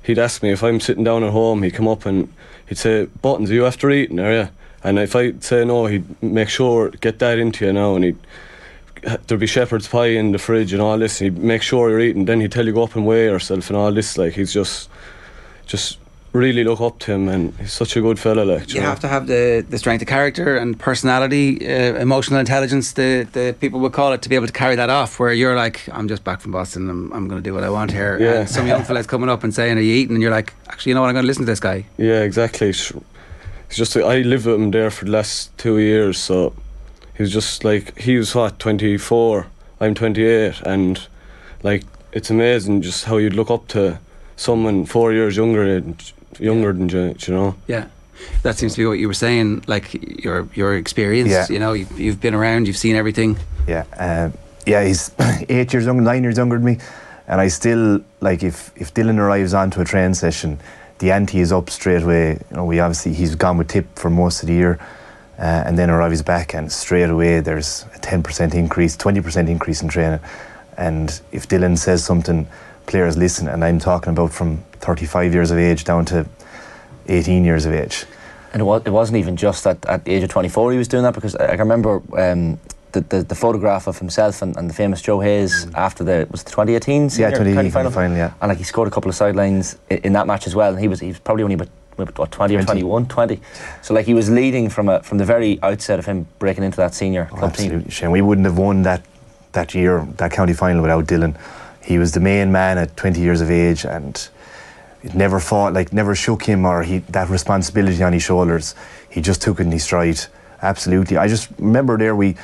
He'd 0.02 0.18
ask 0.18 0.42
me 0.42 0.50
if 0.50 0.62
I'm 0.62 0.78
sitting 0.78 1.04
down 1.04 1.24
at 1.24 1.32
home. 1.32 1.62
He'd 1.62 1.74
come 1.74 1.88
up 1.88 2.04
and 2.04 2.32
he'd 2.66 2.78
say, 2.78 3.06
"Buttons, 3.22 3.50
are 3.50 3.54
you 3.54 3.66
after 3.66 3.90
eating, 3.90 4.20
are 4.20 4.32
you?" 4.32 4.48
And 4.85 4.98
if 4.98 5.16
I 5.16 5.32
say 5.40 5.64
no, 5.64 5.87
he'd 5.87 6.22
make 6.22 6.48
sure 6.48 6.90
get 6.90 7.18
that 7.18 7.38
into 7.38 7.64
you 7.66 7.72
now, 7.72 7.94
and 7.96 8.04
he'd 8.04 8.18
there'd 9.26 9.40
be 9.40 9.46
shepherd's 9.46 9.88
pie 9.88 10.06
in 10.06 10.32
the 10.32 10.38
fridge 10.38 10.72
and 10.72 10.82
all 10.82 10.98
this. 10.98 11.20
And 11.20 11.32
he'd 11.32 11.42
make 11.42 11.62
sure 11.62 11.88
you're 11.90 12.00
eating. 12.00 12.26
Then 12.26 12.40
he'd 12.40 12.52
tell 12.52 12.66
you 12.66 12.72
go 12.72 12.85
up 12.85 12.94
and 12.94 13.06
weigh 13.06 13.24
yourself 13.24 13.70
and 13.70 13.76
all 13.76 13.92
this. 13.92 14.18
Like 14.18 14.35
he's 14.35 14.52
just, 14.52 14.90
just 15.66 15.98
really 16.37 16.64
look 16.64 16.81
up 16.81 16.99
to 17.01 17.12
him, 17.12 17.29
and 17.29 17.55
he's 17.59 17.72
such 17.72 17.96
a 17.96 18.01
good 18.01 18.18
fella. 18.18 18.42
Like 18.44 18.72
You 18.72 18.81
have 18.81 19.01
to 19.01 19.09
have 19.09 19.27
the, 19.27 19.64
the 19.68 19.79
strength 19.79 20.03
of 20.03 20.09
character 20.09 20.57
and 20.57 20.79
personality, 20.79 21.66
uh, 21.66 21.94
emotional 21.94 22.38
intelligence, 22.38 22.92
the, 22.92 23.27
the 23.33 23.55
people 23.61 23.81
would 23.81 23.92
call 23.92 24.12
it, 24.12 24.22
to 24.22 24.29
be 24.29 24.35
able 24.35 24.46
to 24.46 24.53
carry 24.53 24.77
that 24.77 24.90
off. 24.90 25.18
Where 25.18 25.33
you're 25.33 25.57
like, 25.57 25.88
I'm 25.92 26.09
just 26.09 26.25
back 26.25 26.40
from 26.40 26.53
Boston, 26.53 26.88
I'm, 26.88 27.12
I'm 27.12 27.29
going 27.29 27.42
to 27.42 27.49
do 27.49 27.55
what 27.55 27.64
I 27.64 27.70
want 27.70 27.90
here. 27.92 28.18
Yeah. 28.20 28.40
And 28.40 28.51
some 28.51 28.66
young 28.66 28.85
fella's 28.88 29.07
coming 29.07 29.29
up 29.29 29.42
and 29.44 29.55
saying, 29.55 29.79
Are 29.79 29.81
you 29.81 29.94
eating? 29.94 30.14
And 30.16 30.22
you're 30.22 30.31
like, 30.31 30.55
Actually, 30.68 30.90
you 30.90 30.94
know 30.94 31.01
what? 31.01 31.09
I'm 31.09 31.14
going 31.14 31.25
to 31.25 31.27
listen 31.27 31.42
to 31.44 31.51
this 31.51 31.61
guy. 31.61 31.87
Yeah, 31.96 32.22
exactly. 32.22 32.68
It's 32.68 32.92
it's 33.68 33.77
just 33.77 33.96
I 33.96 34.18
lived 34.18 34.46
with 34.46 34.55
him 34.55 34.70
there 34.70 34.90
for 34.90 35.07
the 35.07 35.11
last 35.11 35.57
two 35.59 35.79
years, 35.79 36.18
so 36.18 36.55
he 37.16 37.22
was 37.22 37.33
just 37.33 37.64
like 37.64 37.99
he 37.99 38.16
was 38.16 38.35
what 38.35 38.59
twenty 38.59 38.96
four, 38.96 39.49
I'm 39.81 39.94
twenty 39.94 40.25
eight, 40.25 40.61
and 40.62 41.05
like 41.62 41.83
it's 42.12 42.31
amazing 42.31 42.83
just 42.83 43.05
how 43.07 43.16
you'd 43.16 43.35
look 43.35 43.51
up 43.51 43.66
to 43.68 43.99
someone 44.37 44.87
four 44.87 45.12
years 45.12 45.37
younger 45.37 45.62
and 45.64 46.12
younger 46.40 46.72
than 46.72 46.88
you, 46.88 47.14
you 47.18 47.35
know. 47.35 47.55
Yeah. 47.66 47.87
That 48.42 48.57
seems 48.57 48.75
to 48.75 48.79
be 48.79 48.87
what 48.87 48.99
you 48.99 49.09
were 49.09 49.14
saying, 49.14 49.64
like 49.66 49.92
your 50.25 50.49
your 50.55 50.75
experience. 50.77 51.31
Yeah. 51.31 51.46
You 51.51 51.59
know, 51.59 51.75
you've, 51.75 52.01
you've 52.01 52.20
been 52.20 52.35
around, 52.35 52.66
you've 52.66 52.77
seen 52.77 52.96
everything. 52.96 53.37
Yeah, 53.66 53.85
um, 53.99 54.33
yeah, 54.64 54.85
he's 54.85 55.11
eight 55.49 55.72
years 55.72 55.85
younger, 55.85 56.03
nine 56.03 56.22
years 56.22 56.37
younger 56.37 56.57
than 56.57 56.64
me, 56.64 56.79
and 57.29 57.40
I 57.40 57.49
still 57.49 58.01
like 58.20 58.42
if 58.42 58.72
if 58.77 58.94
Dylan 58.94 59.18
arrives 59.18 59.55
onto 59.55 59.81
a 59.81 59.85
train 59.85 60.14
session, 60.14 60.59
the 60.99 61.12
ante 61.12 61.40
is 61.40 61.53
up 61.53 61.70
straight 61.70 62.03
away. 62.03 62.38
You 62.51 62.57
know, 62.57 62.64
we 62.64 62.81
obviously 62.81 63.12
he's 63.12 63.35
gone 63.35 63.59
with 63.59 63.68
tip 63.68 63.87
for 63.99 64.11
most 64.11 64.42
of 64.42 64.49
the 64.49 64.55
year, 64.55 64.79
uh, 65.38 65.64
and 65.66 65.79
then 65.79 65.90
arrives 65.90 66.22
back, 66.22 66.55
and 66.55 66.70
straight 66.70 67.11
away 67.11 67.40
there's 67.40 67.85
a 67.94 67.99
ten 67.99 68.22
percent 68.22 68.55
increase, 68.55 68.96
twenty 68.96 69.20
percent 69.20 69.49
increase 69.49 69.83
in 69.83 69.88
training, 69.88 70.20
and 70.77 71.20
if 71.33 71.49
Dylan 71.49 71.77
says 71.77 72.05
something, 72.05 72.46
players 72.87 73.16
listen, 73.16 73.49
and 73.49 73.64
I'm 73.64 73.79
talking 73.79 74.12
about 74.12 74.33
from 74.33 74.59
thirty 74.81 75.07
five 75.07 75.33
years 75.33 75.51
of 75.51 75.59
age 75.59 75.85
down 75.85 76.05
to 76.07 76.27
eighteen 77.09 77.44
years 77.44 77.66
of 77.66 77.72
age. 77.75 78.05
And 78.53 78.62
it, 78.62 78.64
was, 78.64 78.83
it 78.87 78.90
wasn't 78.90 79.18
even 79.18 79.37
just 79.37 79.66
at, 79.66 79.85
at 79.85 80.05
the 80.07 80.12
age 80.12 80.22
of 80.22 80.31
24 80.31 80.72
he 80.72 80.79
was 80.79 80.88
doing 80.88 81.03
that 81.03 81.12
because 81.14 81.37
I, 81.37 81.46
I 81.46 81.55
remember 81.57 82.01
um, 82.16 82.59
the, 82.92 83.03
the, 83.03 83.22
the 83.22 83.35
photograph 83.35 83.87
of 83.87 83.99
himself 83.99 84.40
and, 84.40 84.57
and 84.57 84.70
the 84.70 84.72
famous 84.72 85.03
Joe 85.03 85.20
Hayes 85.20 85.66
after 85.75 86.03
the 86.03 86.27
was 86.31 86.42
the 86.42 86.51
2018 86.53 87.11
Yeah, 87.18 87.31
2018 87.31 87.70
final? 87.70 87.90
final, 87.90 88.16
yeah. 88.16 88.33
and 88.40 88.49
like 88.49 88.57
he 88.57 88.64
scored 88.64 88.88
a 88.88 88.90
couple 88.90 89.11
of 89.11 89.14
sidelines 89.14 89.77
in, 89.90 89.99
in 89.99 90.12
that 90.14 90.27
match 90.27 90.46
as 90.46 90.55
well 90.55 90.70
and 90.70 90.81
he 90.81 90.88
was 90.88 91.01
he 91.01 91.09
was 91.09 91.18
probably 91.18 91.42
only 91.42 91.55
about 91.55 91.68
what 92.18 92.31
20 92.31 92.55
or 92.55 92.62
20. 92.62 92.81
21 92.81 93.07
20 93.09 93.40
so 93.83 93.92
like 93.92 94.07
he 94.07 94.14
was 94.14 94.31
leading 94.31 94.70
from 94.70 94.88
a, 94.88 95.03
from 95.03 95.18
the 95.18 95.25
very 95.27 95.59
outset 95.62 95.99
of 95.99 96.07
him 96.07 96.27
breaking 96.38 96.64
into 96.64 96.79
that 96.79 96.94
senior 96.94 97.27
club 97.27 97.53
team 97.53 97.66
Absolutely, 97.66 97.90
Shane. 97.90 98.11
We 98.11 98.22
wouldn't 98.22 98.46
have 98.46 98.57
won 98.57 98.83
that 98.83 99.03
that 99.53 99.75
year, 99.75 100.07
that 100.16 100.31
county 100.33 100.53
final 100.55 100.81
without 100.83 101.07
Dylan. 101.07 101.37
He 101.87 101.99
was 101.99 102.11
the 102.12 102.20
main 102.20 102.51
man 102.51 102.79
at 102.79 102.96
20 102.96 103.20
years 103.20 103.40
of 103.40 103.49
age, 103.49 103.85
and 103.85 104.29
it 105.05 105.14
never 105.14 105.38
fought, 105.38 105.72
like 105.72 105.92
never 105.92 106.16
shook 106.16 106.42
him 106.42 106.66
or 106.66 106.83
he 106.83 106.99
that 107.11 107.29
responsibility 107.29 108.03
on 108.03 108.12
his 108.12 108.25
shoulders. 108.25 108.75
He 109.09 109.20
just 109.20 109.40
took 109.40 109.61
it 109.61 109.66
in 109.66 109.70
his 109.70 109.85
stride. 109.85 110.18
Absolutely. 110.62 111.16
I 111.16 111.29
just 111.29 111.49
remember 111.59 111.96
there 111.96 112.16
we 112.16 112.35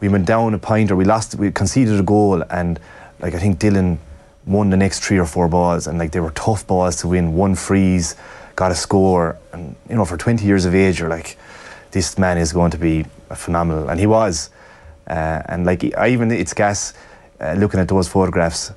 we 0.00 0.08
went 0.08 0.24
down 0.24 0.54
a 0.54 0.58
pint 0.58 0.92
or 0.92 0.96
we 0.96 1.04
lost, 1.04 1.34
we 1.34 1.50
conceded 1.50 1.98
a 1.98 2.02
goal, 2.04 2.42
and 2.48 2.78
like 3.18 3.34
I 3.34 3.40
think 3.40 3.58
Dylan 3.58 3.98
won 4.46 4.70
the 4.70 4.76
next 4.76 5.00
three 5.00 5.18
or 5.18 5.26
four 5.26 5.48
balls, 5.48 5.88
and 5.88 5.98
like 5.98 6.12
they 6.12 6.20
were 6.20 6.30
tough 6.30 6.64
balls 6.68 6.96
to 7.00 7.08
win. 7.08 7.34
One 7.34 7.56
freeze, 7.56 8.14
got 8.54 8.70
a 8.70 8.76
score, 8.76 9.36
and 9.52 9.74
you 9.88 9.96
know 9.96 10.04
for 10.04 10.16
20 10.16 10.46
years 10.46 10.64
of 10.64 10.76
age, 10.76 11.00
you're 11.00 11.08
like, 11.08 11.36
this 11.90 12.18
man 12.18 12.38
is 12.38 12.52
going 12.52 12.70
to 12.70 12.78
be 12.78 13.04
phenomenal, 13.34 13.88
and 13.88 13.98
he 13.98 14.06
was. 14.06 14.50
Uh, 15.08 15.42
and 15.46 15.66
like 15.66 15.82
I 15.96 16.10
even 16.10 16.30
it's 16.30 16.54
gas 16.54 16.94
uh, 17.40 17.54
looking 17.54 17.80
at 17.80 17.88
those 17.88 18.06
photographs. 18.06 18.70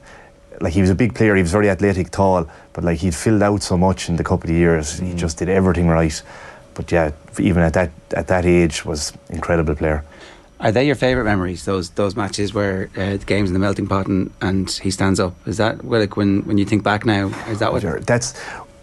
Like 0.62 0.74
he 0.74 0.82
was 0.82 0.90
a 0.90 0.96
big 0.96 1.14
player, 1.16 1.36
he 1.36 1.42
was 1.42 1.52
very 1.52 1.70
athletic, 1.70 2.12
tall, 2.12 2.48
but 2.74 2.84
like 2.84 3.00
he'd 3.00 3.16
filled 3.16 3.44
out 3.44 3.62
so 3.62 3.78
much 3.78 4.10
in 4.10 4.16
the 4.16 4.24
couple 4.24 4.50
of 4.50 4.56
years. 4.56 5.00
He 5.00 5.14
just 5.14 5.38
did 5.38 5.50
everything 5.50 5.88
right. 5.88 6.22
But 6.74 6.92
yeah, 6.92 7.12
even 7.40 7.64
at 7.64 7.74
that 7.74 7.92
at 8.12 8.28
that 8.28 8.46
age, 8.46 8.86
was 8.86 9.14
incredible 9.30 9.76
player. 9.76 10.04
Are 10.60 10.72
they 10.72 10.86
your 10.86 10.96
favourite 10.96 11.26
memories? 11.26 11.66
Those 11.66 11.90
those 11.92 12.16
matches 12.16 12.54
where 12.54 12.90
uh, 12.96 13.18
the 13.18 13.26
game's 13.26 13.50
in 13.50 13.54
the 13.54 13.60
melting 13.60 13.88
pot 13.88 14.08
and, 14.08 14.32
and 14.42 14.70
he 14.70 14.92
stands 14.92 15.20
up. 15.20 15.34
Is 15.46 15.58
that 15.58 15.86
like 15.86 16.16
when 16.16 16.42
when 16.44 16.58
you 16.58 16.66
think 16.66 16.84
back 16.84 17.06
now? 17.06 17.28
Is 17.50 17.60
that 17.60 17.72
what? 17.74 17.84
That's 18.06 18.38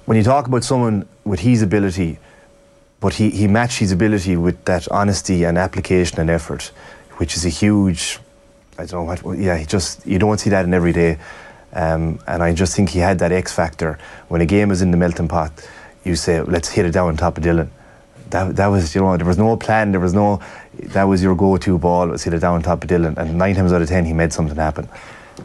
when 0.05 0.17
you 0.17 0.23
talk 0.23 0.47
about 0.47 0.65
someone 0.65 1.07
with 1.25 1.41
his 1.41 1.63
ability, 1.63 2.19
but 3.01 3.15
he, 3.15 3.31
he 3.31 3.47
matched 3.47 3.79
his 3.79 3.93
ability 3.93 4.37
with 4.37 4.65
that 4.65 4.87
honesty 4.91 5.45
and 5.45 5.57
application 5.57 6.21
and 6.21 6.29
effort, 6.29 6.73
which 7.17 7.37
is 7.37 7.45
a 7.45 7.49
huge. 7.49 8.19
I 8.79 8.87
don't 8.87 9.07
know 9.07 9.15
what. 9.15 9.39
Yeah, 9.39 9.57
he 9.57 9.65
just 9.65 10.07
you 10.07 10.19
don't 10.19 10.39
see 10.39 10.51
that 10.51 10.65
in 10.65 10.75
every 10.75 10.93
day, 10.93 11.19
um, 11.73 12.19
and 12.27 12.43
I 12.43 12.53
just 12.53 12.77
think 12.77 12.91
he 12.91 12.99
had 12.99 13.19
that 13.21 13.33
X 13.33 13.53
factor. 13.53 13.99
When 14.29 14.41
a 14.41 14.47
game 14.47 14.71
is 14.71 14.83
in 14.83 14.91
the 14.91 14.97
melting 14.97 15.29
pot, 15.29 15.53
you 16.05 16.17
say, 16.17 16.41
"Let's 16.41 16.69
hit 16.69 16.87
it 16.87 16.93
down 16.93 17.09
on 17.09 17.17
top 17.17 17.39
of 17.39 17.45
Dylan." 17.45 17.69
That, 18.31 18.57
that 18.57 18.67
was 18.67 18.95
you 18.95 19.03
know 19.03 19.17
there 19.17 19.27
was 19.27 19.37
no 19.37 19.59
plan 19.59 19.93
there 19.93 20.01
was 20.01 20.15
no 20.15 20.41
that 20.95 21.05
was 21.05 21.23
your 21.23 21.35
go-to 21.35 21.77
ball 21.77 22.09
was 22.09 22.23
hit 22.25 22.33
it 22.33 22.39
down 22.39 22.55
on 22.55 22.63
top 22.63 22.83
of 22.83 22.89
Dylan 22.89 23.15
and 23.19 23.37
nine 23.37 23.55
times 23.55 23.75
out 23.75 23.83
of 23.83 23.89
ten 23.89 24.07
he 24.07 24.15
made 24.15 24.33
something 24.33 24.57
happen 24.57 24.89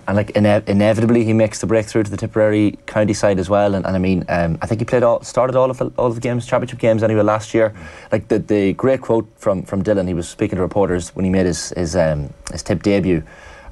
and 0.08 0.16
like 0.16 0.36
ine- 0.36 0.63
inevitably 0.68 1.24
he 1.24 1.34
makes 1.34 1.60
the 1.60 1.68
breakthrough 1.68 2.04
to 2.04 2.12
the 2.12 2.18
Tipperary 2.18 2.78
county 2.86 3.13
side 3.13 3.40
as 3.40 3.50
well. 3.50 3.76
And, 3.76 3.86
and 3.86 3.96
I 3.96 4.00
mean, 4.00 4.26
um, 4.30 4.58
I 4.62 4.68
think 4.68 4.82
he 4.82 4.86
played 4.86 5.04
all, 5.04 5.22
started 5.24 5.56
all 5.56 5.70
of 5.70 5.78
the, 5.78 5.92
all 5.98 6.08
of 6.08 6.16
the 6.16 6.22
games, 6.22 6.46
championship 6.46 6.80
games 6.80 7.04
anyway 7.04 7.22
last 7.22 7.54
year. 7.54 7.74
Like 8.12 8.28
the, 8.28 8.40
the 8.40 8.74
great 8.74 9.02
quote 9.02 9.28
from 9.38 9.63
from 9.63 9.84
Dylan, 9.84 10.08
he 10.08 10.13
was 10.13 10.28
speaking 10.28 10.58
to 10.58 10.62
reporters 10.62 11.16
when 11.16 11.26
he 11.26 11.32
made 11.32 11.46
his 11.46 11.70
his 11.72 11.96
um, 11.96 12.34
his 12.52 12.63
tip 12.63 12.84
debut 12.84 13.24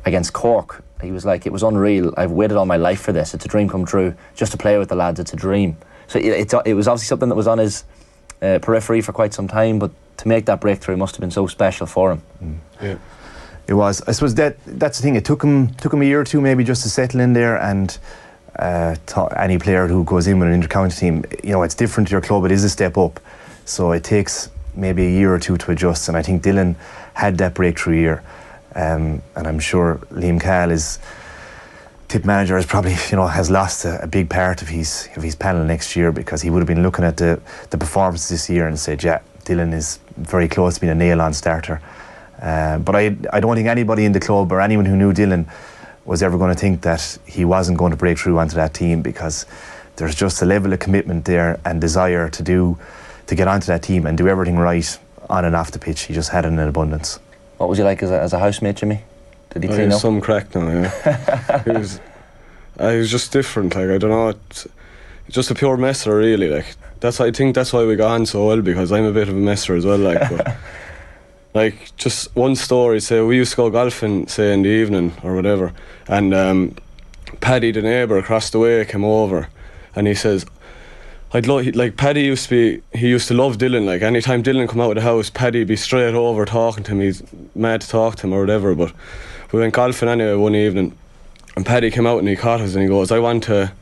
against 0.06 0.34
Cork. 0.34 0.84
He 1.02 1.12
was 1.12 1.26
like, 1.26 1.46
"It 1.46 1.52
was 1.52 1.64
unreal. 1.64 2.14
I've 2.18 2.32
waited 2.32 2.58
all 2.58 2.66
my 2.66 2.78
life 2.78 3.02
for 3.02 3.12
this. 3.12 3.34
It's 3.34 3.46
a 3.46 3.48
dream 3.48 3.70
come 3.70 3.86
true. 3.86 4.16
Just 4.36 4.52
to 4.54 4.58
play 4.58 4.78
with 4.78 4.90
the 4.90 4.96
lads, 4.96 5.20
it's 5.20 5.34
a 5.34 5.36
dream." 5.36 5.78
So 6.08 6.20
it, 6.20 6.26
it's, 6.26 6.54
it 6.66 6.74
was 6.74 6.88
obviously 6.88 7.08
something 7.08 7.30
that 7.30 7.36
was 7.36 7.48
on 7.48 7.58
his 7.58 7.84
uh, 8.42 8.60
periphery 8.62 9.02
for 9.02 9.12
quite 9.12 9.34
some 9.34 9.48
time, 9.48 9.80
but 9.80 9.92
to 10.18 10.28
make 10.28 10.46
that 10.46 10.62
breakthrough 10.62 10.98
must 10.98 11.16
have 11.16 11.22
been 11.22 11.32
so 11.32 11.48
special 11.48 11.88
for 11.88 12.12
him. 12.12 12.62
Yeah. 12.82 12.98
It 13.68 13.74
was. 13.74 14.02
I 14.08 14.12
suppose 14.12 14.36
that 14.36 14.58
that's 14.66 15.00
the 15.00 15.04
thing. 15.04 15.16
It 15.16 15.26
took 15.26 15.44
him 15.44 15.74
took 15.76 15.92
him 15.94 16.02
a 16.02 16.06
year 16.06 16.22
or 16.22 16.24
two 16.24 16.40
maybe 16.40 16.64
just 16.64 16.84
to 16.84 16.90
settle 16.90 17.20
in 17.20 17.34
there. 17.34 17.58
And 17.58 17.98
uh, 18.58 18.96
to 19.08 19.26
any 19.42 19.58
player 19.58 19.88
who 19.88 20.04
goes 20.04 20.28
in 20.28 20.40
with 20.40 20.50
an 20.50 20.62
intercounty 20.62 20.98
team, 20.98 21.26
you 21.44 21.52
know, 21.52 21.64
it's 21.64 21.76
different 21.76 22.08
to 22.10 22.12
your 22.12 22.22
club. 22.22 22.46
It 22.46 22.52
is 22.52 22.64
a 22.64 22.70
step 22.70 22.98
up, 22.98 23.20
so 23.66 23.92
it 23.92 24.04
takes 24.04 24.50
maybe 24.76 25.08
a 25.08 25.10
year 25.10 25.34
or 25.34 25.40
two 25.40 25.58
to 25.58 25.72
adjust. 25.72 26.08
And 26.08 26.18
I 26.18 26.22
think 26.22 26.44
Dylan 26.44 26.76
had 27.14 27.38
that 27.40 27.54
breakthrough 27.56 27.98
year, 27.98 28.24
um, 28.76 29.22
and 29.36 29.48
I'm 29.48 29.60
sure 29.60 30.00
Liam 30.12 30.40
Cahill 30.40 30.72
is 30.72 31.00
Tipp 32.08 32.24
manager 32.24 32.56
is 32.56 32.68
probably 32.68 32.96
you 33.10 33.18
know 33.18 33.26
has 33.26 33.50
lost 33.50 33.84
a, 33.84 34.04
a, 34.04 34.08
big 34.08 34.30
part 34.30 34.62
of 34.62 34.68
his 34.68 35.10
of 35.16 35.24
his 35.24 35.36
panel 35.36 35.66
next 35.66 35.96
year 35.96 36.12
because 36.12 36.42
he 36.42 36.52
would 36.52 36.60
have 36.60 36.68
been 36.68 36.84
looking 36.84 37.04
at 37.04 37.18
the 37.18 37.42
the 37.72 37.78
performances 37.78 38.30
this 38.30 38.50
year 38.50 38.68
and 38.68 38.78
said, 38.78 39.04
yeah, 39.04 39.22
Dylan 39.44 39.74
is 39.74 40.00
very 40.18 40.48
close 40.48 40.76
to 40.76 40.82
being 40.82 40.92
a 40.92 40.96
nail 40.96 41.20
on 41.20 41.34
starter. 41.34 41.82
Uh, 42.40 42.78
but 42.78 42.96
I, 42.96 43.16
I 43.34 43.40
don't 43.40 43.56
think 43.56 43.68
anybody 43.68 44.06
in 44.06 44.12
the 44.12 44.20
club 44.20 44.52
or 44.52 44.62
anyone 44.62 44.86
who 44.86 44.96
knew 44.96 45.14
Dylan 45.14 45.50
was 46.04 46.22
ever 46.22 46.38
going 46.38 46.54
to 46.54 46.60
think 46.60 46.82
that 46.82 47.18
he 47.26 47.44
wasn't 47.44 47.78
going 47.78 47.92
to 47.92 47.98
break 47.98 48.20
through 48.20 48.38
onto 48.38 48.56
that 48.56 48.74
team 48.74 49.02
because 49.02 49.46
there's 49.96 50.14
just 50.14 50.42
a 50.42 50.46
level 50.46 50.74
of 50.74 50.80
commitment 50.80 51.26
there 51.26 51.60
and 51.66 51.82
desire 51.82 52.30
to 52.30 52.44
do 52.44 52.78
to 53.28 53.36
get 53.36 53.48
onto 53.48 53.66
that 53.66 53.82
team 53.82 54.06
and 54.06 54.18
do 54.18 54.28
everything 54.28 54.58
right 54.58 55.00
on 55.30 55.46
and 55.46 55.56
off 55.56 55.72
the 55.72 55.80
pitch. 55.80 56.02
He 56.02 56.14
just 56.14 56.30
had 56.30 56.46
it 56.46 56.50
in 56.50 56.60
abundance. 56.60 57.20
What 57.58 57.70
was 57.70 57.78
he 57.78 57.84
like 57.84 58.04
as 58.04 58.12
a, 58.12 58.22
as 58.22 58.34
a 58.34 58.40
housemate, 58.40 58.78
Jimmy? 58.78 59.02
Did 59.52 59.64
he 59.64 59.70
oh, 59.70 59.74
clean 59.74 59.90
he 59.90 59.96
up? 59.96 60.02
Some 60.02 60.22
crack 60.22 60.54
now, 60.56 60.68
yeah. 60.70 61.64
he 61.64 61.72
was, 61.72 62.00
uh, 62.80 62.92
he 62.92 62.98
was 62.98 63.12
just 63.12 63.32
different. 63.32 63.76
Like 63.76 63.90
I 63.90 63.98
don't 63.98 64.10
know, 64.10 64.30
it's, 64.30 64.68
just 65.30 65.50
a 65.50 65.56
pure 65.56 65.78
messer, 65.78 66.16
really. 66.16 66.50
Like 66.50 66.76
that's 67.00 67.20
I 67.20 67.32
think 67.32 67.56
that's 67.56 67.74
why 67.74 67.86
we 67.86 67.96
got 67.96 68.12
on 68.12 68.26
so 68.26 68.48
well 68.48 68.62
because 68.62 68.92
I'm 68.92 69.06
a 69.06 69.12
bit 69.12 69.30
of 69.30 69.36
a 69.36 69.40
messer 69.40 69.76
as 69.76 69.86
well. 69.86 69.98
Like. 69.98 70.30
But, 70.30 70.58
like 71.56 71.96
just 71.96 72.36
one 72.36 72.56
story 72.56 73.00
say 73.00 73.22
we 73.22 73.38
used 73.38 73.52
to 73.52 73.58
go 73.58 73.70
golfing 73.70 74.28
say 74.28 74.54
in 74.54 74.62
the 74.62 74.70
evening 74.70 75.14
or 75.24 75.34
whatever 75.34 75.74
and 76.08 76.34
um, 76.34 76.76
Paddy 77.40 77.72
the 77.72 77.82
neighbour 77.82 78.18
across 78.18 78.50
the 78.50 78.60
way 78.60 78.84
came 78.86 79.06
over 79.06 79.48
and 79.96 80.06
he 80.06 80.14
says 80.14 80.46
I'd 81.36 81.48
like 81.48 81.98
Paddy 81.98 82.22
used 82.22 82.48
to 82.48 82.50
be 82.50 82.98
he 82.98 83.10
used 83.10 83.28
to 83.28 83.34
love 83.34 83.58
Dylan 83.58 83.86
like 83.86 84.02
anytime 84.02 84.42
Dylan 84.42 84.70
come 84.70 84.80
out 84.80 84.92
of 84.92 84.96
the 84.96 85.02
house 85.02 85.30
Paddy'd 85.30 85.68
be 85.68 85.76
straight 85.76 86.14
over 86.14 86.46
talking 86.46 86.86
to 86.86 86.94
him 86.94 87.02
he's 87.02 87.24
mad 87.54 87.82
to 87.82 87.90
talk 87.90 88.16
to 88.16 88.28
him 88.28 88.32
or 88.32 88.40
whatever 88.40 88.74
but 88.74 88.94
we 89.52 89.60
went 89.60 89.74
golfing 89.74 90.08
anyway 90.08 90.36
one 90.36 90.56
evening 90.56 90.98
and 91.58 91.66
Paddy 91.66 91.92
came 91.92 92.08
out 92.08 92.20
and 92.20 92.30
he 92.30 92.38
caught 92.38 92.62
us 92.62 92.74
and 92.74 92.84
he 92.84 92.88
goes 92.88 93.12
I 93.12 93.20
want 93.20 93.44
to 93.44 93.74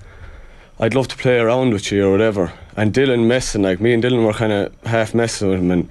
I'd 0.79 0.95
love 0.95 1.07
to 1.09 1.15
play 1.15 1.37
around 1.37 1.73
with 1.73 1.91
you 1.91 2.07
or 2.07 2.11
whatever 2.11 2.51
and 2.75 2.91
Dylan 2.91 3.27
messing 3.27 3.61
like 3.61 3.79
me 3.79 3.93
and 3.93 4.03
Dylan 4.03 4.25
were 4.25 4.33
kind 4.33 4.51
of 4.51 4.73
half 4.87 5.13
messing 5.13 5.49
with 5.49 5.59
him 5.59 5.69
and 5.69 5.87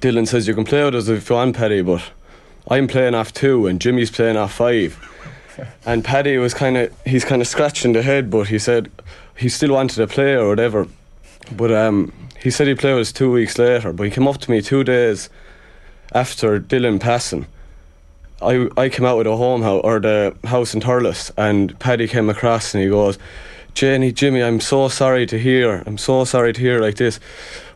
Dylan 0.00 0.26
says 0.26 0.48
you 0.48 0.54
can 0.56 0.64
play 0.64 0.84
with 0.84 0.96
us 0.96 1.06
if 1.06 1.30
you 1.30 1.36
want, 1.36 1.54
Paddy, 1.54 1.82
but 1.82 2.02
I'm 2.68 2.88
playing 2.88 3.14
off 3.14 3.32
two 3.32 3.68
and 3.68 3.80
Jimmy's 3.80 4.10
playing 4.10 4.36
off 4.36 4.54
five. 4.54 4.98
and 5.86 6.04
Paddy 6.04 6.38
was 6.38 6.54
kind 6.54 6.76
of 6.76 6.92
he's 7.06 7.24
kind 7.24 7.40
of 7.40 7.46
scratching 7.46 7.92
the 7.92 8.02
head, 8.02 8.30
but 8.30 8.48
he 8.48 8.58
said 8.58 8.90
he 9.36 9.48
still 9.48 9.72
wanted 9.72 9.96
to 9.96 10.06
play 10.06 10.34
or 10.34 10.48
whatever. 10.48 10.86
But 11.52 11.72
um, 11.72 12.12
he 12.42 12.50
said 12.50 12.66
he'd 12.66 12.78
play 12.78 12.92
with 12.92 13.02
us 13.02 13.12
two 13.12 13.30
weeks 13.30 13.58
later. 13.58 13.92
But 13.92 14.04
he 14.04 14.10
came 14.10 14.26
up 14.26 14.38
to 14.38 14.50
me 14.50 14.60
two 14.62 14.84
days 14.84 15.28
after 16.12 16.60
Dylan 16.60 17.00
passing. 17.00 17.46
I 18.42 18.68
I 18.76 18.88
came 18.88 19.06
out 19.06 19.18
with 19.18 19.26
a 19.26 19.36
home 19.36 19.62
house 19.62 19.80
or 19.84 20.00
the 20.00 20.36
house 20.44 20.74
in 20.74 20.80
Thurles, 20.80 21.30
and 21.36 21.78
Paddy 21.78 22.06
came 22.08 22.28
across 22.28 22.74
and 22.74 22.82
he 22.82 22.90
goes. 22.90 23.18
Jenny, 23.74 24.10
Jimmy, 24.10 24.42
I'm 24.42 24.58
so 24.58 24.88
sorry 24.88 25.26
to 25.26 25.38
hear. 25.38 25.82
I'm 25.84 25.98
so 25.98 26.24
sorry 26.24 26.54
to 26.54 26.60
hear 26.60 26.80
like 26.80 26.94
this. 26.94 27.20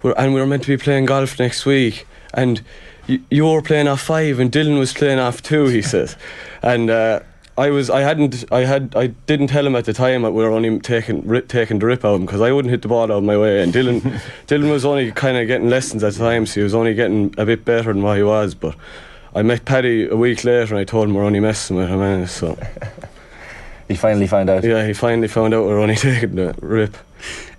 We're, 0.03 0.15
and 0.17 0.33
we 0.33 0.41
were 0.41 0.47
meant 0.47 0.63
to 0.63 0.69
be 0.69 0.83
playing 0.83 1.05
golf 1.05 1.39
next 1.39 1.67
week, 1.67 2.07
and 2.33 2.63
you, 3.07 3.23
you 3.31 3.45
were 3.45 3.61
playing 3.61 3.87
off 3.87 4.01
five, 4.01 4.39
and 4.39 4.51
Dylan 4.51 4.79
was 4.79 4.95
playing 4.95 5.19
off 5.19 5.43
two. 5.43 5.67
He 5.67 5.83
says, 5.83 6.17
and 6.63 6.89
uh, 6.89 7.21
I 7.61 7.71
was, 7.71 7.91
I 7.91 8.01
hadn't, 8.01 8.45
I 8.51 8.65
had, 8.65 8.95
I 8.97 9.09
didn't 9.27 9.49
tell 9.49 9.67
him 9.67 9.77
at 9.77 9.85
the 9.85 9.93
time 9.93 10.23
that 10.23 10.33
we 10.33 10.43
were 10.43 10.51
only 10.51 10.81
taking 10.81 11.27
rip, 11.27 11.49
taking 11.49 11.79
the 11.79 11.87
rip 11.87 12.05
out 12.05 12.15
of 12.15 12.21
him 12.21 12.27
because 12.27 12.41
I 12.41 12.53
wouldn't 12.53 12.71
hit 12.71 12.83
the 12.83 12.89
ball 12.89 13.03
out 13.03 13.11
of 13.11 13.25
my 13.25 13.37
way, 13.37 13.63
and 13.63 13.73
Dylan, 13.73 14.01
Dylan 14.47 14.71
was 14.71 14.85
only 14.85 15.13
kind 15.13 15.37
of 15.37 15.47
getting 15.47 15.69
lessons 15.69 16.03
at 16.03 16.15
the 16.15 16.19
time, 16.19 16.47
so 16.47 16.61
he 16.61 16.65
was 16.65 16.75
only 16.75 16.95
getting 16.95 17.35
a 17.39 17.45
bit 17.45 17.65
better 17.65 17.93
than 17.93 18.03
what 18.03 18.17
he 18.17 18.23
was, 18.23 18.55
but. 18.55 18.75
I 19.33 19.43
met 19.43 19.65
Paddy 19.65 20.09
a 20.09 20.17
week 20.17 20.43
later 20.43 20.75
and 20.75 20.79
I 20.81 20.83
told 20.83 21.09
him 21.09 21.15
we're 21.15 21.25
only 21.25 21.39
messing 21.39 21.77
with 21.77 21.89
him, 21.89 22.01
and 22.01 22.29
so. 22.29 22.59
He 23.91 23.97
finally 23.97 24.29
found 24.29 24.49
out. 24.49 24.63
Yeah, 24.63 24.87
he 24.87 24.93
finally 24.93 25.27
found 25.27 25.53
out 25.53 25.65
we're 25.65 25.81
only 25.81 25.97
taking 25.97 26.37
the 26.37 26.55
rip. 26.61 26.97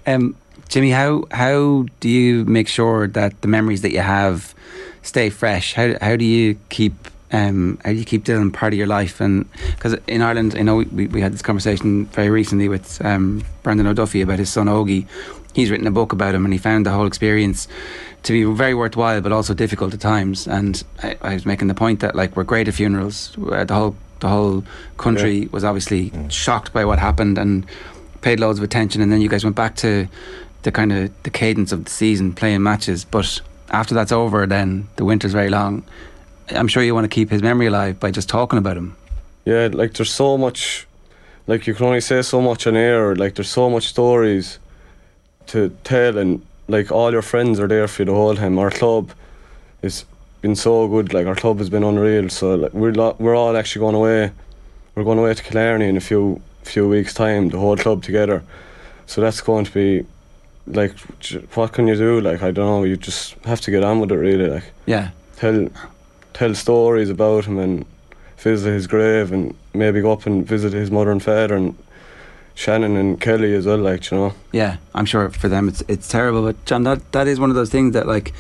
Um, 0.08 0.38
Jimmy, 0.70 0.92
how 0.92 1.26
how 1.30 1.88
do 2.00 2.08
you 2.08 2.46
make 2.46 2.70
sure 2.70 3.10
that 3.10 3.42
the 3.42 3.50
memories 3.50 3.82
that 3.82 3.92
you 3.92 4.00
have 4.00 4.56
stay 5.02 5.30
fresh? 5.30 5.74
How 5.74 5.96
how 6.00 6.16
do 6.16 6.24
you 6.24 6.58
keep 6.70 6.94
um, 7.32 7.80
how 7.84 7.92
do 7.92 7.98
you 7.98 8.06
keep 8.06 8.24
Dylan 8.26 8.52
part 8.54 8.74
of 8.74 8.78
your 8.78 8.88
life? 8.88 9.22
And 9.22 9.50
because 9.72 9.94
in 10.08 10.22
Ireland, 10.22 10.56
I 10.58 10.62
know 10.64 10.78
we, 10.78 11.08
we 11.08 11.22
had 11.22 11.34
this 11.34 11.42
conversation 11.42 12.06
very 12.08 12.30
recently 12.30 12.68
with 12.70 13.04
um, 13.06 13.44
Brendan 13.64 13.88
O'Duffy 13.88 14.22
about 14.22 14.40
his 14.40 14.50
son 14.50 14.68
Ogie. 14.68 15.06
He's 15.54 15.70
written 15.70 15.88
a 15.88 15.92
book 15.92 16.14
about 16.14 16.34
him, 16.36 16.46
and 16.46 16.54
he 16.54 16.58
found 16.58 16.86
the 16.86 16.92
whole 16.92 17.06
experience 17.08 17.68
to 18.24 18.34
be 18.34 18.44
very 18.56 18.74
worthwhile, 18.74 19.20
but 19.22 19.32
also 19.32 19.54
difficult 19.54 19.94
at 19.94 20.00
times. 20.00 20.48
And 20.48 20.82
I, 21.04 21.18
I 21.22 21.34
was 21.34 21.46
making 21.46 21.68
the 21.68 21.74
point 21.74 22.00
that 22.02 22.16
like 22.16 22.36
we're 22.38 22.44
great 22.44 22.68
at 22.68 22.74
funerals. 22.74 23.36
Uh, 23.38 23.64
the 23.66 23.74
whole 23.74 23.96
the 24.20 24.30
whole 24.30 24.64
country 24.98 25.40
Yeah. 25.40 25.48
was 25.52 25.64
obviously 25.64 26.12
shocked 26.30 26.72
by 26.74 26.86
what 26.86 27.00
happened 27.00 27.38
and 27.40 27.66
paid 28.22 28.40
loads 28.40 28.60
of 28.60 28.64
attention. 28.64 29.02
And 29.02 29.12
then 29.12 29.20
you 29.20 29.28
guys 29.28 29.44
went 29.44 29.56
back 29.56 29.76
to 29.78 30.08
the 30.62 30.72
kind 30.72 30.92
of 30.94 31.10
the 31.24 31.32
cadence 31.32 31.72
of 31.72 31.86
the 31.86 31.90
season, 31.92 32.34
playing 32.34 32.62
matches. 32.62 33.04
But 33.04 33.42
after 33.72 33.96
that's 33.96 34.12
over, 34.12 34.46
then 34.46 34.88
the 34.98 35.06
winter's 35.06 35.34
very 35.34 35.50
long. 35.50 35.84
I'm 36.56 36.68
sure 36.68 36.84
you 36.84 36.94
want 36.94 37.06
to 37.06 37.10
keep 37.16 37.30
his 37.30 37.42
memory 37.42 37.68
alive 37.68 38.00
by 38.00 38.12
just 38.12 38.30
talking 38.30 38.58
about 38.60 38.78
him. 38.78 38.96
Yeah, 39.46 39.70
like 39.72 39.94
there's 39.94 40.12
so 40.14 40.38
much, 40.38 40.88
like 41.48 41.66
you 41.68 41.74
can 41.74 41.86
only 41.86 42.02
say 42.02 42.22
so 42.22 42.42
much 42.42 42.68
on 42.68 42.76
air. 42.76 43.16
Like 43.16 43.36
there's 43.36 43.50
so 43.50 43.70
much 43.70 43.88
stories 43.88 44.60
to 45.48 45.70
tell, 45.84 46.18
and 46.18 46.46
like 46.68 46.92
all 46.92 47.12
your 47.12 47.22
friends 47.22 47.60
are 47.60 47.68
there 47.68 47.88
for 47.88 48.02
you 48.04 48.06
the 48.08 48.14
whole 48.14 48.36
time. 48.36 48.58
Our 48.60 48.70
club 48.72 49.12
has 49.82 50.06
been 50.42 50.56
so 50.56 50.88
good. 50.88 51.14
Like 51.14 51.26
our 51.28 51.36
club 51.36 51.58
has 51.60 51.70
been 51.70 51.84
unreal. 51.84 52.30
So 52.30 52.56
like, 52.56 52.74
we're 52.74 52.94
lo- 52.94 53.16
we're 53.20 53.36
all 53.36 53.58
actually 53.58 53.80
going 53.82 53.96
away. 53.96 54.32
We're 54.96 55.04
going 55.04 55.20
away 55.20 55.34
to 55.34 55.44
Killarney 55.44 55.88
in 55.88 55.98
a 55.98 56.02
few 56.02 56.42
few 56.64 56.88
weeks' 56.88 57.14
time. 57.14 57.50
The 57.50 57.58
whole 57.60 57.78
club 57.78 58.04
together. 58.04 58.44
So 59.08 59.22
that's 59.22 59.42
going 59.42 59.66
to 59.66 59.72
be 59.74 60.06
like, 60.68 60.98
what 61.56 61.74
can 61.74 61.88
you 61.88 61.96
do? 61.96 62.22
Like 62.22 62.44
I 62.44 62.52
don't 62.52 62.66
know. 62.68 62.84
You 62.84 62.96
just 62.98 63.34
have 63.46 63.62
to 63.62 63.72
get 63.72 63.84
on 63.84 64.00
with 64.00 64.12
it, 64.12 64.16
really. 64.16 64.48
Like 64.48 64.66
Yeah. 64.86 65.10
tell 65.38 65.68
tell 66.34 66.56
stories 66.56 67.10
about 67.10 67.46
him 67.46 67.58
and 67.58 67.86
visit 68.38 68.72
his 68.72 68.88
grave 68.88 69.32
and 69.32 69.56
maybe 69.74 70.02
go 70.02 70.12
up 70.12 70.26
and 70.26 70.46
visit 70.46 70.74
his 70.74 70.90
mother 70.90 71.12
and 71.12 71.22
father 71.22 71.56
and 71.56 71.78
Shannon 72.56 72.98
and 72.98 73.20
Kelly 73.20 73.54
as 73.54 73.66
well, 73.66 73.78
like 73.78 74.12
you 74.12 74.18
know. 74.18 74.34
Yeah, 74.52 74.78
I'm 74.94 75.06
sure 75.06 75.30
for 75.30 75.48
them 75.48 75.68
it's 75.68 75.82
it's 75.88 76.08
terrible. 76.08 76.44
But 76.44 76.64
John, 76.66 76.84
that 76.84 77.12
that 77.12 77.28
is 77.28 77.40
one 77.40 77.50
of 77.50 77.56
those 77.56 77.70
things 77.70 77.94
that 77.94 78.08
like 78.08 78.34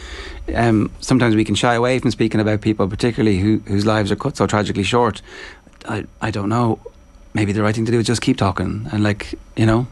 um, 0.53 0.91
sometimes 0.99 1.35
we 1.35 1.43
can 1.43 1.55
shy 1.55 1.73
away 1.73 1.99
from 1.99 2.11
speaking 2.11 2.39
about 2.39 2.61
people, 2.61 2.87
particularly 2.87 3.39
who 3.39 3.59
whose 3.65 3.85
lives 3.85 4.11
are 4.11 4.15
cut 4.15 4.37
so 4.37 4.47
tragically 4.47 4.83
short. 4.83 5.21
I 5.87 6.05
I 6.21 6.31
don't 6.31 6.49
know. 6.49 6.79
Maybe 7.33 7.53
the 7.53 7.63
right 7.63 7.73
thing 7.73 7.85
to 7.85 7.91
do 7.91 7.99
is 7.99 8.05
just 8.05 8.21
keep 8.21 8.37
talking 8.37 8.87
and 8.91 9.03
like 9.03 9.33
you 9.55 9.65
know. 9.65 9.87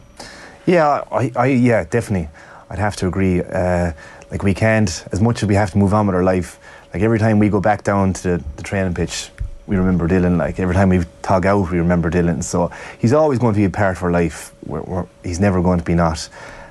Yeah, 0.66 1.02
I, 1.10 1.32
I 1.34 1.46
yeah, 1.46 1.84
definitely. 1.84 2.28
I'd 2.68 2.78
have 2.78 2.96
to 2.96 3.06
agree. 3.08 3.42
Uh, 3.42 3.92
like 4.30 4.44
we 4.44 4.54
can't, 4.54 5.04
as 5.10 5.20
much 5.20 5.42
as 5.42 5.48
we 5.48 5.56
have 5.56 5.72
to 5.72 5.78
move 5.78 5.92
on 5.92 6.06
with 6.06 6.14
our 6.14 6.22
life. 6.22 6.58
Like 6.92 7.02
every 7.02 7.18
time 7.18 7.38
we 7.38 7.48
go 7.48 7.60
back 7.60 7.84
down 7.84 8.12
to 8.14 8.22
the, 8.22 8.44
the 8.56 8.62
training 8.62 8.94
pitch, 8.94 9.30
we 9.66 9.76
remember 9.76 10.08
Dylan. 10.08 10.38
Like 10.38 10.58
every 10.58 10.74
time 10.74 10.88
we 10.88 11.00
tug 11.22 11.46
out, 11.46 11.70
we 11.70 11.78
remember 11.78 12.10
Dylan. 12.10 12.42
So 12.42 12.70
he's 12.98 13.12
always 13.12 13.38
going 13.38 13.54
to 13.54 13.58
be 13.58 13.64
a 13.64 13.70
part 13.70 13.96
of 13.96 14.02
our 14.02 14.10
life. 14.10 14.52
We're, 14.66 14.82
we're, 14.82 15.06
he's 15.22 15.38
never 15.38 15.62
going 15.62 15.78
to 15.78 15.84
be 15.84 15.94
not. 15.94 16.28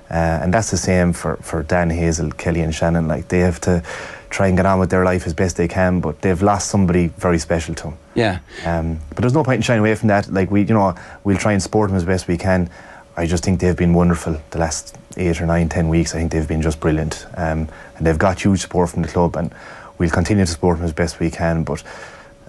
Uh, 0.10 0.40
and 0.42 0.54
that's 0.54 0.72
the 0.72 0.78
same 0.78 1.14
for, 1.14 1.38
for 1.38 1.64
Dan 1.64 1.90
Hazel, 1.90 2.32
Kelly, 2.32 2.62
and 2.62 2.74
Shannon. 2.74 3.08
Like 3.08 3.28
they 3.28 3.40
have 3.40 3.62
to 3.62 3.84
try 4.30 4.48
and 4.48 4.58
get 4.58 4.66
on 4.66 4.80
with 4.80 4.90
their 4.90 5.06
life 5.06 5.26
as 5.26 5.34
best 5.34 5.56
they 5.56 5.68
can, 5.68 6.02
but 6.02 6.22
they've 6.22 6.42
lost 6.42 6.70
somebody 6.70 7.08
very 7.08 7.40
special 7.40 7.74
to 7.76 7.84
them. 7.84 7.98
Yeah. 8.16 8.40
Um, 8.66 9.00
but 9.10 9.20
there's 9.20 9.34
no 9.34 9.44
point 9.44 9.58
in 9.58 9.62
shying 9.62 9.80
away 9.80 9.96
from 9.96 10.08
that. 10.10 10.32
Like 10.32 10.52
we, 10.52 10.62
you 10.62 10.74
know, 10.74 10.96
we'll 11.24 11.38
try 11.38 11.54
and 11.54 11.62
support 11.62 11.90
them 11.90 11.98
as 11.98 12.06
best 12.06 12.28
we 12.28 12.38
can. 12.38 12.70
I 13.16 13.26
just 13.26 13.44
think 13.44 13.60
they've 13.60 13.76
been 13.76 13.94
wonderful 13.94 14.40
the 14.52 14.60
last 14.60 14.98
eight 15.18 15.42
or 15.42 15.46
nine, 15.46 15.70
ten 15.70 15.90
weeks. 15.90 16.14
I 16.16 16.20
think 16.20 16.32
they've 16.32 16.48
been 16.48 16.62
just 16.62 16.80
brilliant, 16.80 17.26
um, 17.36 17.68
and 17.98 18.08
they've 18.08 18.18
got 18.18 18.42
huge 18.42 18.62
support 18.62 18.90
from 18.90 19.02
the 19.02 19.08
club, 19.10 19.36
and 19.36 19.54
we'll 20.00 20.10
continue 20.10 20.46
to 20.46 20.52
support 20.52 20.80
him 20.80 20.86
as 20.86 20.94
best 20.94 21.20
we 21.20 21.30
can. 21.30 21.64
But 21.64 21.84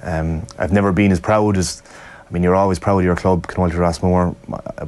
um, 0.02 0.46
I've 0.58 0.72
never 0.72 0.92
been 0.92 1.12
as 1.12 1.20
proud 1.20 1.58
as 1.58 1.82
I 2.30 2.32
mean, 2.32 2.44
you're 2.44 2.54
always 2.54 2.78
proud 2.78 3.00
of 3.00 3.04
your 3.04 3.16
club, 3.16 3.48
Clonoulty 3.48 3.72
Rossmore, 3.72 4.36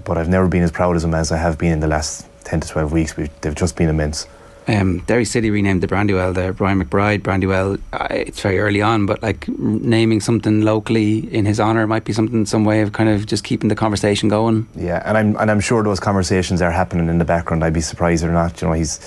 but 0.04 0.16
I've 0.16 0.28
never 0.28 0.46
been 0.46 0.62
as 0.62 0.70
proud 0.70 0.94
of 0.94 1.02
them 1.02 1.12
as 1.12 1.32
I 1.32 1.38
have 1.38 1.58
been 1.58 1.72
in 1.72 1.80
the 1.80 1.88
last 1.88 2.24
10 2.44 2.60
to 2.60 2.68
12 2.68 2.92
weeks. 2.92 3.16
We've, 3.16 3.40
they've 3.40 3.54
just 3.54 3.74
been 3.74 3.88
immense. 3.88 4.28
Um, 4.68 5.00
Derry 5.00 5.24
City 5.24 5.50
renamed 5.50 5.82
the 5.82 5.88
Brandywell 5.88 6.32
there. 6.34 6.52
Ryan 6.52 6.84
McBride, 6.84 7.22
Brandywell. 7.24 7.80
Uh, 7.92 8.06
it's 8.10 8.40
very 8.40 8.60
early 8.60 8.80
on, 8.80 9.06
but 9.06 9.20
like 9.24 9.48
naming 9.48 10.20
something 10.20 10.60
locally 10.60 11.18
in 11.34 11.46
his 11.46 11.58
honour 11.58 11.88
might 11.88 12.04
be 12.04 12.12
something, 12.12 12.46
some 12.46 12.64
way 12.64 12.80
of 12.82 12.92
kind 12.92 13.08
of 13.08 13.26
just 13.26 13.42
keeping 13.42 13.68
the 13.68 13.74
conversation 13.74 14.28
going. 14.28 14.68
Yeah, 14.76 15.02
and 15.04 15.18
I'm 15.18 15.36
and 15.38 15.50
I'm 15.50 15.58
sure 15.58 15.82
those 15.82 15.98
conversations 15.98 16.62
are 16.62 16.70
happening 16.70 17.08
in 17.08 17.18
the 17.18 17.24
background. 17.24 17.64
I'd 17.64 17.72
be 17.72 17.80
surprised 17.80 18.22
or 18.22 18.30
not. 18.30 18.62
You 18.62 18.68
know, 18.68 18.74
he's 18.74 19.00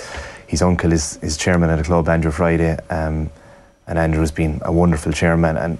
his 0.47 0.61
uncle 0.61 0.91
is, 0.91 1.17
is 1.21 1.37
chairman 1.37 1.69
at 1.69 1.77
the 1.77 1.83
club, 1.83 2.09
Andrew 2.09 2.31
Friday, 2.31 2.77
um, 2.89 3.29
and 3.87 3.99
Andrew's 3.99 4.31
been 4.31 4.61
a 4.63 4.71
wonderful 4.71 5.11
chairman 5.11 5.57
and 5.57 5.77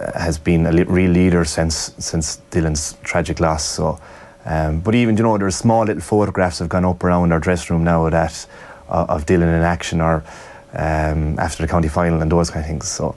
uh, 0.00 0.18
has 0.18 0.38
been 0.38 0.66
a 0.66 0.84
real 0.84 1.10
leader 1.10 1.44
since 1.44 1.92
since 1.98 2.40
Dylan's 2.50 2.96
tragic 3.02 3.40
loss. 3.40 3.64
So. 3.64 4.00
Um, 4.46 4.80
but 4.80 4.94
even 4.94 5.14
you 5.14 5.24
know, 5.24 5.36
there's 5.36 5.56
small 5.56 5.84
little 5.84 6.00
photographs 6.00 6.60
have 6.60 6.70
gone 6.70 6.86
up 6.86 7.04
around 7.04 7.32
our 7.32 7.40
dressing 7.40 7.76
room 7.76 7.84
now 7.84 8.08
that 8.08 8.46
uh, 8.88 9.04
of 9.06 9.26
Dylan 9.26 9.42
in 9.42 9.62
action 9.62 10.00
or 10.00 10.24
um, 10.72 11.38
after 11.38 11.62
the 11.62 11.68
county 11.68 11.88
final 11.88 12.22
and 12.22 12.32
those 12.32 12.48
kind 12.48 12.64
of 12.64 12.68
things. 12.68 12.88
So 12.88 13.14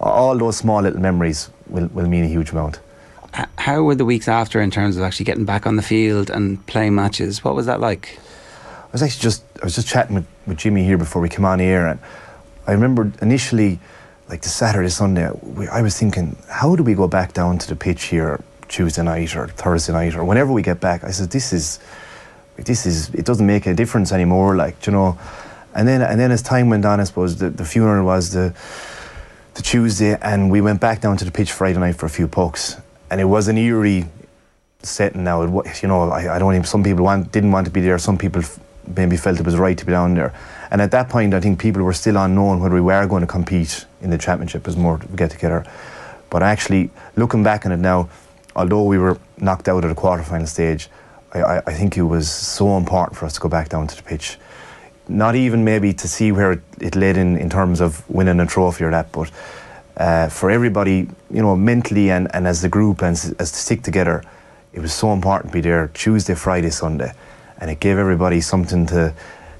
all 0.00 0.36
those 0.36 0.56
small 0.56 0.82
little 0.82 1.00
memories 1.00 1.50
will, 1.68 1.86
will 1.88 2.06
mean 2.06 2.24
a 2.24 2.28
huge 2.28 2.50
amount. 2.50 2.80
How 3.58 3.82
were 3.82 3.94
the 3.94 4.04
weeks 4.04 4.28
after 4.28 4.60
in 4.60 4.70
terms 4.70 4.96
of 4.96 5.02
actually 5.02 5.24
getting 5.24 5.44
back 5.44 5.66
on 5.66 5.76
the 5.76 5.82
field 5.82 6.30
and 6.30 6.64
playing 6.66 6.94
matches? 6.94 7.42
What 7.42 7.54
was 7.54 7.66
that 7.66 7.80
like? 7.80 8.18
I 8.66 8.92
was 8.92 9.02
actually 9.02 9.22
just 9.22 9.42
I 9.60 9.64
was 9.64 9.74
just 9.74 9.88
chatting 9.88 10.14
with, 10.14 10.26
with 10.46 10.58
Jimmy 10.58 10.84
here 10.84 10.98
before 10.98 11.20
we 11.20 11.28
came 11.28 11.44
on 11.44 11.58
here, 11.58 11.86
and 11.86 11.98
I 12.66 12.72
remember 12.72 13.12
initially, 13.20 13.78
like 14.28 14.42
the 14.42 14.48
Saturday 14.48 14.88
Sunday, 14.88 15.30
we, 15.42 15.68
I 15.68 15.82
was 15.82 15.98
thinking, 15.98 16.36
how 16.48 16.76
do 16.76 16.82
we 16.82 16.94
go 16.94 17.08
back 17.08 17.32
down 17.32 17.58
to 17.58 17.68
the 17.68 17.76
pitch 17.76 18.04
here 18.04 18.42
Tuesday 18.68 19.02
night 19.02 19.36
or 19.36 19.48
Thursday 19.48 19.92
night 19.92 20.14
or 20.14 20.24
whenever 20.24 20.52
we 20.52 20.62
get 20.62 20.80
back? 20.80 21.04
I 21.04 21.10
said, 21.10 21.30
this 21.30 21.52
is 21.52 21.78
this 22.56 22.86
is 22.86 23.10
it 23.14 23.24
doesn't 23.24 23.46
make 23.46 23.66
a 23.66 23.74
difference 23.74 24.12
anymore, 24.12 24.56
like 24.56 24.86
you 24.86 24.92
know. 24.92 25.18
And 25.74 25.88
then 25.88 26.02
and 26.02 26.18
then 26.18 26.30
as 26.30 26.42
time 26.42 26.70
went 26.70 26.84
on, 26.84 27.00
I 27.00 27.04
suppose 27.04 27.36
the, 27.36 27.50
the 27.50 27.64
funeral 27.64 28.06
was 28.06 28.32
the 28.32 28.54
the 29.54 29.62
Tuesday, 29.62 30.16
and 30.20 30.50
we 30.50 30.60
went 30.60 30.80
back 30.80 31.00
down 31.00 31.16
to 31.18 31.24
the 31.24 31.30
pitch 31.30 31.52
Friday 31.52 31.78
night 31.78 31.96
for 31.96 32.06
a 32.06 32.10
few 32.10 32.28
pucks, 32.28 32.76
and 33.10 33.20
it 33.20 33.24
was 33.24 33.48
an 33.48 33.58
eerie 33.58 34.06
setting. 34.82 35.24
Now, 35.24 35.42
it, 35.42 35.82
you 35.82 35.88
know, 35.88 36.10
I, 36.10 36.36
I 36.36 36.38
don't 36.38 36.54
even. 36.54 36.64
Some 36.64 36.82
people 36.82 37.04
want, 37.04 37.32
didn't 37.32 37.52
want 37.52 37.66
to 37.66 37.72
be 37.72 37.80
there. 37.80 37.98
Some 37.98 38.18
people 38.18 38.42
maybe 38.96 39.16
felt 39.16 39.40
it 39.40 39.46
was 39.46 39.56
right 39.56 39.76
to 39.76 39.86
be 39.86 39.92
down 39.92 40.14
there. 40.14 40.32
And 40.74 40.82
at 40.82 40.90
that 40.90 41.08
point, 41.08 41.34
I 41.34 41.38
think 41.38 41.60
people 41.60 41.84
were 41.84 41.92
still 41.92 42.16
unknown 42.16 42.58
whether 42.58 42.74
we 42.74 42.80
were 42.80 43.06
going 43.06 43.20
to 43.20 43.28
compete 43.28 43.86
in 44.00 44.10
the 44.10 44.18
championship 44.18 44.66
as 44.66 44.76
more 44.76 44.98
get 45.14 45.30
together. 45.30 45.64
But 46.30 46.42
actually, 46.42 46.90
looking 47.14 47.44
back 47.44 47.64
on 47.64 47.70
it 47.70 47.76
now, 47.76 48.08
although 48.56 48.82
we 48.82 48.98
were 48.98 49.16
knocked 49.38 49.68
out 49.68 49.84
at 49.84 49.88
the 49.88 49.94
quarterfinal 49.94 50.48
stage, 50.48 50.88
I, 51.32 51.62
I, 51.64 51.72
think 51.74 51.96
it 51.96 52.02
was 52.02 52.28
so 52.28 52.76
important 52.76 53.16
for 53.16 53.24
us 53.24 53.34
to 53.34 53.40
go 53.40 53.48
back 53.48 53.68
down 53.68 53.86
to 53.86 53.94
the 53.94 54.02
pitch. 54.02 54.36
Not 55.06 55.36
even 55.36 55.64
maybe 55.64 55.92
to 55.92 56.08
see 56.08 56.32
where 56.32 56.50
it, 56.50 56.62
it 56.80 56.96
led 56.96 57.18
in, 57.18 57.36
in 57.36 57.48
terms 57.48 57.80
of 57.80 58.02
winning 58.10 58.40
a 58.40 58.46
trophy 58.46 58.82
or 58.82 58.90
that, 58.90 59.12
but 59.12 59.30
uh, 59.96 60.28
for 60.28 60.50
everybody, 60.50 61.08
you 61.30 61.40
know, 61.40 61.54
mentally 61.54 62.10
and, 62.10 62.26
and 62.34 62.48
as 62.48 62.64
a 62.64 62.68
group 62.68 63.00
and 63.00 63.12
as 63.38 63.52
to 63.52 63.58
stick 63.58 63.82
together, 63.84 64.24
it 64.72 64.80
was 64.80 64.92
so 64.92 65.12
important 65.12 65.52
to 65.52 65.56
be 65.56 65.60
there 65.60 65.92
Tuesday, 65.94 66.34
Friday, 66.34 66.70
Sunday, 66.70 67.12
and 67.58 67.70
it 67.70 67.78
gave 67.78 67.96
everybody 67.96 68.40
something 68.40 68.86
to 68.86 69.14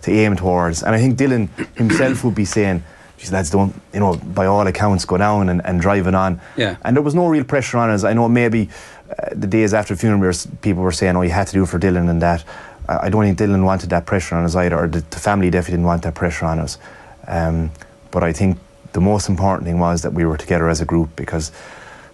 to 0.05 0.13
aim 0.13 0.37
towards. 0.37 0.83
And 0.83 0.95
I 0.95 0.99
think 0.99 1.19
Dylan 1.19 1.49
himself 1.77 2.25
would 2.25 2.35
be 2.35 2.45
saying, 2.45 2.83
"Geez, 3.19 3.33
lads, 3.33 3.51
don't 3.51 3.75
you 3.93 4.01
know? 4.01 4.17
By 4.17 4.47
all 4.47 4.67
accounts, 4.67 5.05
go 5.05 5.17
down 5.17 5.49
and, 5.49 5.61
and 5.65 5.81
drive 5.81 6.07
it 6.07 6.15
on." 6.15 6.41
Yeah. 6.57 6.77
And 6.85 6.97
there 6.97 7.03
was 7.03 7.15
no 7.15 7.27
real 7.29 7.45
pressure 7.45 7.79
on 7.79 7.91
us. 7.91 8.05
I 8.05 8.13
know 8.13 8.29
maybe 8.29 8.69
uh, 9.11 9.31
the 9.33 9.47
days 9.47 9.75
after 9.75 9.95
the 9.95 10.01
funeral, 10.01 10.21
we 10.21 10.27
were 10.27 10.31
s- 10.31 10.49
people 10.63 10.83
were 10.83 10.93
saying, 10.93 11.17
"Oh, 11.17 11.23
you 11.23 11.31
had 11.31 11.47
to 11.49 11.53
do 11.53 11.63
it 11.65 11.69
for 11.69 11.79
Dylan 11.79 12.09
and 12.09 12.21
that." 12.23 12.45
I 12.89 13.07
I 13.07 13.09
don't 13.11 13.25
think 13.25 13.39
Dylan 13.39 13.65
wanted 13.65 13.91
that 13.91 14.05
pressure 14.07 14.37
on 14.37 14.45
us 14.45 14.55
either, 14.57 14.79
or 14.79 14.87
the, 14.89 15.01
the 15.11 15.19
family 15.19 15.51
definitely 15.51 15.77
didn't 15.79 15.87
want 15.87 16.03
that 16.03 16.15
pressure 16.15 16.45
on 16.47 16.59
us. 16.59 16.79
Um, 17.27 17.71
but 18.11 18.23
I 18.23 18.33
think 18.33 18.59
the 18.93 19.01
most 19.01 19.29
important 19.29 19.65
thing 19.67 19.79
was 19.79 20.03
that 20.03 20.13
we 20.13 20.25
were 20.25 20.37
together 20.37 20.69
as 20.69 20.81
a 20.81 20.85
group 20.85 21.09
because 21.17 21.51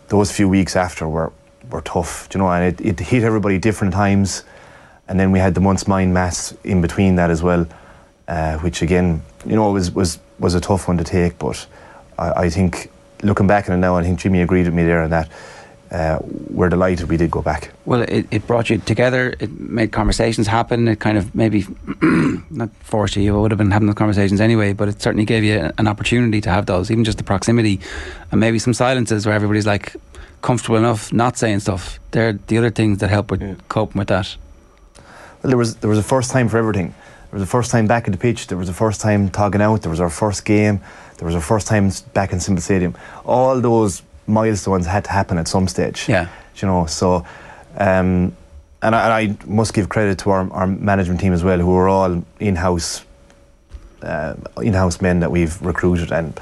those 0.09 0.30
few 0.32 0.49
weeks 0.49 0.76
after 0.76 1.07
were, 1.09 1.32
were 1.70 1.82
tough, 1.82 2.28
you 2.32 2.38
know, 2.38 2.49
and 2.51 2.64
it, 2.64 2.80
it 2.86 3.01
hit 3.01 3.22
everybody 3.24 3.59
different 3.59 3.93
times. 3.93 4.45
And 5.09 5.18
then 5.18 5.32
we 5.32 5.41
had 5.41 5.55
the 5.55 5.61
month's 5.61 5.86
mind 5.88 6.14
mass 6.14 6.55
in 6.64 6.80
between 6.80 7.16
that 7.16 7.30
as 7.30 7.43
well, 7.43 7.66
uh, 8.30 8.56
which 8.58 8.80
again, 8.80 9.22
you 9.44 9.56
know, 9.56 9.72
was, 9.72 9.90
was, 9.90 10.18
was 10.38 10.54
a 10.54 10.60
tough 10.60 10.86
one 10.86 10.96
to 10.96 11.04
take. 11.04 11.38
But 11.38 11.66
I, 12.16 12.44
I 12.44 12.50
think 12.50 12.90
looking 13.22 13.48
back 13.48 13.68
on 13.68 13.74
it 13.74 13.78
now, 13.78 13.96
I 13.96 14.04
think 14.04 14.20
Jimmy 14.20 14.40
agreed 14.40 14.66
with 14.66 14.74
me 14.74 14.84
there 14.84 15.02
on 15.02 15.10
that. 15.10 15.28
Uh, 15.90 16.20
we're 16.50 16.68
delighted 16.68 17.08
we 17.08 17.16
did 17.16 17.32
go 17.32 17.42
back. 17.42 17.72
Well, 17.84 18.02
it, 18.02 18.24
it 18.30 18.46
brought 18.46 18.70
you 18.70 18.78
together. 18.78 19.34
It 19.40 19.58
made 19.58 19.90
conversations 19.90 20.46
happen. 20.46 20.86
It 20.86 21.00
kind 21.00 21.18
of 21.18 21.34
maybe 21.34 21.66
not 22.50 22.70
forced 22.76 23.16
you. 23.16 23.22
You 23.22 23.40
would 23.40 23.50
have 23.50 23.58
been 23.58 23.72
having 23.72 23.86
those 23.86 23.96
conversations 23.96 24.40
anyway, 24.40 24.72
but 24.72 24.88
it 24.88 25.02
certainly 25.02 25.24
gave 25.24 25.42
you 25.42 25.72
an 25.76 25.88
opportunity 25.88 26.40
to 26.42 26.50
have 26.50 26.66
those, 26.66 26.92
even 26.92 27.02
just 27.02 27.18
the 27.18 27.24
proximity, 27.24 27.80
and 28.30 28.38
maybe 28.38 28.60
some 28.60 28.72
silences 28.72 29.26
where 29.26 29.34
everybody's 29.34 29.66
like 29.66 29.96
comfortable 30.42 30.76
enough 30.76 31.12
not 31.12 31.36
saying 31.36 31.58
stuff. 31.58 31.98
They're 32.12 32.34
the 32.34 32.58
other 32.58 32.70
things 32.70 32.98
that 32.98 33.10
help 33.10 33.32
with 33.32 33.68
coping 33.68 33.98
with 33.98 34.08
that. 34.08 34.36
Well, 35.42 35.48
there 35.50 35.58
was 35.58 35.74
there 35.76 35.90
was 35.90 35.98
a 35.98 36.04
first 36.04 36.30
time 36.30 36.48
for 36.48 36.58
everything. 36.58 36.94
There 37.30 37.38
was 37.38 37.42
a 37.42 37.46
first 37.46 37.70
time 37.70 37.86
back 37.86 38.08
at 38.08 38.12
the 38.12 38.18
pitch. 38.18 38.48
There 38.48 38.58
was 38.58 38.68
a 38.68 38.72
first 38.72 39.00
time 39.00 39.30
togging 39.30 39.62
out. 39.62 39.82
There 39.82 39.90
was 39.90 40.00
our 40.00 40.10
first 40.10 40.44
game. 40.44 40.80
There 41.18 41.26
was 41.26 41.36
our 41.36 41.40
first 41.40 41.68
time 41.68 41.92
back 42.12 42.32
in 42.32 42.40
Semple 42.40 42.60
Stadium. 42.60 42.96
All 43.24 43.60
those 43.60 44.02
milestones 44.26 44.86
had 44.86 45.04
to 45.04 45.10
happen 45.10 45.38
at 45.38 45.46
some 45.46 45.68
stage. 45.68 46.08
Yeah. 46.08 46.28
You 46.56 46.66
know, 46.66 46.86
so, 46.86 47.24
um, 47.76 48.36
and, 48.82 48.94
I, 48.96 49.28
and 49.28 49.40
I 49.40 49.46
must 49.46 49.74
give 49.74 49.88
credit 49.88 50.18
to 50.20 50.30
our, 50.30 50.52
our 50.52 50.66
management 50.66 51.20
team 51.20 51.32
as 51.32 51.44
well, 51.44 51.58
who 51.58 51.72
are 51.76 51.88
all 51.88 52.24
in-house, 52.40 53.04
uh, 54.02 54.34
in-house 54.60 55.00
men 55.00 55.20
that 55.20 55.30
we've 55.30 55.60
recruited, 55.62 56.10
and 56.10 56.38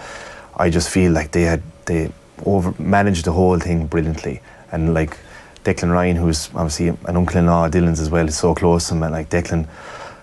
I 0.56 0.70
just 0.70 0.88
feel 0.88 1.12
like 1.12 1.32
they 1.32 1.42
had 1.42 1.62
they 1.84 2.10
over 2.46 2.74
managed 2.80 3.24
the 3.26 3.32
whole 3.32 3.58
thing 3.58 3.86
brilliantly, 3.86 4.40
and 4.72 4.94
like 4.94 5.18
Declan 5.64 5.92
Ryan, 5.92 6.16
who's 6.16 6.48
obviously 6.54 6.88
an 6.88 7.16
uncle-in-law 7.16 7.66
of 7.66 7.72
Dylan's 7.72 8.00
as 8.00 8.10
well, 8.10 8.26
is 8.26 8.38
so 8.38 8.54
close 8.54 8.88
to 8.88 8.94
him, 8.94 9.02
and 9.02 9.12
like 9.12 9.28
Declan 9.28 9.68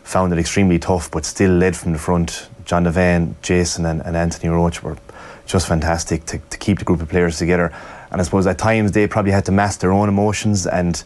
found 0.06 0.32
it 0.32 0.40
extremely 0.40 0.80
tough, 0.80 1.12
but 1.12 1.26
still 1.26 1.52
led 1.52 1.76
from 1.76 1.92
the 1.92 1.98
front. 1.98 2.48
John 2.64 2.86
Devan, 2.86 3.34
Jason, 3.42 3.86
and, 3.86 4.02
and 4.02 4.16
Anthony 4.16 4.50
Roach 4.50 4.82
were 4.82 4.98
just 5.46 5.68
fantastic 5.68 6.26
to, 6.26 6.38
to 6.38 6.58
keep 6.58 6.80
the 6.80 6.86
group 6.86 7.02
of 7.02 7.10
players 7.10 7.38
together. 7.38 7.74
And 8.12 8.22
I 8.22 8.24
suppose 8.24 8.48
at 8.48 8.58
times 8.58 8.92
they 8.92 9.08
probably 9.08 9.32
had 9.32 9.46
to 9.46 9.52
mask 9.52 9.82
their 9.82 9.92
own 9.92 10.08
emotions 10.08 10.66
and 10.68 11.04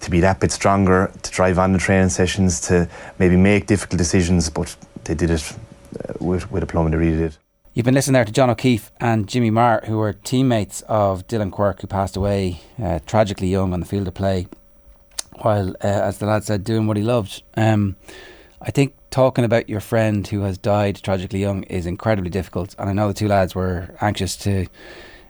to 0.00 0.10
be 0.10 0.20
that 0.20 0.38
bit 0.38 0.52
stronger, 0.52 1.10
to 1.22 1.30
drive 1.30 1.58
on 1.58 1.72
the 1.72 1.78
training 1.78 2.10
sessions, 2.10 2.60
to 2.68 2.88
maybe 3.18 3.36
make 3.36 3.66
difficult 3.66 3.98
decisions, 3.98 4.50
but 4.50 4.76
they 5.04 5.14
did 5.14 5.30
it 5.30 5.52
uh, 5.52 6.12
with, 6.20 6.50
with 6.52 6.62
aplomb, 6.62 6.90
they 6.90 6.96
really 6.96 7.16
did. 7.16 7.36
You've 7.72 7.84
been 7.84 7.94
listening 7.94 8.14
there 8.14 8.24
to 8.24 8.32
John 8.32 8.50
O'Keefe 8.50 8.90
and 9.00 9.26
Jimmy 9.26 9.50
Marr, 9.50 9.82
who 9.86 9.96
were 9.96 10.12
teammates 10.12 10.82
of 10.82 11.26
Dylan 11.26 11.50
Quirk, 11.50 11.80
who 11.80 11.86
passed 11.86 12.16
away 12.16 12.60
uh, 12.82 13.00
tragically 13.06 13.48
young 13.48 13.72
on 13.72 13.80
the 13.80 13.86
field 13.86 14.06
of 14.08 14.14
play, 14.14 14.46
while, 15.40 15.70
uh, 15.82 15.86
as 15.86 16.18
the 16.18 16.26
lad 16.26 16.44
said, 16.44 16.64
doing 16.64 16.86
what 16.86 16.96
he 16.96 17.02
loved. 17.02 17.42
Um, 17.56 17.96
I 18.60 18.70
think 18.70 18.94
talking 19.10 19.44
about 19.44 19.68
your 19.68 19.80
friend 19.80 20.26
who 20.26 20.40
has 20.40 20.58
died 20.58 20.96
tragically 21.02 21.40
young 21.40 21.62
is 21.64 21.86
incredibly 21.86 22.30
difficult, 22.30 22.74
and 22.78 22.88
I 22.88 22.92
know 22.92 23.08
the 23.08 23.14
two 23.14 23.28
lads 23.28 23.54
were 23.54 23.94
anxious 24.00 24.36
to 24.38 24.66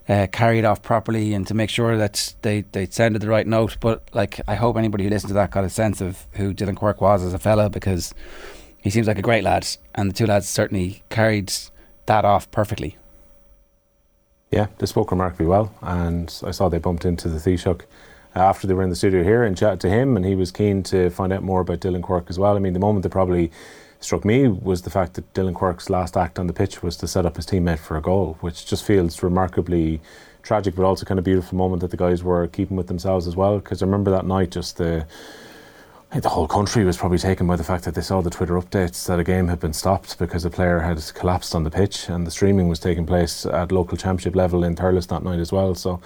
uh, 0.09 0.27
carry 0.31 0.59
it 0.59 0.65
off 0.65 0.83
properly 0.83 1.35
and 1.35 1.47
to 1.49 1.55
make 1.55 1.71
sure 1.71 1.97
that 1.97 2.35
they 2.43 2.63
they 2.73 2.87
sounded 2.87 3.21
the 3.23 3.29
right 3.29 3.47
note. 3.47 3.77
But 3.81 4.09
like, 4.13 4.41
I 4.47 4.55
hope 4.55 4.77
anybody 4.77 5.05
who 5.05 5.11
listened 5.11 5.29
to 5.29 5.35
that 5.35 5.51
got 5.51 5.65
a 5.65 5.71
sense 5.71 6.01
of 6.01 6.27
who 6.33 6.55
Dylan 6.55 6.77
Quirk 6.77 7.01
was 7.01 7.25
as 7.25 7.35
a 7.35 7.39
fella 7.39 7.69
because 7.69 8.15
he 8.79 8.91
seems 8.91 9.09
like 9.09 9.19
a 9.19 9.23
great 9.23 9.43
lad, 9.45 9.67
and 9.95 10.11
the 10.11 10.15
two 10.15 10.27
lads 10.27 10.49
certainly 10.49 11.03
carried 11.11 11.53
that 12.07 12.25
off 12.25 12.51
perfectly. 12.53 12.97
Yeah, 14.53 14.69
they 14.79 14.87
spoke 14.87 15.11
remarkably 15.11 15.47
well, 15.47 15.75
and 15.83 16.33
I 16.45 16.53
saw 16.53 16.69
they 16.69 16.79
bumped 16.79 17.05
into 17.05 17.29
the 17.29 17.39
Taoiseach 17.39 17.83
after 18.37 18.67
they 18.67 18.75
were 18.75 18.83
in 18.83 18.91
the 18.91 18.97
studio 18.97 19.25
here 19.25 19.43
and 19.43 19.57
chat 19.57 19.81
to 19.81 19.89
him, 19.89 20.17
and 20.17 20.25
he 20.25 20.35
was 20.35 20.51
keen 20.51 20.83
to 20.85 21.11
find 21.11 21.33
out 21.33 21.43
more 21.43 21.61
about 21.61 21.81
Dylan 21.81 22.03
Quirk 22.03 22.27
as 22.29 22.39
well. 22.39 22.57
I 22.57 22.59
mean, 22.59 22.75
the 22.75 22.79
moment 22.79 23.03
that 23.03 23.11
probably 23.11 23.51
struck 24.01 24.25
me 24.25 24.47
was 24.47 24.83
the 24.83 24.91
fact 24.91 25.15
that 25.15 25.33
Dylan 25.33 25.55
Quirk's 25.55 25.89
last 25.89 26.17
act 26.17 26.39
on 26.39 26.47
the 26.47 26.53
pitch 26.53 26.83
was 26.83 26.97
to 26.99 27.09
set 27.09 27.27
up 27.27 27.37
his 27.37 27.47
teammate 27.47 27.79
for 27.79 27.97
a 27.97 28.03
goal, 28.03 28.37
which 28.41 28.67
just 28.67 28.85
feels 28.85 29.23
remarkably 29.23 30.01
tragic, 30.43 30.77
but 30.77 30.85
also 30.85 31.07
kind 31.07 31.19
of 31.19 31.25
beautiful 31.25 31.57
moment 31.57 31.81
that 31.81 31.91
the 31.91 31.97
guys 31.97 32.23
were 32.23 32.47
keeping 32.47 32.77
with 32.77 32.87
themselves 32.87 33.27
as 33.27 33.35
well. 33.35 33.59
Because 33.59 33.83
I 33.83 33.87
remember 33.87 34.11
that 34.11 34.27
night, 34.27 34.51
just 34.51 34.77
the 34.77 35.07
I 36.09 36.13
think 36.13 36.23
the 36.23 36.29
whole 36.29 36.47
country 36.47 36.85
was 36.85 36.97
probably 36.97 37.19
taken 37.19 37.49
by 37.49 37.57
the 37.57 37.65
fact 37.65 37.83
that 37.85 37.97
they 37.97 38.01
saw 38.01 38.21
the 38.21 38.31
Twitter 38.31 38.55
updates 38.55 39.07
that 39.09 39.19
a 39.19 39.25
game 39.25 39.49
had 39.49 39.59
been 39.59 39.73
stopped 39.73 40.21
because 40.21 40.45
a 40.45 40.51
player 40.51 40.79
had 40.79 41.03
collapsed 41.15 41.53
on 41.53 41.65
the 41.65 41.71
pitch, 41.71 42.09
and 42.09 42.25
the 42.25 42.31
streaming 42.31 42.69
was 42.69 42.79
taking 42.79 43.05
place 43.05 43.45
at 43.45 43.73
local 43.73 43.97
championship 43.97 44.37
level 44.37 44.63
in 44.63 44.77
Thurles 44.77 45.09
that 45.09 45.25
night 45.25 45.41
as 45.41 45.51
well. 45.51 45.75
So 45.75 46.01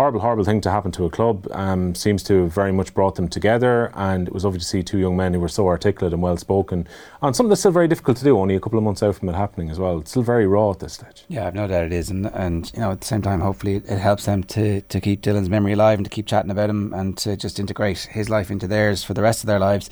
horrible, 0.00 0.20
horrible 0.20 0.44
thing 0.44 0.62
to 0.62 0.70
happen 0.70 0.90
to 0.90 1.04
a 1.04 1.10
club. 1.10 1.46
Um, 1.50 1.94
seems 1.94 2.22
to 2.22 2.44
have 2.44 2.54
very 2.54 2.72
much 2.72 2.94
brought 2.94 3.16
them 3.16 3.28
together, 3.28 3.92
and 3.94 4.28
it 4.28 4.32
was 4.32 4.46
lovely 4.46 4.58
to 4.58 4.64
see 4.64 4.82
two 4.82 4.96
young 4.96 5.14
men 5.14 5.34
who 5.34 5.40
were 5.40 5.48
so 5.48 5.66
articulate 5.66 6.14
and 6.14 6.22
well 6.22 6.38
spoken 6.38 6.88
And 7.20 7.36
something 7.36 7.50
that's 7.50 7.60
still 7.60 7.70
very 7.70 7.86
difficult 7.86 8.16
to 8.16 8.24
do. 8.24 8.38
Only 8.38 8.54
a 8.54 8.60
couple 8.60 8.78
of 8.78 8.84
months 8.84 9.02
out 9.02 9.16
from 9.16 9.28
it 9.28 9.34
happening 9.34 9.68
as 9.68 9.78
well. 9.78 9.98
It's 9.98 10.12
still 10.12 10.22
very 10.22 10.46
raw 10.46 10.70
at 10.70 10.78
this 10.78 10.94
stage. 10.94 11.24
Yeah, 11.28 11.46
I've 11.46 11.54
no 11.54 11.66
doubt 11.66 11.84
it 11.84 11.92
is, 11.92 12.08
and 12.08 12.26
and 12.28 12.72
you 12.74 12.80
know 12.80 12.92
at 12.92 13.02
the 13.02 13.06
same 13.06 13.20
time, 13.20 13.40
hopefully 13.40 13.74
it, 13.74 13.84
it 13.90 13.98
helps 13.98 14.24
them 14.24 14.42
to 14.44 14.80
to 14.80 15.00
keep 15.02 15.20
Dylan's 15.20 15.50
memory 15.50 15.74
alive 15.74 15.98
and 15.98 16.06
to 16.06 16.10
keep 16.10 16.26
chatting 16.26 16.50
about 16.50 16.70
him 16.70 16.94
and 16.94 17.18
to 17.18 17.36
just 17.36 17.60
integrate 17.60 17.98
his 17.98 18.30
life 18.30 18.50
into 18.50 18.66
theirs 18.66 19.04
for 19.04 19.12
the 19.12 19.22
rest 19.22 19.42
of 19.42 19.48
their 19.48 19.58
lives. 19.58 19.90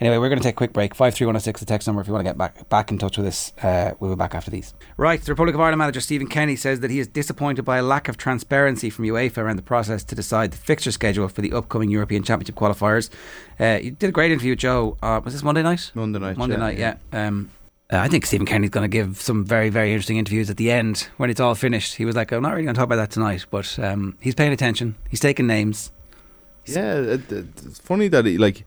Anyway, 0.00 0.16
we're 0.16 0.30
going 0.30 0.38
to 0.38 0.42
take 0.42 0.54
a 0.54 0.56
quick 0.56 0.72
break. 0.72 0.94
Five 0.94 1.14
three 1.14 1.26
one 1.26 1.34
zero 1.34 1.42
six 1.42 1.60
the 1.60 1.66
text 1.66 1.86
number 1.86 2.00
if 2.00 2.06
you 2.06 2.14
want 2.14 2.24
to 2.24 2.28
get 2.28 2.38
back 2.38 2.68
back 2.70 2.90
in 2.90 2.96
touch 2.96 3.18
with 3.18 3.26
us. 3.26 3.52
Uh, 3.62 3.92
we'll 4.00 4.10
be 4.10 4.16
back 4.16 4.34
after 4.34 4.50
these. 4.50 4.72
Right, 4.96 5.20
the 5.20 5.32
Republic 5.32 5.54
of 5.54 5.60
Ireland 5.60 5.78
manager 5.78 6.00
Stephen 6.00 6.26
Kenny 6.26 6.56
says 6.56 6.80
that 6.80 6.90
he 6.90 6.98
is 6.98 7.06
disappointed 7.06 7.62
by 7.64 7.76
a 7.76 7.82
lack 7.82 8.08
of 8.08 8.16
transparency 8.16 8.88
from 8.88 9.04
UEFA 9.04 9.38
around 9.38 9.56
the 9.56 9.62
process 9.62 10.02
to 10.04 10.14
decide 10.14 10.52
the 10.52 10.56
fixture 10.56 10.90
schedule 10.90 11.28
for 11.28 11.42
the 11.42 11.52
upcoming 11.52 11.90
European 11.90 12.22
Championship 12.22 12.54
qualifiers. 12.54 13.10
Uh, 13.58 13.78
you 13.82 13.90
did 13.90 14.08
a 14.08 14.12
great 14.12 14.32
interview, 14.32 14.56
Joe. 14.56 14.96
Uh, 15.02 15.20
was 15.22 15.34
this 15.34 15.42
Monday 15.42 15.62
night? 15.62 15.90
Monday 15.94 16.18
night. 16.18 16.38
Monday 16.38 16.54
yeah, 16.54 16.60
night, 16.60 16.78
yeah. 16.78 16.96
Um, 17.12 17.50
uh, 17.92 17.98
I 17.98 18.08
think 18.08 18.24
Stephen 18.24 18.46
Kenny's 18.46 18.70
going 18.70 18.88
to 18.88 18.88
give 18.88 19.20
some 19.20 19.44
very, 19.44 19.68
very 19.68 19.92
interesting 19.92 20.16
interviews 20.16 20.48
at 20.48 20.56
the 20.56 20.70
end 20.70 21.08
when 21.18 21.28
it's 21.28 21.40
all 21.40 21.54
finished. 21.54 21.96
He 21.96 22.06
was 22.06 22.16
like, 22.16 22.32
I'm 22.32 22.42
not 22.42 22.52
really 22.52 22.62
going 22.62 22.74
to 22.74 22.78
talk 22.78 22.86
about 22.86 22.96
that 22.96 23.10
tonight, 23.10 23.44
but 23.50 23.78
um, 23.80 24.16
he's 24.20 24.34
paying 24.34 24.52
attention. 24.52 24.94
He's 25.10 25.20
taking 25.20 25.46
names. 25.46 25.90
Yeah, 26.64 26.94
it, 26.94 27.32
it's 27.32 27.80
funny 27.80 28.08
that 28.08 28.26
he 28.26 28.38
like 28.38 28.64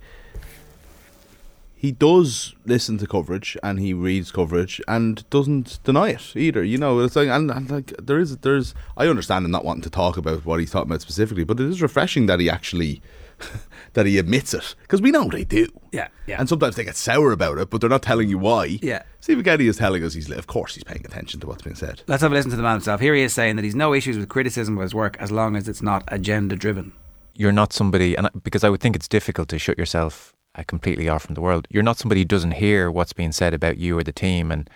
he 1.84 1.92
does 1.92 2.56
listen 2.66 2.98
to 2.98 3.06
coverage 3.06 3.58
and 3.62 3.78
he 3.78 3.94
reads 3.94 4.32
coverage 4.32 4.80
and 4.88 5.30
doesn't 5.30 5.80
deny 5.84 6.12
it 6.12 6.34
either. 6.34 6.64
You 6.64 6.78
know, 6.78 7.00
it's 7.02 7.18
like 7.18 7.28
and, 7.28 7.52
and 7.52 7.70
like 7.70 7.94
there 8.02 8.20
is 8.20 8.38
there's 8.38 8.74
I 8.96 9.08
understand 9.08 9.44
him 9.44 9.52
not 9.52 9.66
wanting 9.66 9.84
to 9.84 9.90
talk 9.90 10.16
about 10.16 10.46
what 10.46 10.62
he's 10.62 10.72
talking 10.72 10.90
about 10.90 11.02
specifically, 11.02 11.44
but 11.44 11.60
it 11.60 11.68
is 11.70 11.82
refreshing 11.82 12.26
that 12.28 12.40
he 12.40 12.50
actually 12.50 13.02
that 13.94 14.06
he 14.06 14.18
admits 14.18 14.54
it 14.54 14.76
because 14.84 15.02
we 15.02 15.12
know 15.12 15.26
they 15.28 15.44
do. 15.44 15.68
Yeah, 15.92 16.08
yeah. 16.26 16.38
And 16.40 16.48
sometimes 16.48 16.78
they 16.78 16.86
get 16.86 16.96
sour 16.96 17.34
about 17.34 17.58
it, 17.58 17.70
but 17.70 17.82
they're 17.82 17.90
not 17.90 18.02
telling 18.02 18.30
you 18.30 18.38
why. 18.38 18.80
Yeah. 18.82 19.04
Stephen 19.20 19.44
Kenny 19.44 19.68
is 19.68 19.76
telling 19.76 20.06
us 20.06 20.14
he's 20.14 20.32
of 20.32 20.48
course 20.48 20.76
he's 20.76 20.86
paying 20.86 21.06
attention 21.06 21.42
to 21.42 21.48
what's 21.48 21.64
being 21.64 21.76
said. 21.76 22.02
Let's 22.08 22.22
have 22.24 22.32
a 22.32 22.36
listen 22.36 22.52
to 22.52 22.56
the 22.58 22.64
man 22.64 22.76
himself. 22.76 23.02
Here 23.02 23.14
he 23.14 23.24
is 23.24 23.34
saying 23.34 23.58
that 23.58 23.66
he's 23.66 23.76
no 23.76 23.94
issues 23.94 24.18
with 24.18 24.30
criticism 24.30 24.78
of 24.78 24.84
his 24.84 24.96
work 24.96 25.18
as 25.20 25.34
long 25.34 25.58
as 25.58 25.68
it's 25.68 25.82
not 25.82 26.06
agenda 26.08 26.56
driven. 26.56 26.94
You're 27.36 27.52
not 27.52 27.74
somebody, 27.74 28.16
and 28.16 28.28
I- 28.28 28.32
because 28.42 28.64
I 28.64 28.70
would 28.70 28.80
think 28.80 28.96
it's 28.96 29.10
difficult 29.10 29.50
to 29.50 29.60
shut 29.60 29.78
yourself 29.78 30.34
completely 30.62 31.10
off 31.10 31.24
from 31.24 31.34
the 31.34 31.42
world. 31.42 31.68
You're 31.72 31.82
not 31.82 31.98
somebody 31.98 32.22
who 32.22 32.26
doesn't 32.26 32.52
hear 32.52 32.92
what's 32.92 33.14
being 33.14 33.32
said 33.32 33.56
about 33.56 33.78
you 33.78 33.98
or 33.98 34.04
the 34.04 34.12
team. 34.12 34.52
And 34.52 34.70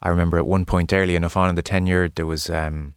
I 0.00 0.10
remember 0.10 0.38
at 0.38 0.46
one 0.46 0.64
point 0.64 0.92
early 0.92 1.16
enough 1.16 1.36
on 1.36 1.48
in 1.48 1.56
the 1.56 1.62
tenure, 1.62 2.08
there 2.08 2.26
was 2.26 2.48
um, 2.48 2.94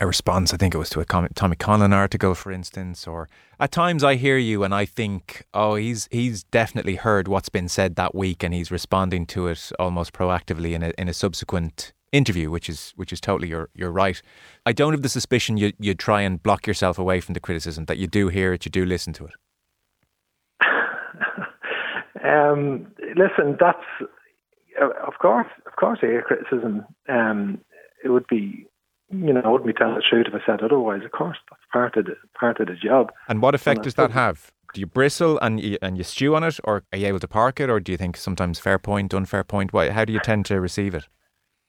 a 0.00 0.06
response. 0.06 0.52
I 0.52 0.56
think 0.56 0.74
it 0.74 0.78
was 0.78 0.90
to 0.90 1.00
a 1.00 1.04
Tommy 1.04 1.56
Conlon 1.56 1.92
article, 1.92 2.34
for 2.34 2.50
instance. 2.50 3.06
Or 3.06 3.28
at 3.60 3.70
times 3.70 4.02
I 4.02 4.16
hear 4.16 4.36
you 4.38 4.64
and 4.64 4.74
I 4.74 4.84
think, 4.84 5.44
oh, 5.54 5.76
he's 5.76 6.08
he's 6.10 6.44
definitely 6.44 6.96
heard 6.96 7.28
what's 7.28 7.48
been 7.48 7.68
said 7.68 7.96
that 7.96 8.14
week, 8.14 8.42
and 8.42 8.52
he's 8.52 8.70
responding 8.70 9.26
to 9.26 9.46
it 9.46 9.70
almost 9.78 10.12
proactively 10.12 10.72
in 10.72 10.82
a 10.82 10.92
in 10.98 11.08
a 11.08 11.14
subsequent 11.14 11.92
interview, 12.12 12.50
which 12.50 12.68
is 12.68 12.92
which 12.96 13.12
is 13.12 13.20
totally 13.20 13.48
your 13.48 13.68
you're 13.74 13.90
right. 13.90 14.20
I 14.64 14.72
don't 14.72 14.92
have 14.92 15.02
the 15.02 15.08
suspicion 15.08 15.56
you 15.56 15.72
you 15.78 15.94
try 15.94 16.22
and 16.22 16.42
block 16.42 16.66
yourself 16.66 16.98
away 16.98 17.20
from 17.20 17.34
the 17.34 17.40
criticism 17.40 17.84
that 17.86 17.98
you 17.98 18.06
do 18.06 18.28
hear 18.28 18.52
it, 18.52 18.64
you 18.64 18.70
do 18.70 18.84
listen 18.84 19.12
to 19.14 19.26
it. 19.26 19.34
Um, 22.24 22.86
listen, 23.16 23.56
that's 23.58 24.10
of 24.80 25.14
course, 25.20 25.46
of 25.66 25.76
course, 25.76 26.00
I 26.02 26.06
hear 26.06 26.22
criticism. 26.22 26.84
Um, 27.08 27.60
it 28.04 28.10
would 28.10 28.26
be, 28.26 28.66
you 29.10 29.32
know, 29.32 29.40
I 29.44 29.48
wouldn't 29.48 29.66
be 29.66 29.72
telling 29.72 29.94
the 29.94 30.02
truth 30.08 30.26
if 30.28 30.34
I 30.34 30.44
said 30.44 30.62
otherwise. 30.62 31.02
Of 31.04 31.12
course, 31.12 31.38
that's 31.50 31.62
part 31.72 31.96
of 31.96 32.06
the 32.06 32.16
part 32.38 32.60
of 32.60 32.68
the 32.68 32.74
job. 32.74 33.12
And 33.28 33.40
what 33.40 33.54
effect 33.54 33.78
And 33.78 33.84
does 33.84 33.94
that 33.94 34.10
have? 34.12 34.52
Do 34.74 34.80
you 34.80 34.86
bristle 34.86 35.38
and 35.40 35.60
you, 35.60 35.78
and 35.80 35.96
you 35.96 36.04
stew 36.04 36.34
on 36.34 36.44
it, 36.44 36.58
or 36.64 36.82
are 36.92 36.98
you 36.98 37.06
able 37.06 37.20
to 37.20 37.28
park 37.28 37.60
it, 37.60 37.70
or 37.70 37.80
do 37.80 37.92
you 37.92 37.98
think 37.98 38.16
sometimes 38.16 38.58
fair 38.58 38.78
point, 38.78 39.14
unfair 39.14 39.44
point? 39.44 39.72
Why, 39.72 39.90
how 39.90 40.04
do 40.04 40.12
you 40.12 40.20
tend 40.20 40.44
to 40.46 40.60
receive 40.60 40.94
it? 40.94 41.08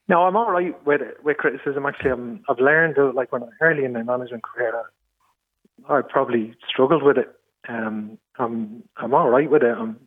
No, 0.09 0.23
I'm 0.23 0.35
all 0.35 0.51
right 0.51 0.75
with 0.85 1.01
with 1.23 1.37
criticism. 1.37 1.85
Actually, 1.85 2.11
I'm, 2.11 2.43
I've 2.49 2.59
learned 2.59 2.97
like 3.15 3.31
when 3.31 3.43
I 3.43 3.47
early 3.61 3.85
in 3.85 3.93
my 3.93 4.03
management 4.03 4.43
career, 4.43 4.73
I, 5.87 5.97
I 5.97 6.01
probably 6.01 6.55
struggled 6.67 7.03
with 7.03 7.17
it. 7.17 7.33
Um, 7.69 8.17
I'm 8.39 8.83
I'm 8.97 9.13
all 9.13 9.29
right 9.29 9.49
with 9.49 9.63
it. 9.63 9.75
I'm, 9.77 10.06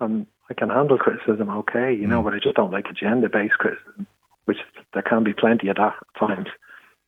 I'm 0.00 0.26
I 0.50 0.54
can 0.54 0.68
handle 0.70 0.98
criticism 0.98 1.48
okay, 1.50 1.92
you 1.94 2.06
know, 2.06 2.22
but 2.22 2.34
I 2.34 2.38
just 2.42 2.56
don't 2.56 2.72
like 2.72 2.86
agenda 2.90 3.28
based 3.28 3.54
criticism, 3.54 4.06
which 4.46 4.58
there 4.94 5.02
can 5.02 5.22
be 5.22 5.32
plenty 5.32 5.68
of 5.68 5.76
that 5.76 5.94
at 6.00 6.18
times. 6.28 6.48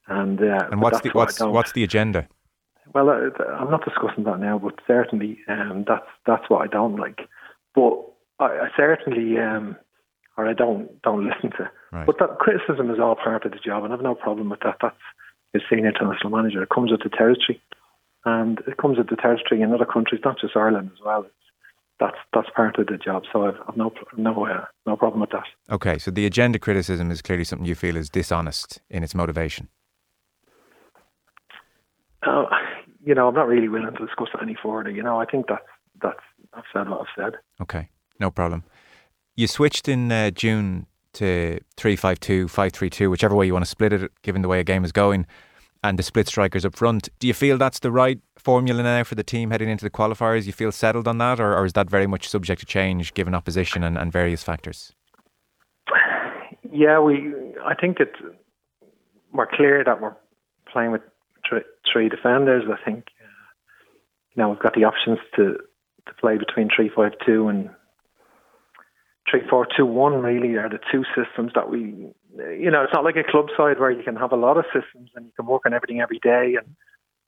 And 0.07 0.41
uh, 0.41 0.69
And 0.71 0.81
what's 0.81 1.01
the 1.01 1.11
what's 1.11 1.37
don't- 1.39 1.53
what's 1.53 1.73
the 1.73 1.85
agenda? 1.85 2.29
well, 2.95 3.09
uh, 3.09 3.43
I'm 3.45 3.71
not 3.71 3.85
discussing 3.85 4.25
that 4.25 4.39
now, 4.41 4.59
but 4.59 4.75
certainly 4.87 5.39
um, 5.49 5.85
that's 5.89 6.07
that's 6.27 6.49
what 6.49 6.63
I 6.63 6.67
don't 6.67 6.97
like. 6.97 7.21
But 7.75 7.95
I, 8.39 8.45
I 8.45 8.69
certainly, 8.77 9.39
um, 9.39 9.77
or 10.37 10.47
I 10.47 10.53
don't 10.53 11.01
don't 11.03 11.25
listen 11.29 11.51
to. 11.59 11.71
Right. 11.93 12.07
But 12.07 12.19
that 12.19 12.39
criticism 12.39 12.91
is 12.91 12.99
all 13.01 13.15
part 13.17 13.45
of 13.47 13.53
the 13.53 13.59
job, 13.59 13.85
and 13.85 13.93
I've 13.93 14.03
no 14.03 14.15
problem 14.15 14.51
with 14.51 14.61
that. 14.61 14.77
That's 14.83 14.97
a 15.55 15.59
senior 15.71 15.89
international 15.89 16.31
manager. 16.31 16.63
It 16.63 16.69
comes 16.71 16.91
with 16.91 17.03
the 17.03 17.11
territory, 17.11 17.61
and 18.25 18.59
it 18.67 18.77
comes 18.77 18.99
with 18.99 19.09
the 19.09 19.17
territory 19.17 19.63
in 19.63 19.73
other 19.73 19.85
countries, 19.87 20.21
not 20.25 20.39
just 20.41 20.57
Ireland 20.57 20.91
as 20.95 21.01
well. 21.05 21.23
It's, 21.23 21.35
that's 22.03 22.17
that's 22.35 22.49
part 22.55 22.79
of 22.79 22.87
the 22.87 22.99
job. 22.99 23.23
So 23.33 23.47
I've, 23.47 23.55
I've 23.69 23.77
no 23.77 23.93
no 24.17 24.47
uh, 24.47 24.65
no 24.87 24.97
problem 24.97 25.21
with 25.21 25.31
that. 25.31 25.45
Okay, 25.71 25.99
so 25.99 26.11
the 26.11 26.27
agenda 26.27 26.59
criticism 26.59 27.11
is 27.11 27.23
clearly 27.23 27.45
something 27.45 27.67
you 27.67 27.75
feel 27.75 27.97
is 27.97 28.11
dishonest 28.11 28.81
in 28.91 29.05
its 29.05 29.15
motivation. 29.15 29.69
Uh, 32.27 32.45
you 33.05 33.15
know, 33.15 33.29
I'm 33.29 33.35
not 33.35 33.49
really 33.49 33.69
willing 33.69 33.95
to 33.95 34.07
discuss 34.07 34.29
it 34.35 34.41
any 34.43 34.57
further. 34.61 34.91
You 34.91 35.03
know, 35.03 35.21
I 35.21 35.27
think 35.27 35.47
that's 35.49 35.63
that's 36.03 36.25
I've 36.53 36.65
said 36.73 36.89
what 36.89 37.01
I've 37.01 37.15
said. 37.17 37.35
Okay, 37.61 37.89
no 38.19 38.31
problem. 38.31 38.65
You 39.37 39.47
switched 39.47 39.89
in 39.89 40.11
uh, 40.11 40.31
June 40.31 40.87
to 41.15 41.61
352, 41.77 42.49
532, 42.49 43.11
whichever 43.11 43.35
way 43.35 43.47
you 43.47 43.53
want 43.53 43.65
to 43.65 43.71
split 43.71 43.93
it, 43.93 44.11
given 44.23 44.43
the 44.43 44.49
way 44.49 44.61
a 44.61 44.65
game 44.65 44.85
is 44.85 44.93
going, 44.93 45.27
and 45.83 45.99
the 45.99 46.03
split 46.03 46.29
strikers 46.29 46.65
up 46.65 46.77
front. 46.77 47.09
Do 47.19 47.27
you 47.27 47.35
feel 47.35 47.59
that's 47.59 47.81
the 47.81 47.91
right 47.91 48.21
formula 48.39 48.83
now 48.83 49.05
for 49.05 49.15
the 49.15 49.25
team 49.25 49.51
heading 49.51 49.69
into 49.69 49.85
the 49.85 49.91
qualifiers? 49.91 50.47
You 50.47 50.53
feel 50.53 50.73
settled 50.73 51.09
on 51.09 51.19
that, 51.19 51.41
or, 51.41 51.57
or 51.57 51.65
is 51.65 51.73
that 51.73 51.91
very 51.91 52.07
much 52.07 52.29
subject 52.29 52.61
to 52.61 52.67
change 52.67 53.15
given 53.15 53.35
opposition 53.35 53.83
and, 53.83 53.99
and 53.99 54.13
various 54.13 54.43
factors? 54.43 54.93
Yeah, 56.73 57.01
we. 57.01 57.35
I 57.65 57.75
think 57.75 57.99
that 57.99 58.13
we're 59.33 59.47
clear 59.47 59.83
that 59.85 60.01
we're 60.01 60.17
playing 60.73 60.93
with 60.93 61.03
three, 61.49 61.61
three 61.93 62.09
defenders. 62.09 62.65
I 62.67 62.83
think 62.83 63.09
uh, 63.21 64.43
you 64.43 64.49
we've 64.49 64.59
got 64.59 64.75
the 64.75 64.85
options 64.85 65.19
to 65.37 65.59
to 66.07 66.15
play 66.21 66.39
between 66.39 66.71
three 66.75 66.91
five 66.95 67.13
two 67.27 67.49
and 67.49 67.69
three 69.31 69.43
four 69.51 69.67
two 69.77 69.85
one. 69.85 70.23
Really, 70.23 70.57
are 70.57 70.69
the 70.69 70.79
two 70.91 71.05
systems 71.15 71.53
that 71.55 71.69
we. 71.69 72.13
You 72.37 72.71
know, 72.71 72.83
it's 72.83 72.93
not 72.95 73.05
like 73.05 73.17
a 73.17 73.31
club 73.31 73.47
side 73.57 73.79
where 73.79 73.91
you 73.91 74.03
can 74.03 74.17
have 74.17 74.33
a 74.33 74.37
lot 74.37 74.57
of 74.57 74.65
systems 74.67 75.11
and 75.15 75.27
you 75.27 75.33
can 75.37 75.47
work 75.47 75.63
on 75.67 75.75
everything 75.75 76.01
every 76.01 76.19
day, 76.19 76.57
and 76.57 76.77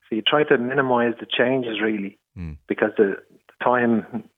so 0.09 0.15
you 0.15 0.21
try 0.21 0.43
to 0.43 0.57
minimise 0.57 1.13
the 1.19 1.25
changes 1.25 1.81
really 1.81 2.17
because 2.67 2.91
the, 2.97 3.17
the 3.29 3.63
time 3.63 4.29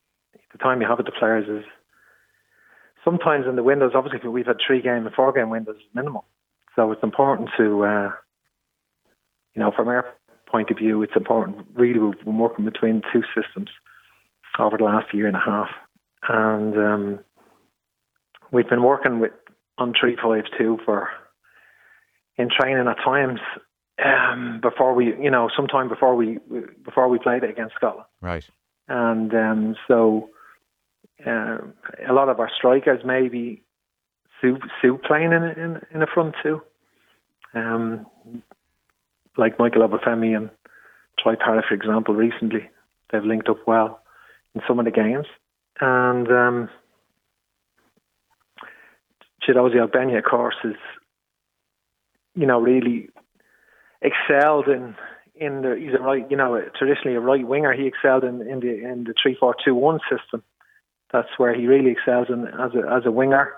the 0.52 0.58
time 0.58 0.82
you 0.82 0.88
have 0.88 0.98
with 0.98 1.06
the 1.06 1.12
players 1.12 1.48
is 1.48 1.66
sometimes 3.04 3.46
in 3.48 3.56
the 3.56 3.64
windows, 3.64 3.94
obviously 3.96 4.30
we've 4.30 4.46
had 4.46 4.58
three 4.66 4.82
game 4.82 5.06
and 5.06 5.16
four 5.16 5.32
game 5.32 5.50
windows 5.50 5.78
is 5.78 5.96
minimal. 5.96 6.26
So 6.76 6.92
it's 6.92 7.04
important 7.04 7.50
to, 7.58 7.84
uh, 7.86 8.12
you 9.56 9.62
know, 9.62 9.72
from 9.76 9.88
our 9.88 10.06
point 10.46 10.70
of 10.70 10.78
view, 10.78 11.02
it's 11.02 11.16
important. 11.16 11.66
Really, 11.74 12.00
we've 12.00 12.24
been 12.24 12.38
working 12.38 12.66
between 12.66 13.02
two 13.12 13.24
systems 13.36 13.70
over 14.60 14.78
the 14.78 14.84
last 14.84 15.14
year 15.14 15.28
and 15.28 15.36
a 15.36 15.40
half, 15.40 15.70
and 16.30 16.78
um, 16.78 17.20
we've 18.52 18.70
been 18.70 18.84
working 18.84 19.20
with 19.20 19.32
on 19.78 19.94
three 20.00 20.16
five 20.22 20.46
two 20.58 20.78
for 20.86 21.10
in 22.38 22.50
training 22.50 22.88
at 22.88 22.98
times 23.04 23.40
um, 24.04 24.60
before 24.62 24.94
we, 24.94 25.06
you 25.22 25.32
know, 25.32 25.50
sometime 25.56 25.90
before 25.90 26.16
we 26.16 26.38
before 26.86 27.08
we 27.08 27.18
played 27.20 27.44
it 27.44 27.50
against 27.50 27.76
Scotland 27.76 28.06
Right. 28.22 28.48
and 28.88 29.34
um, 29.34 29.76
so 29.88 30.30
uh, 31.26 31.58
a 32.08 32.14
lot 32.14 32.30
of 32.30 32.40
our 32.40 32.50
strikers 32.56 33.02
maybe 33.04 33.64
Sue, 34.40 34.60
Sue 34.82 35.00
playing 35.04 35.32
in, 35.32 35.44
in 35.44 35.82
in 35.94 36.00
the 36.00 36.08
front 36.14 36.36
too, 36.44 36.62
um, 37.56 38.06
like 39.36 39.58
Michael 39.58 39.88
Obafemi 39.88 40.36
and 40.38 40.52
Troy 41.20 41.36
Parrott, 41.36 41.66
for 41.68 41.74
example. 41.74 42.14
Recently, 42.14 42.70
they've 43.12 43.24
linked 43.24 43.50
up 43.50 43.68
well 43.68 44.00
in 44.54 44.62
some 44.68 44.78
of 44.78 44.86
the 44.86 44.92
games, 44.92 45.26
and 45.82 46.28
um, 46.28 46.70
Chiedozie 49.48 49.86
Ogbene, 49.86 50.18
of 50.18 50.24
course, 50.24 50.56
is 50.64 50.76
you 52.36 52.46
know 52.46 52.60
really 52.60 53.10
excelled 54.02 54.68
in 54.68 54.96
in 55.36 55.62
the 55.62 55.76
he's 55.80 55.94
a 55.94 56.02
right 56.02 56.30
you 56.30 56.38
know 56.38 56.62
traditionally 56.78 57.16
a 57.16 57.20
right 57.20 57.48
winger. 57.48 57.74
He 57.74 57.88
excelled 57.88 58.24
in, 58.24 58.42
in 58.42 58.60
the 58.60 58.84
in 58.84 59.06
the 59.06 59.14
three 59.22 59.36
four 59.40 59.56
two 59.64 59.76
one 59.76 60.00
system. 60.10 60.44
That's 61.12 61.30
where 61.38 61.54
he 61.54 61.68
really 61.68 61.92
excels 61.92 62.28
in 62.30 62.48
as 62.48 62.72
a 62.76 62.90
as 62.92 63.06
a 63.06 63.12
winger, 63.12 63.54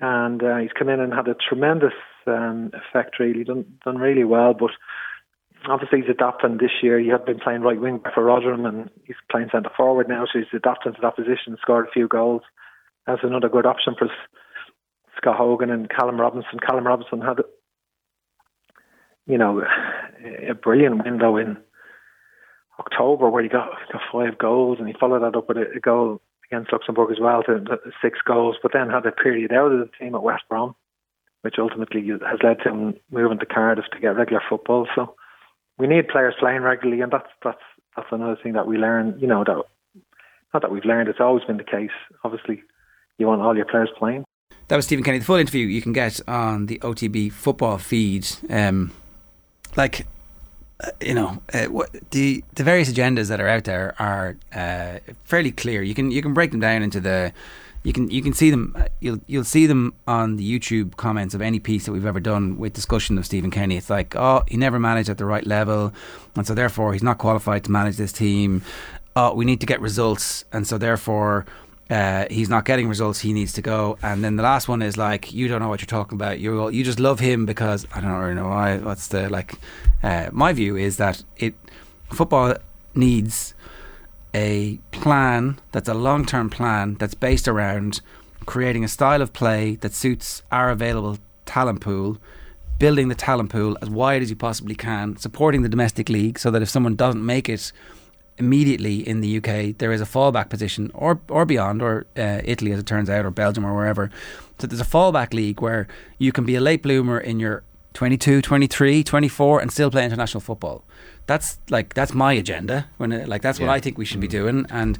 and 0.00 0.42
uh, 0.42 0.58
he's 0.58 0.72
come 0.78 0.88
in 0.88 1.00
and 1.00 1.12
had 1.12 1.28
a 1.28 1.34
tremendous 1.34 1.94
um, 2.26 2.70
effect. 2.72 3.18
Really 3.18 3.44
done 3.44 3.64
done 3.84 3.98
really 3.98 4.24
well. 4.24 4.54
But 4.54 4.70
obviously 5.66 6.00
he's 6.00 6.10
adapting 6.10 6.58
this 6.58 6.82
year. 6.82 6.98
He 6.98 7.08
had 7.08 7.24
been 7.24 7.40
playing 7.40 7.62
right 7.62 7.80
wing 7.80 8.00
for 8.14 8.22
Rotherham, 8.22 8.66
and 8.66 8.90
he's 9.04 9.16
playing 9.30 9.48
centre 9.50 9.70
forward 9.76 10.08
now, 10.08 10.24
so 10.26 10.38
he's 10.38 10.48
adapting 10.52 10.94
to 10.94 11.00
that 11.02 11.16
position. 11.16 11.56
Scored 11.60 11.88
a 11.88 11.90
few 11.90 12.08
goals. 12.08 12.42
That's 13.06 13.24
another 13.24 13.48
good 13.48 13.66
option 13.66 13.94
for 13.98 14.08
Scott 15.18 15.36
Hogan 15.36 15.70
and 15.70 15.90
Callum 15.90 16.20
Robinson. 16.20 16.60
Callum 16.64 16.86
Robinson 16.86 17.20
had, 17.20 17.38
you 19.26 19.36
know, 19.36 19.62
a 20.48 20.54
brilliant 20.54 21.04
window 21.04 21.36
in 21.36 21.58
October 22.78 23.28
where 23.28 23.42
he 23.42 23.48
got, 23.48 23.70
got 23.92 24.02
five 24.12 24.38
goals, 24.38 24.78
and 24.78 24.88
he 24.88 24.94
followed 24.98 25.22
that 25.22 25.36
up 25.36 25.48
with 25.48 25.58
a, 25.58 25.66
a 25.76 25.80
goal 25.80 26.20
against 26.50 26.72
Luxembourg 26.72 27.10
as 27.10 27.20
well 27.20 27.42
to, 27.42 27.60
to 27.60 27.78
six 28.00 28.20
goals. 28.24 28.56
But 28.62 28.72
then 28.72 28.90
had 28.90 29.06
a 29.06 29.12
period 29.12 29.52
out 29.52 29.72
of 29.72 29.80
the 29.80 29.90
team 29.98 30.14
at 30.14 30.22
West 30.22 30.44
Brom, 30.48 30.74
which 31.42 31.56
ultimately 31.58 32.06
has 32.08 32.38
led 32.42 32.58
to 32.62 32.70
him 32.70 32.94
moving 33.10 33.38
to 33.40 33.46
Cardiff 33.46 33.86
to 33.92 34.00
get 34.00 34.16
regular 34.16 34.42
football. 34.48 34.86
So 34.94 35.16
we 35.78 35.86
need 35.86 36.08
players 36.08 36.34
playing 36.38 36.62
regularly, 36.62 37.02
and 37.02 37.12
that's 37.12 37.28
that's 37.42 37.58
that's 37.96 38.08
another 38.12 38.38
thing 38.40 38.52
that 38.52 38.66
we 38.66 38.78
learn. 38.78 39.18
You 39.18 39.26
know 39.26 39.44
that 39.44 39.62
not 40.54 40.62
that 40.62 40.70
we've 40.70 40.84
learned; 40.84 41.08
it's 41.08 41.20
always 41.20 41.44
been 41.44 41.56
the 41.56 41.64
case. 41.64 41.90
Obviously, 42.22 42.62
you 43.18 43.26
want 43.26 43.42
all 43.42 43.56
your 43.56 43.66
players 43.66 43.90
playing. 43.98 44.24
That 44.68 44.76
was 44.76 44.84
Stephen 44.84 45.02
Kenny. 45.04 45.18
The 45.18 45.24
full 45.24 45.36
interview 45.36 45.66
you 45.66 45.80
can 45.82 45.92
get 45.92 46.20
on 46.28 46.66
the 46.66 46.78
OTB 46.80 47.32
football 47.32 47.78
feed. 47.78 48.26
Um, 48.50 48.92
like, 49.76 50.06
uh, 50.84 50.90
you 51.00 51.14
know, 51.14 51.42
uh, 51.54 51.66
what, 51.66 51.90
the 52.10 52.44
the 52.54 52.62
various 52.64 52.90
agendas 52.92 53.28
that 53.28 53.40
are 53.40 53.48
out 53.48 53.64
there 53.64 53.94
are 53.98 54.36
uh, 54.54 54.98
fairly 55.24 55.52
clear. 55.52 55.82
You 55.82 55.94
can 55.94 56.10
you 56.10 56.20
can 56.22 56.34
break 56.34 56.50
them 56.50 56.60
down 56.60 56.82
into 56.82 57.00
the. 57.00 57.32
You 57.84 57.92
can 57.94 58.10
you 58.10 58.20
can 58.22 58.34
see 58.34 58.50
them. 58.50 58.74
uh, 58.76 58.88
You'll 59.00 59.20
you'll 59.26 59.44
see 59.44 59.66
them 59.66 59.94
on 60.06 60.36
the 60.36 60.58
YouTube 60.58 60.96
comments 60.96 61.32
of 61.32 61.40
any 61.40 61.60
piece 61.60 61.86
that 61.86 61.92
we've 61.92 62.04
ever 62.04 62.20
done 62.20 62.58
with 62.58 62.74
discussion 62.74 63.16
of 63.16 63.24
Stephen 63.24 63.50
Kenny. 63.50 63.76
It's 63.76 63.88
like, 63.88 64.14
oh, 64.16 64.42
he 64.48 64.56
never 64.58 64.78
managed 64.78 65.08
at 65.08 65.16
the 65.16 65.24
right 65.24 65.46
level, 65.46 65.94
and 66.36 66.46
so 66.46 66.54
therefore 66.54 66.92
he's 66.92 67.02
not 67.04 67.16
qualified 67.18 67.64
to 67.64 67.70
manage 67.70 67.96
this 67.96 68.12
team. 68.12 68.62
Oh, 69.16 69.32
we 69.32 69.44
need 69.46 69.60
to 69.60 69.66
get 69.66 69.80
results, 69.80 70.44
and 70.52 70.66
so 70.66 70.76
therefore 70.76 71.46
uh, 71.90 72.26
he's 72.30 72.48
not 72.48 72.64
getting 72.64 72.88
results. 72.88 73.20
He 73.20 73.32
needs 73.32 73.52
to 73.54 73.62
go. 73.62 73.98
And 74.02 74.22
then 74.22 74.36
the 74.36 74.42
last 74.42 74.68
one 74.68 74.82
is 74.82 74.96
like, 74.96 75.32
you 75.32 75.48
don't 75.48 75.60
know 75.60 75.68
what 75.68 75.80
you're 75.80 75.86
talking 75.86 76.16
about. 76.16 76.38
You 76.38 76.68
you 76.68 76.84
just 76.84 77.00
love 77.00 77.20
him 77.20 77.46
because 77.46 77.86
I 77.94 78.00
don't 78.00 78.12
really 78.12 78.34
know 78.34 78.48
why. 78.48 78.78
What's 78.78 79.08
the 79.08 79.28
like? 79.30 79.54
Uh, 80.02 80.28
my 80.32 80.52
view 80.52 80.76
is 80.76 80.98
that 80.98 81.22
it 81.36 81.54
football 82.10 82.54
needs 82.94 83.54
a 84.34 84.78
plan 84.90 85.58
that's 85.72 85.88
a 85.88 85.94
long 85.94 86.26
term 86.26 86.50
plan 86.50 86.94
that's 86.94 87.14
based 87.14 87.48
around 87.48 88.00
creating 88.44 88.84
a 88.84 88.88
style 88.88 89.22
of 89.22 89.32
play 89.32 89.76
that 89.76 89.94
suits 89.94 90.42
our 90.52 90.70
available 90.70 91.18
talent 91.46 91.80
pool. 91.80 92.18
Building 92.78 93.08
the 93.08 93.16
talent 93.16 93.50
pool 93.50 93.76
as 93.82 93.90
wide 93.90 94.22
as 94.22 94.30
you 94.30 94.36
possibly 94.36 94.76
can, 94.76 95.16
supporting 95.16 95.62
the 95.62 95.68
domestic 95.68 96.08
league 96.08 96.38
so 96.38 96.48
that 96.52 96.62
if 96.62 96.68
someone 96.68 96.94
doesn't 96.94 97.26
make 97.26 97.48
it 97.48 97.72
immediately 98.38 99.06
in 99.06 99.20
the 99.20 99.38
UK, 99.38 99.76
there 99.78 99.92
is 99.92 100.00
a 100.00 100.04
fallback 100.04 100.48
position, 100.48 100.90
or 100.94 101.20
or 101.28 101.44
beyond, 101.44 101.82
or 101.82 102.06
uh, 102.16 102.40
Italy 102.44 102.72
as 102.72 102.78
it 102.78 102.86
turns 102.86 103.10
out, 103.10 103.24
or 103.24 103.30
Belgium 103.30 103.64
or 103.64 103.74
wherever. 103.74 104.10
So 104.58 104.66
there's 104.66 104.80
a 104.80 104.84
fallback 104.84 105.32
league 105.32 105.60
where 105.60 105.86
you 106.18 106.32
can 106.32 106.44
be 106.44 106.54
a 106.54 106.60
late 106.60 106.82
bloomer 106.82 107.18
in 107.18 107.38
your 107.38 107.62
22, 107.94 108.42
23, 108.42 109.04
24, 109.04 109.60
and 109.60 109.72
still 109.72 109.90
play 109.90 110.04
international 110.04 110.40
football. 110.40 110.84
That's 111.26 111.58
like 111.68 111.94
that's 111.94 112.14
my 112.14 112.32
agenda. 112.32 112.86
When 112.96 113.12
it, 113.12 113.28
like 113.28 113.42
that's 113.42 113.60
what 113.60 113.68
I 113.68 113.80
think 113.80 113.98
we 113.98 114.04
should 114.04 114.20
be 114.20 114.28
doing, 114.28 114.66
and 114.70 114.98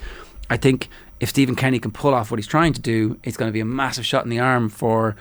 I 0.51 0.57
think 0.57 0.89
if 1.21 1.29
Stephen 1.29 1.57
Kenny 1.57 1.79
can 1.79 1.91
pull 1.91 2.15
off 2.15 2.31
what 2.31 2.39
he's 2.39 2.47
trying 2.47 2.73
to 2.75 2.81
do, 2.81 3.19
it's 3.25 3.37
going 3.37 3.49
to 3.49 3.53
be 3.53 3.61
a 3.61 3.65
massive 3.65 4.07
shot 4.07 4.25
in 4.25 4.31
the 4.31 4.39
arm 4.39 4.69
for 4.69 5.17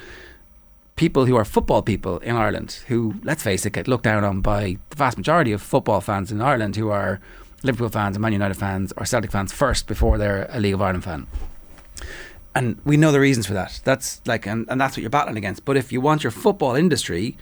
people 0.95 1.25
who 1.25 1.35
are 1.35 1.45
football 1.45 1.81
people 1.81 2.19
in 2.19 2.35
Ireland, 2.35 2.79
who, 2.87 3.15
let's 3.23 3.43
face 3.43 3.65
it, 3.65 3.73
get 3.73 3.87
looked 3.87 4.03
down 4.03 4.23
on 4.23 4.41
by 4.41 4.77
the 4.89 4.95
vast 4.95 5.17
majority 5.17 5.51
of 5.51 5.61
football 5.61 6.01
fans 6.01 6.31
in 6.31 6.41
Ireland 6.41 6.75
who 6.75 6.89
are 6.89 7.19
Liverpool 7.67 7.89
fans 7.89 8.15
and 8.15 8.21
Man 8.21 8.33
United 8.33 8.55
fans 8.55 8.91
or 8.97 9.05
Celtic 9.05 9.31
fans 9.31 9.53
first 9.53 9.85
before 9.85 10.17
they're 10.17 10.47
a 10.49 10.59
League 10.59 10.73
of 10.73 10.81
Ireland 10.81 11.03
fan. 11.03 11.27
And 12.55 12.81
we 12.83 12.97
know 12.97 13.11
the 13.11 13.19
reasons 13.19 13.45
for 13.45 13.53
that. 13.53 13.81
That's 13.83 14.19
like, 14.25 14.47
and, 14.47 14.65
and 14.67 14.81
that's 14.81 14.97
what 14.97 15.01
you're 15.01 15.11
battling 15.11 15.37
against. 15.37 15.63
But 15.63 15.77
if 15.77 15.91
you 15.91 16.01
want 16.01 16.23
your 16.23 16.31
football 16.31 16.73
industry 16.73 17.37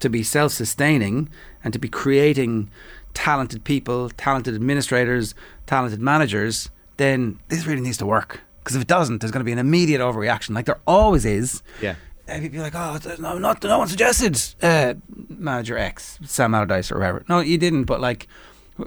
to 0.00 0.10
be 0.10 0.22
self 0.22 0.52
sustaining 0.52 1.30
and 1.64 1.72
to 1.72 1.78
be 1.78 1.88
creating 1.88 2.70
talented 3.14 3.64
people, 3.64 4.10
talented 4.10 4.54
administrators, 4.54 5.34
talented 5.66 6.00
managers, 6.00 6.68
then 6.98 7.40
this 7.48 7.66
really 7.66 7.80
needs 7.80 7.96
to 7.98 8.06
work. 8.06 8.42
Because 8.60 8.76
if 8.76 8.82
it 8.82 8.88
doesn't, 8.88 9.20
there's 9.20 9.30
going 9.30 9.40
to 9.40 9.44
be 9.44 9.52
an 9.52 9.58
immediate 9.58 10.00
overreaction, 10.00 10.54
like 10.54 10.66
there 10.66 10.80
always 10.86 11.24
is. 11.24 11.62
Yeah. 11.80 11.94
And 12.26 12.42
people 12.42 12.58
be 12.58 12.62
like, 12.62 12.74
oh, 12.74 12.98
no, 13.18 13.38
not, 13.38 13.64
no 13.64 13.78
one 13.78 13.88
suggested 13.88 14.38
uh, 14.62 14.94
manager 15.30 15.78
X, 15.78 16.18
Sam 16.26 16.54
Allardyce 16.54 16.92
or 16.92 16.96
whoever. 16.96 17.24
No, 17.26 17.40
you 17.40 17.56
didn't. 17.56 17.84
But 17.84 18.02
like, 18.02 18.28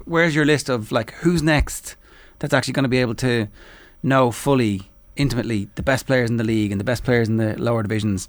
where's 0.06 0.36
your 0.36 0.46
list 0.46 0.70
of 0.70 0.92
like 0.92 1.12
who's 1.16 1.44
next 1.44 1.96
that's 2.40 2.54
actually 2.54 2.74
going 2.74 2.84
to 2.84 2.90
be 2.90 3.00
able 3.00 3.16
to 3.16 3.48
know 4.04 4.32
fully, 4.32 4.90
intimately 5.16 5.70
the 5.76 5.84
best 5.84 6.08
players 6.08 6.30
in 6.30 6.38
the 6.38 6.44
league 6.44 6.72
and 6.72 6.80
the 6.80 6.86
best 6.86 7.04
players 7.04 7.30
in 7.30 7.38
the 7.38 7.60
lower 7.62 7.84
divisions? 7.84 8.28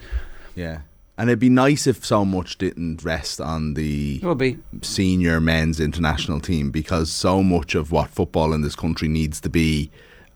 Yeah. 0.55 0.81
And 1.19 1.29
it'd 1.29 1.39
be 1.39 1.51
nice 1.51 1.87
if 1.87 2.05
so 2.05 2.25
much 2.25 2.59
didn't 2.59 3.05
rest 3.05 3.41
on 3.41 3.75
the 3.75 4.21
be. 4.37 4.59
senior 4.81 5.41
men's 5.41 5.79
international 5.79 6.41
team 6.41 6.71
because 6.71 7.11
so 7.11 7.43
much 7.43 7.75
of 7.75 7.93
what 7.93 8.09
football 8.09 8.53
in 8.53 8.63
this 8.63 8.75
country 8.75 9.09
needs 9.09 9.41
to 9.43 9.51
be, 9.51 9.91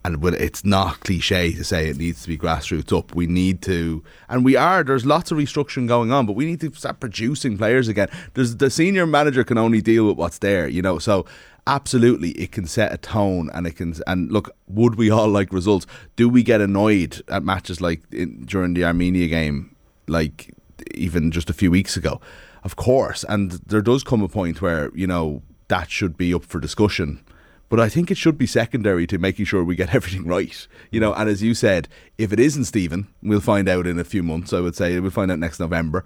and 0.06 0.22
well, 0.22 0.34
it's 0.34 0.64
not 0.64 1.00
cliche 1.00 1.52
to 1.52 1.64
say 1.64 1.88
it 1.88 1.96
needs 1.96 2.22
to 2.22 2.28
be 2.28 2.38
grassroots 2.38 2.96
up. 2.96 3.16
We 3.16 3.26
need 3.26 3.60
to, 3.62 4.04
and 4.28 4.44
we 4.44 4.54
are. 4.54 4.84
There's 4.84 5.04
lots 5.04 5.32
of 5.32 5.38
restructuring 5.38 5.88
going 5.88 6.12
on, 6.12 6.26
but 6.26 6.34
we 6.34 6.46
need 6.46 6.60
to 6.60 6.72
start 6.74 7.00
producing 7.00 7.58
players 7.58 7.88
again. 7.88 8.08
There's 8.34 8.56
the 8.56 8.70
senior 8.70 9.04
manager 9.04 9.42
can 9.42 9.58
only 9.58 9.82
deal 9.82 10.06
with 10.06 10.16
what's 10.16 10.38
there, 10.38 10.68
you 10.68 10.80
know. 10.80 11.00
So 11.00 11.26
absolutely, 11.66 12.30
it 12.30 12.52
can 12.52 12.66
set 12.66 12.92
a 12.92 12.98
tone, 12.98 13.50
and 13.52 13.66
it 13.66 13.72
can. 13.72 13.96
And 14.06 14.30
look, 14.30 14.54
would 14.68 14.94
we 14.94 15.10
all 15.10 15.26
like 15.26 15.52
results? 15.52 15.88
Do 16.14 16.28
we 16.28 16.44
get 16.44 16.60
annoyed 16.60 17.20
at 17.28 17.42
matches 17.42 17.80
like 17.80 18.02
in, 18.12 18.44
during 18.44 18.74
the 18.74 18.84
Armenia 18.84 19.26
game, 19.26 19.74
like 20.06 20.54
even 20.94 21.32
just 21.32 21.50
a 21.50 21.54
few 21.54 21.72
weeks 21.72 21.96
ago? 21.96 22.20
Of 22.62 22.76
course, 22.76 23.24
and 23.28 23.52
there 23.66 23.82
does 23.82 24.04
come 24.04 24.22
a 24.22 24.28
point 24.28 24.62
where 24.62 24.92
you 24.94 25.08
know 25.08 25.42
that 25.66 25.90
should 25.90 26.16
be 26.16 26.32
up 26.32 26.44
for 26.44 26.60
discussion. 26.60 27.24
But 27.68 27.80
I 27.80 27.88
think 27.88 28.10
it 28.10 28.16
should 28.16 28.38
be 28.38 28.46
secondary 28.46 29.06
to 29.08 29.18
making 29.18 29.46
sure 29.46 29.64
we 29.64 29.76
get 29.76 29.94
everything 29.94 30.26
right. 30.26 30.66
You 30.90 31.00
know, 31.00 31.12
and 31.14 31.28
as 31.28 31.42
you 31.42 31.54
said, 31.54 31.88
if 32.18 32.32
it 32.32 32.40
isn't 32.40 32.64
Stephen, 32.64 33.08
we'll 33.22 33.40
find 33.40 33.68
out 33.68 33.86
in 33.86 33.98
a 33.98 34.04
few 34.04 34.22
months. 34.22 34.52
I 34.52 34.60
would 34.60 34.76
say 34.76 34.98
we'll 35.00 35.10
find 35.10 35.30
out 35.30 35.38
next 35.38 35.60
November. 35.60 36.04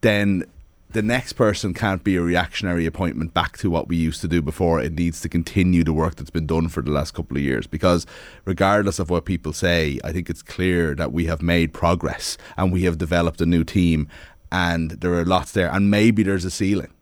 Then 0.00 0.44
the 0.90 1.02
next 1.02 1.34
person 1.34 1.74
can't 1.74 2.04
be 2.04 2.16
a 2.16 2.22
reactionary 2.22 2.86
appointment 2.86 3.34
back 3.34 3.58
to 3.58 3.68
what 3.68 3.88
we 3.88 3.96
used 3.96 4.20
to 4.20 4.28
do 4.28 4.40
before. 4.40 4.80
It 4.80 4.94
needs 4.94 5.20
to 5.20 5.28
continue 5.28 5.84
the 5.84 5.92
work 5.92 6.14
that's 6.14 6.30
been 6.30 6.46
done 6.46 6.68
for 6.68 6.82
the 6.82 6.90
last 6.90 7.12
couple 7.12 7.36
of 7.36 7.42
years. 7.42 7.66
Because 7.66 8.06
regardless 8.44 8.98
of 8.98 9.10
what 9.10 9.24
people 9.24 9.52
say, 9.52 9.98
I 10.04 10.12
think 10.12 10.30
it's 10.30 10.42
clear 10.42 10.94
that 10.94 11.12
we 11.12 11.26
have 11.26 11.42
made 11.42 11.74
progress 11.74 12.38
and 12.56 12.72
we 12.72 12.84
have 12.84 12.98
developed 12.98 13.40
a 13.40 13.46
new 13.46 13.64
team, 13.64 14.08
and 14.52 14.92
there 14.92 15.12
are 15.14 15.24
lots 15.24 15.52
there, 15.52 15.70
and 15.70 15.90
maybe 15.90 16.22
there's 16.22 16.44
a 16.44 16.50
ceiling. 16.50 16.92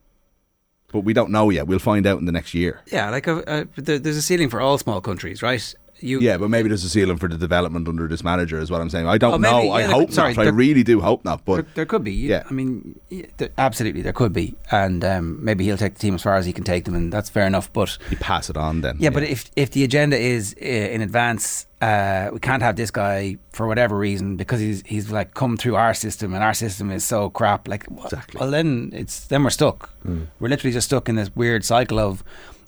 But 0.94 1.00
we 1.00 1.12
don't 1.12 1.32
know 1.32 1.50
yet. 1.50 1.66
We'll 1.66 1.80
find 1.80 2.06
out 2.06 2.20
in 2.20 2.24
the 2.24 2.30
next 2.30 2.54
year. 2.54 2.80
Yeah, 2.86 3.10
like 3.10 3.26
uh, 3.26 3.42
uh, 3.48 3.64
a, 3.76 3.80
a, 3.80 3.98
there's 3.98 4.16
a 4.16 4.22
ceiling 4.22 4.48
for 4.48 4.60
all 4.60 4.78
small 4.78 5.00
countries, 5.00 5.42
right? 5.42 5.74
You, 6.00 6.20
yeah, 6.20 6.36
but 6.36 6.50
maybe 6.50 6.68
there's 6.68 6.84
a 6.84 6.88
ceiling 6.88 7.16
for 7.18 7.28
the 7.28 7.38
development 7.38 7.88
under 7.88 8.06
this 8.08 8.22
manager, 8.22 8.58
is 8.58 8.70
what 8.70 8.80
I'm 8.80 8.90
saying. 8.90 9.06
I 9.06 9.16
don't 9.16 9.34
Oh, 9.34 9.38
maybe, 9.38 9.68
know. 9.68 9.72
I 9.72 9.82
there 9.82 9.90
hope 9.92 10.10
sorry, 10.12 10.34
not. 10.34 10.46
I 10.46 10.50
really 10.50 10.82
do 10.82 11.00
hope 11.00 11.24
not. 11.24 11.44
But 11.44 11.54
there, 11.54 11.66
there 11.76 11.86
could 11.86 12.04
be. 12.04 12.12
Yeah. 12.12 12.42
I 12.50 12.52
mean, 12.52 12.98
yeah, 13.10 13.26
there, 13.38 13.50
absolutely, 13.56 14.02
there 14.02 14.12
could 14.12 14.32
be, 14.32 14.54
and 14.70 15.04
um, 15.04 15.42
maybe 15.42 15.64
he'll 15.64 15.76
take 15.78 15.94
the 15.94 16.00
team 16.00 16.14
as 16.14 16.22
far 16.22 16.34
as 16.36 16.46
he 16.46 16.52
can 16.52 16.64
take 16.64 16.84
them, 16.84 16.94
and 16.94 17.12
that's 17.12 17.30
fair 17.30 17.46
enough. 17.46 17.72
But 17.72 17.96
you 18.10 18.16
pass 18.16 18.50
it 18.50 18.56
on 18.56 18.80
then. 18.82 18.96
Yeah, 18.98 19.10
but 19.10 19.22
if 19.22 19.50
if 19.56 19.70
the 19.70 19.84
agenda 19.84 20.18
is 20.18 20.54
uh, 20.60 20.64
in 20.66 21.00
advance, 21.00 21.66
uh, 21.80 22.28
we 22.32 22.38
can't 22.40 22.62
have 22.62 22.76
this 22.76 22.90
guy 22.90 23.38
for 23.52 23.66
whatever 23.66 23.96
reason 23.96 24.36
because 24.36 24.60
he's 24.60 24.82
he's 24.84 25.10
like 25.10 25.32
come 25.34 25.56
through 25.56 25.76
our 25.76 25.94
system, 25.94 26.34
and 26.34 26.42
our 26.44 26.54
system 26.54 26.90
is 26.90 27.04
so 27.04 27.30
crap. 27.30 27.66
Like, 27.68 27.86
exactly. 28.04 28.40
Well, 28.40 28.50
then 28.50 28.90
it's 28.92 29.26
then 29.28 29.42
we're 29.44 29.50
stuck. 29.50 29.90
We're 30.04 30.48
literally 30.48 30.72
just 30.74 30.88
stuck 30.88 31.08
in 31.08 31.14
this 31.14 31.30
weird 31.34 31.64
cycle 31.64 31.98
of 32.00 32.22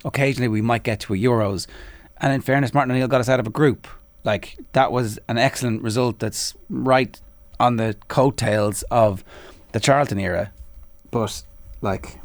occasionally 0.04 0.48
we 0.48 0.62
might 0.62 0.84
get 0.84 1.00
to 1.00 1.12
a 1.14 1.16
Euros, 1.16 1.66
and 2.20 2.32
in 2.32 2.40
fairness, 2.40 2.72
Martin 2.74 2.92
O'Neill 2.92 3.08
got 3.08 3.20
us 3.20 3.28
out 3.28 3.40
of 3.40 3.46
a 3.46 3.50
group. 3.50 3.86
Like 4.24 4.58
that 4.72 4.90
was 4.92 5.18
an 5.28 5.38
excellent 5.38 5.82
result. 5.82 6.18
That's 6.18 6.54
right 6.68 7.20
on 7.60 7.76
the 7.76 7.96
coattails 8.08 8.82
of 8.90 9.24
the 9.72 9.80
Charlton 9.80 10.18
era, 10.18 10.52
but 11.10 11.42
like 11.80 12.18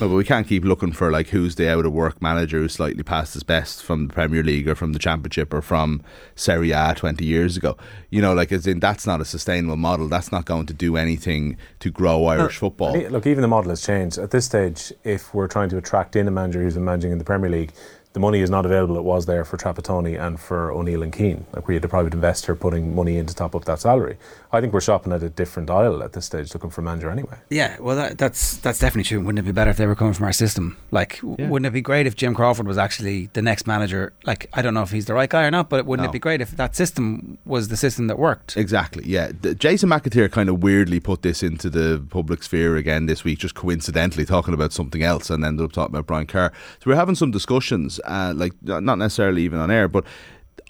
No, 0.00 0.08
but 0.08 0.14
we 0.16 0.24
can't 0.24 0.48
keep 0.48 0.64
looking 0.64 0.90
for 0.92 1.10
like 1.12 1.28
who's 1.28 1.54
the 1.56 1.68
out 1.70 1.84
of 1.86 1.92
work 1.92 2.20
manager 2.22 2.58
who's 2.58 2.72
slightly 2.72 3.02
past 3.02 3.34
his 3.34 3.42
best 3.42 3.82
from 3.84 4.08
the 4.08 4.14
Premier 4.14 4.42
League 4.42 4.66
or 4.68 4.74
from 4.74 4.92
the 4.94 4.98
Championship 4.98 5.52
or 5.54 5.60
from 5.62 6.02
Serie 6.34 6.70
A 6.72 6.94
twenty 6.96 7.24
years 7.26 7.56
ago. 7.56 7.76
You 8.10 8.20
know, 8.22 8.32
like 8.34 8.50
as 8.50 8.66
in 8.66 8.80
that's 8.80 9.06
not 9.06 9.20
a 9.20 9.24
sustainable 9.24 9.76
model. 9.76 10.08
That's 10.08 10.32
not 10.32 10.44
going 10.46 10.66
to 10.66 10.72
do 10.74 10.96
anything 10.96 11.56
to 11.80 11.90
grow 11.90 12.24
Irish 12.26 12.56
football. 12.56 12.96
E- 12.96 13.08
Look, 13.08 13.26
even 13.26 13.42
the 13.42 13.48
model 13.48 13.70
has 13.70 13.82
changed. 13.84 14.18
At 14.18 14.30
this 14.30 14.46
stage, 14.46 14.92
if 15.04 15.34
we're 15.34 15.48
trying 15.48 15.68
to 15.70 15.76
attract 15.76 16.16
in 16.16 16.26
a 16.26 16.30
manager 16.32 16.62
who's 16.62 16.74
been 16.74 16.84
managing 16.84 17.12
in 17.12 17.18
the 17.18 17.24
Premier 17.24 17.50
League, 17.50 17.72
the 18.16 18.20
money 18.20 18.40
is 18.40 18.48
not 18.48 18.64
available. 18.64 18.96
It 18.96 19.04
was 19.04 19.26
there 19.26 19.44
for 19.44 19.58
Trapattoni 19.58 20.18
and 20.18 20.40
for 20.40 20.72
O'Neill 20.72 21.02
and 21.02 21.12
Keane, 21.12 21.44
like 21.52 21.68
where 21.68 21.74
you 21.74 21.76
had 21.80 21.84
a 21.84 21.88
private 21.88 22.14
investor 22.14 22.56
putting 22.56 22.94
money 22.94 23.18
in 23.18 23.26
to 23.26 23.34
top 23.34 23.54
up 23.54 23.66
that 23.66 23.78
salary. 23.78 24.16
I 24.50 24.62
think 24.62 24.72
we're 24.72 24.80
shopping 24.80 25.12
at 25.12 25.22
a 25.22 25.28
different 25.28 25.68
aisle 25.68 26.02
at 26.02 26.14
this 26.14 26.24
stage, 26.24 26.54
looking 26.54 26.70
for 26.70 26.80
a 26.80 26.84
manager 26.84 27.10
anyway. 27.10 27.36
Yeah, 27.50 27.76
well, 27.78 27.94
that, 27.94 28.16
that's 28.16 28.56
that's 28.56 28.78
definitely 28.78 29.02
true. 29.04 29.20
Wouldn't 29.20 29.40
it 29.40 29.42
be 29.42 29.52
better 29.52 29.70
if 29.70 29.76
they 29.76 29.84
were 29.86 29.94
coming 29.94 30.14
from 30.14 30.24
our 30.24 30.32
system? 30.32 30.78
Like, 30.90 31.20
Yeah. 31.22 31.50
wouldn't 31.50 31.66
it 31.66 31.72
be 31.74 31.82
great 31.82 32.06
if 32.06 32.16
Jim 32.16 32.34
Crawford 32.34 32.66
was 32.66 32.78
actually 32.78 33.26
the 33.34 33.42
next 33.42 33.66
manager? 33.66 34.14
Like, 34.24 34.46
I 34.54 34.62
don't 34.62 34.72
know 34.72 34.82
if 34.82 34.92
he's 34.92 35.04
the 35.04 35.12
right 35.12 35.28
guy 35.28 35.44
or 35.44 35.50
not, 35.50 35.68
but 35.68 35.84
wouldn't 35.84 36.06
No. 36.06 36.08
it 36.08 36.12
be 36.14 36.18
great 36.18 36.40
if 36.40 36.52
that 36.52 36.74
system 36.74 37.36
was 37.44 37.68
the 37.68 37.76
system 37.76 38.06
that 38.06 38.18
worked? 38.18 38.56
Exactly. 38.56 39.02
Yeah, 39.06 39.32
The- 39.38 39.54
Jason 39.54 39.90
McAteer 39.90 40.32
kind 40.32 40.48
of 40.48 40.62
weirdly 40.62 41.00
put 41.00 41.20
this 41.20 41.42
into 41.42 41.68
the 41.68 42.02
public 42.08 42.42
sphere 42.42 42.76
again 42.76 43.04
this 43.04 43.24
week, 43.24 43.40
just 43.40 43.54
coincidentally 43.54 44.24
talking 44.24 44.54
about 44.54 44.72
something 44.72 45.02
else, 45.02 45.28
and 45.28 45.44
ended 45.44 45.66
up 45.66 45.72
talking 45.72 45.94
about 45.94 46.06
Brian 46.06 46.26
Kerr. 46.26 46.50
So 46.82 46.88
we're 46.90 46.96
having 46.96 47.14
some 47.14 47.30
discussions, 47.30 48.00
uh, 48.06 48.32
like 48.36 48.52
not 48.62 48.98
necessarily 48.98 49.42
even 49.42 49.58
on 49.58 49.70
air, 49.70 49.88
but 49.88 50.04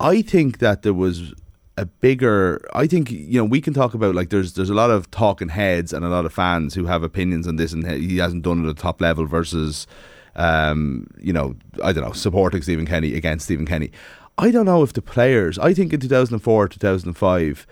I 0.01 0.23
think 0.23 0.59
that 0.59 0.83
there 0.83 0.95
was 0.95 1.35
a 1.77 1.87
bigger. 1.87 2.61
I 2.75 2.87
think 2.87 3.11
you 3.11 3.39
know 3.39 3.45
we 3.45 3.61
can 3.61 3.75
talk 3.75 3.95
about 3.95 4.15
like 4.15 4.31
there's 4.31 4.55
there's 4.55 4.71
a 4.71 4.75
lot 4.75 4.91
of 4.91 5.11
talking 5.11 5.49
heads 5.49 5.93
and 5.93 6.05
a 6.05 6.09
lot 6.09 6.25
of 6.25 6.33
fans 6.33 6.75
who 6.75 6.87
have 6.87 7.03
opinions 7.03 7.47
on 7.47 7.57
this, 7.57 7.73
and 7.73 7.87
he 7.91 8.19
hasn't 8.19 8.43
done 8.43 8.65
it 8.65 8.69
at 8.69 8.77
the 8.77 8.83
top 8.83 9.01
level 9.01 9.27
versus. 9.27 9.87
Um, 10.39 11.07
you 11.19 11.33
know, 11.33 11.57
I 11.83 11.95
don't 11.95 12.05
know, 12.05 12.13
supporting 12.13 12.61
Stephen 12.61 12.85
Kenny 12.85 13.15
against 13.15 13.47
Stephen 13.47 13.65
Kenny. 13.65 13.91
I 14.37 14.51
don't 14.51 14.67
know 14.67 14.83
if 14.83 14.93
the 14.93 15.01
players. 15.01 15.59
I 15.59 15.73
think 15.73 15.95
in 15.95 16.01
2004, 16.01 16.69
2005, 16.69 17.67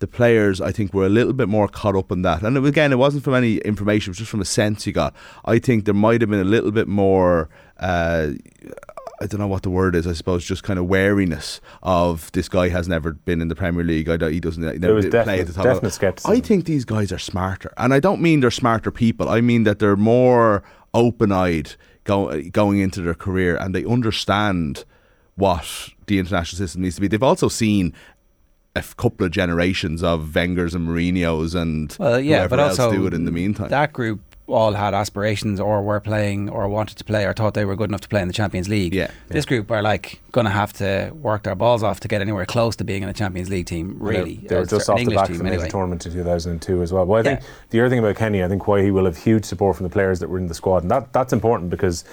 the 0.00 0.06
players 0.06 0.60
I 0.60 0.70
think 0.70 0.92
were 0.92 1.06
a 1.06 1.10
little 1.10 1.32
bit 1.32 1.48
more 1.48 1.66
caught 1.66 1.96
up 1.96 2.12
in 2.12 2.22
that. 2.22 2.42
And 2.42 2.56
it, 2.56 2.64
again, 2.64 2.92
it 2.92 2.96
wasn't 2.96 3.24
from 3.24 3.34
any 3.34 3.56
information; 3.58 4.10
it 4.10 4.12
was 4.12 4.18
just 4.18 4.30
from 4.30 4.40
a 4.40 4.46
sense 4.46 4.86
you 4.86 4.92
got. 4.92 5.14
I 5.44 5.58
think 5.58 5.86
there 5.86 5.94
might 5.94 6.20
have 6.20 6.28
been 6.28 6.40
a 6.40 6.44
little 6.44 6.72
bit 6.72 6.88
more. 6.88 7.48
Uh, 7.78 8.32
I 9.22 9.26
don't 9.26 9.38
know 9.38 9.46
what 9.46 9.62
the 9.62 9.70
word 9.70 9.94
is. 9.94 10.06
I 10.06 10.14
suppose 10.14 10.44
just 10.46 10.62
kind 10.62 10.78
of 10.78 10.86
wariness 10.86 11.60
of 11.82 12.32
this 12.32 12.48
guy 12.48 12.70
has 12.70 12.88
never 12.88 13.12
been 13.12 13.42
in 13.42 13.48
the 13.48 13.54
Premier 13.54 13.84
League. 13.84 14.08
I 14.08 14.16
don't, 14.16 14.32
he 14.32 14.40
doesn't. 14.40 14.62
He 14.62 14.78
never 14.78 14.94
was 14.94 15.04
play 15.06 15.10
definite- 15.10 15.40
at 15.40 15.46
the 15.48 15.52
top. 15.52 15.64
definite 15.64 15.90
scepticism. 15.90 16.34
I 16.36 16.40
think 16.40 16.64
these 16.64 16.86
guys 16.86 17.12
are 17.12 17.18
smarter, 17.18 17.70
and 17.76 17.92
I 17.92 18.00
don't 18.00 18.22
mean 18.22 18.40
they're 18.40 18.50
smarter 18.50 18.90
people. 18.90 19.28
I 19.28 19.42
mean 19.42 19.64
that 19.64 19.78
they're 19.78 19.96
more 19.96 20.62
open-eyed 20.94 21.74
go, 22.04 22.40
going 22.50 22.78
into 22.80 23.02
their 23.02 23.14
career, 23.14 23.56
and 23.56 23.74
they 23.74 23.84
understand 23.84 24.84
what 25.36 25.90
the 26.06 26.18
international 26.18 26.56
system 26.58 26.82
needs 26.82 26.94
to 26.94 27.00
be. 27.02 27.08
They've 27.08 27.22
also 27.22 27.48
seen 27.48 27.92
a 28.74 28.82
couple 28.96 29.26
of 29.26 29.32
generations 29.32 30.02
of 30.02 30.34
Wengers 30.34 30.74
and 30.74 30.88
Mourinho's 30.88 31.54
and 31.54 31.94
Well, 31.98 32.20
yeah, 32.20 32.38
whoever 32.38 32.48
but 32.56 32.60
else 32.60 32.78
also 32.78 32.96
do 32.96 33.06
it 33.06 33.12
in 33.14 33.24
the 33.26 33.32
meantime. 33.32 33.68
that 33.68 33.92
group 33.92 34.20
all 34.52 34.72
had 34.72 34.94
aspirations 34.94 35.60
or 35.60 35.82
were 35.82 36.00
playing 36.00 36.48
or 36.48 36.68
wanted 36.68 36.96
to 36.98 37.04
play 37.04 37.24
or 37.24 37.32
thought 37.32 37.54
they 37.54 37.64
were 37.64 37.76
good 37.76 37.90
enough 37.90 38.00
to 38.02 38.08
play 38.08 38.20
in 38.22 38.28
the 38.28 38.34
Champions 38.34 38.68
League. 38.68 38.94
Yeah. 38.94 39.10
This 39.28 39.44
group 39.44 39.70
are 39.70 39.82
like 39.82 40.20
going 40.32 40.44
to 40.44 40.50
have 40.50 40.72
to 40.74 41.10
work 41.14 41.42
their 41.44 41.54
balls 41.54 41.82
off 41.82 42.00
to 42.00 42.08
get 42.08 42.20
anywhere 42.20 42.46
close 42.46 42.76
to 42.76 42.84
being 42.84 43.02
in 43.02 43.08
a 43.08 43.12
Champions 43.12 43.48
League 43.50 43.66
team. 43.66 43.96
Really, 43.98 44.36
They, 44.36 44.56
were 44.56 44.66
just 44.66 44.88
off 44.88 44.96
the 44.96 45.02
English 45.02 45.16
back 45.16 45.30
of 45.30 45.38
the 45.38 45.44
major 45.44 45.54
anyway. 45.54 45.68
tournament 45.70 46.06
in 46.06 46.12
2002 46.12 46.82
as 46.82 46.92
well. 46.92 47.04
Well, 47.04 47.20
I 47.20 47.22
think 47.22 47.40
the 47.70 47.80
other 47.80 47.88
thing 47.88 47.98
about 47.98 48.16
Kenny, 48.16 48.42
I 48.42 48.48
think 48.48 48.66
why 48.66 48.82
he 48.82 48.90
will 48.90 49.04
have 49.04 49.16
huge 49.16 49.44
support 49.44 49.76
from 49.76 49.84
the 49.84 49.90
players 49.90 50.20
that 50.20 50.28
were 50.28 50.38
in 50.38 50.48
the 50.48 50.54
squad, 50.54 50.82
and 50.82 50.90
that, 50.90 51.12
that's 51.12 51.32
important 51.32 51.70
because 51.70 52.04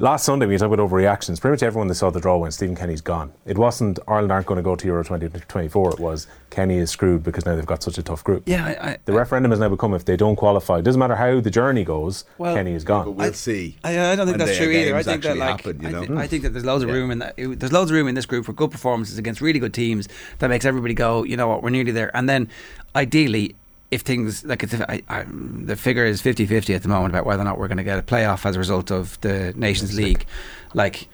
last 0.00 0.24
Sunday 0.24 0.46
we 0.46 0.54
talked 0.56 0.70
talk 0.72 0.80
about 0.80 0.90
overreactions, 0.90 1.40
pretty 1.40 1.52
much 1.52 1.62
everyone 1.62 1.86
that 1.88 1.94
saw 1.94 2.10
the 2.10 2.20
draw 2.20 2.36
went 2.38 2.54
Stephen 2.54 2.74
Kenny's 2.74 3.00
gone. 3.00 3.32
It 3.46 3.58
wasn't 3.58 3.98
Ireland 4.08 4.32
aren't 4.32 4.46
going 4.46 4.56
to 4.56 4.62
go 4.62 4.74
to 4.74 4.86
Euro 4.86 5.04
2024. 5.04 5.90
It 5.92 6.00
was 6.00 6.26
Kenny 6.48 6.78
is 6.78 6.90
screwed 6.90 7.22
because 7.22 7.44
now 7.46 7.54
they've 7.54 7.66
got 7.66 7.82
such 7.82 7.98
a 7.98 8.02
tough 8.02 8.24
group. 8.24 8.42
Yeah, 8.46 8.66
I, 8.66 8.88
I, 8.92 8.98
the 9.04 9.12
referendum 9.12 9.50
has 9.52 9.60
now 9.60 9.68
become 9.68 9.94
if 9.94 10.04
they 10.06 10.16
don't 10.16 10.36
qualify, 10.36 10.78
it 10.78 10.82
doesn't 10.82 10.98
matter 10.98 11.16
how 11.16 11.40
the 11.40 11.50
journey 11.50 11.84
goes, 11.84 12.24
Well, 12.38 12.54
Kenny 12.54 12.72
is 12.72 12.82
gone. 12.84 13.14
we'll 13.14 13.32
see. 13.34 13.76
I, 13.84 14.12
I 14.12 14.16
don't 14.16 14.26
think 14.26 14.38
that's 14.38 14.56
true 14.56 14.70
either. 14.70 14.96
I 14.96 15.02
think 15.02 15.22
that 15.22 15.36
like 15.36 15.48
happen, 15.64 15.80
you 15.80 15.88
I, 15.88 15.90
know? 15.92 16.04
thi- 16.06 16.14
I 16.16 16.26
think 16.26 16.42
that 16.44 16.50
there's 16.50 16.64
loads 16.64 16.82
of 16.82 16.90
room 16.90 17.10
in 17.10 17.18
that. 17.20 17.34
it- 17.36 17.60
There's 17.60 17.72
loads 17.72 17.90
of 17.90 17.94
room 17.94 18.08
in 18.08 18.14
this 18.14 18.26
group 18.26 18.46
for 18.46 18.52
good 18.52 18.70
performances 18.70 19.18
against 19.18 19.40
really 19.40 19.58
good 19.60 19.74
teams 19.74 20.08
that 20.38 20.48
makes 20.48 20.64
everybody 20.64 20.94
go. 20.94 21.22
You 21.24 21.36
know 21.36 21.48
what? 21.48 21.62
We're 21.62 21.70
nearly 21.70 21.92
there. 21.92 22.10
And 22.16 22.28
then, 22.28 22.48
ideally, 22.96 23.54
if 23.90 24.02
things 24.02 24.44
like 24.44 24.62
it's, 24.62 24.74
I, 24.74 25.02
I, 25.08 25.24
the 25.28 25.76
figure 25.76 26.04
is 26.04 26.22
50-50 26.22 26.74
at 26.74 26.82
the 26.82 26.88
moment 26.88 27.12
about 27.12 27.26
whether 27.26 27.42
or 27.42 27.44
not 27.44 27.58
we're 27.58 27.68
going 27.68 27.78
to 27.78 27.84
get 27.84 27.98
a 27.98 28.02
playoff 28.02 28.46
as 28.46 28.56
a 28.56 28.58
result 28.58 28.90
of 28.90 29.20
the 29.20 29.52
Nations 29.56 29.96
League, 29.96 30.26
like 30.74 31.08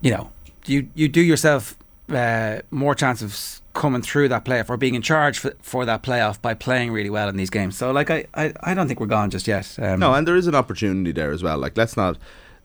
you 0.00 0.10
know, 0.10 0.30
you 0.66 0.88
you 0.94 1.08
do 1.08 1.20
yourself 1.20 1.76
uh, 2.10 2.58
more 2.70 2.94
chance 2.94 3.22
of 3.22 3.60
coming 3.74 4.02
through 4.02 4.28
that 4.28 4.44
playoff 4.44 4.68
or 4.68 4.76
being 4.76 4.94
in 4.94 5.02
charge 5.02 5.38
for, 5.38 5.54
for 5.62 5.84
that 5.86 6.02
playoff 6.02 6.40
by 6.42 6.54
playing 6.54 6.92
really 6.92 7.08
well 7.08 7.28
in 7.28 7.36
these 7.36 7.50
games. 7.50 7.76
So 7.76 7.90
like 7.90 8.10
I, 8.10 8.26
I, 8.34 8.52
I 8.60 8.74
don't 8.74 8.86
think 8.86 9.00
we're 9.00 9.06
gone 9.06 9.30
just 9.30 9.48
yet. 9.48 9.78
Um, 9.80 10.00
no, 10.00 10.12
and 10.12 10.26
there 10.26 10.36
is 10.36 10.46
an 10.46 10.54
opportunity 10.54 11.12
there 11.12 11.32
as 11.32 11.42
well. 11.42 11.58
Like, 11.58 11.76
let's 11.76 11.96
not. 11.96 12.18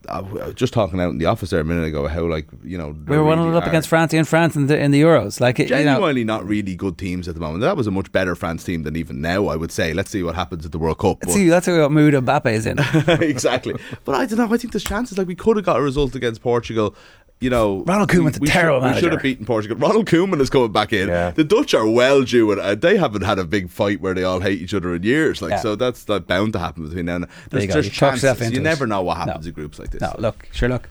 I 0.10 0.22
was 0.22 0.54
just 0.54 0.72
talking 0.74 1.02
out 1.02 1.10
in 1.10 1.18
the 1.18 1.26
office 1.26 1.50
there 1.50 1.60
a 1.60 1.66
minute 1.66 1.86
ago 1.86 2.08
how 2.08 2.24
like 2.26 2.48
you 2.64 2.78
know 2.78 2.96
we 3.08 3.18
were 3.18 3.24
one 3.24 3.40
up 3.54 3.66
against 3.68 3.90
France 3.90 4.14
in 4.14 4.24
France 4.24 4.56
in 4.56 4.68
the 4.68 4.78
in 4.80 4.92
the 4.92 5.02
Euros. 5.02 5.42
Like 5.42 5.60
it- 5.60 5.70
you 5.70 5.76
know, 5.76 5.84
genuinely 5.84 6.24
not 6.24 6.48
really 6.48 6.76
good 6.76 6.98
teams 6.98 7.28
at 7.28 7.34
the 7.36 7.42
moment. 7.42 7.62
That 7.62 7.76
was 7.76 7.88
a 7.88 7.92
much 7.92 8.12
better 8.12 8.34
France 8.36 8.64
team 8.64 8.84
than 8.84 8.96
even 8.96 9.20
now. 9.22 9.48
I 9.48 9.56
would 9.58 9.72
say. 9.72 9.94
Let's 9.94 10.10
see 10.10 10.24
what 10.24 10.36
happens 10.36 10.66
at 10.66 10.72
the 10.72 10.80
World 10.80 11.00
Cup. 11.00 11.18
Let's 11.24 11.34
see, 11.34 11.50
that's 11.50 11.68
what 11.68 11.92
mood 11.92 12.14
Mbappe 12.14 12.52
is 12.54 12.66
in. 12.66 12.80
exactly. 13.22 13.76
But 14.06 14.16
I 14.16 14.26
don't 14.26 14.38
know. 14.38 14.54
I 14.54 14.58
think 14.58 14.72
there's 14.72 14.84
chances. 14.84 15.18
Like 15.18 15.28
we 15.28 15.36
could 15.36 15.58
have 15.58 15.66
got 15.66 15.78
a 15.78 15.82
result 15.82 16.16
against 16.16 16.42
Portugal. 16.42 16.96
You 17.40 17.52
know, 17.52 17.84
Ronald 17.86 18.10
Koeman's 18.10 18.38
a 18.38 18.40
terrible 18.40 18.82
should, 18.82 18.96
We 18.96 19.00
should 19.02 19.12
have 19.12 19.22
beaten 19.22 19.46
Portugal. 19.46 19.78
Ronald 19.78 20.08
Koeman 20.08 20.42
is 20.42 20.50
coming 20.50 20.72
back 20.72 20.92
in. 20.92 21.08
The 21.08 21.44
Dutch 21.44 21.76
are 21.76 21.88
well 21.88 22.24
due, 22.24 22.52
and 22.52 22.60
uh, 22.60 22.74
they 22.74 22.98
haven't 22.98 23.22
had 23.22 23.38
a 23.38 23.44
big 23.46 23.70
fight 23.70 24.02
where 24.02 24.16
they 24.16 24.24
all 24.24 24.40
hate 24.40 24.60
each 24.60 24.74
other 24.74 24.96
in 24.96 25.04
years. 25.04 25.40
Like 25.42 25.52
Yeah. 25.52 25.60
so, 25.60 25.76
that's 25.76 26.06
that 26.06 26.26
bound 26.26 26.54
to 26.54 26.60
happen 26.60 26.84
between 26.88 27.06
now 27.06 27.18
and 27.18 27.28
There 27.52 27.62
you 27.62 27.68
there's 27.68 27.90
chances. 27.90 28.52
You 28.52 28.60
never 28.60 28.88
know 28.88 29.04
what 29.04 29.20
No. 29.20 29.26
happens 29.26 29.46
in 29.46 29.54
groups 29.54 29.78
like 29.78 29.92
this. 29.92 30.02
No, 30.02 30.16
look, 30.18 30.48
sure, 30.52 30.68
look. 30.68 30.90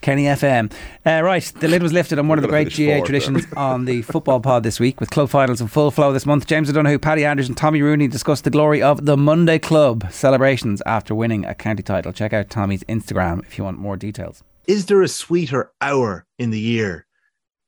Kenny 0.00 0.24
FM. 0.24 0.72
Uh, 1.04 1.22
right, 1.22 1.42
the 1.60 1.68
lid 1.68 1.82
was 1.82 1.92
lifted 1.92 2.18
on 2.18 2.28
one 2.28 2.38
of 2.38 2.42
the 2.42 2.48
great 2.48 2.68
GAA 2.76 3.04
traditions 3.04 3.44
on 3.56 3.84
the 3.86 4.02
football 4.02 4.40
pod 4.40 4.62
this 4.62 4.78
week 4.80 5.00
with 5.00 5.10
club 5.10 5.28
finals 5.30 5.60
in 5.60 5.68
full 5.68 5.90
flow 5.90 6.12
this 6.12 6.26
month. 6.26 6.46
James 6.46 6.68
O'Donoghue, 6.68 6.98
Paddy 6.98 7.24
Andrews, 7.24 7.48
Tommy 7.56 7.80
Rooney 7.80 8.08
discussed 8.08 8.44
the 8.44 8.50
glory 8.50 8.82
of 8.82 9.04
the 9.06 9.16
Monday 9.16 9.58
Club 9.58 10.06
celebrations 10.10 10.82
after 10.84 11.14
winning 11.14 11.44
a 11.44 11.54
county 11.54 11.82
title. 11.82 12.12
Check 12.12 12.32
out 12.32 12.50
Tommy's 12.50 12.82
Instagram 12.84 13.44
if 13.46 13.56
you 13.56 13.64
want 13.64 13.78
more 13.78 13.96
details. 13.96 14.42
Is 14.66 14.86
there 14.86 15.02
a 15.02 15.08
sweeter 15.08 15.72
hour 15.80 16.26
in 16.38 16.50
the 16.50 16.58
year 16.58 17.06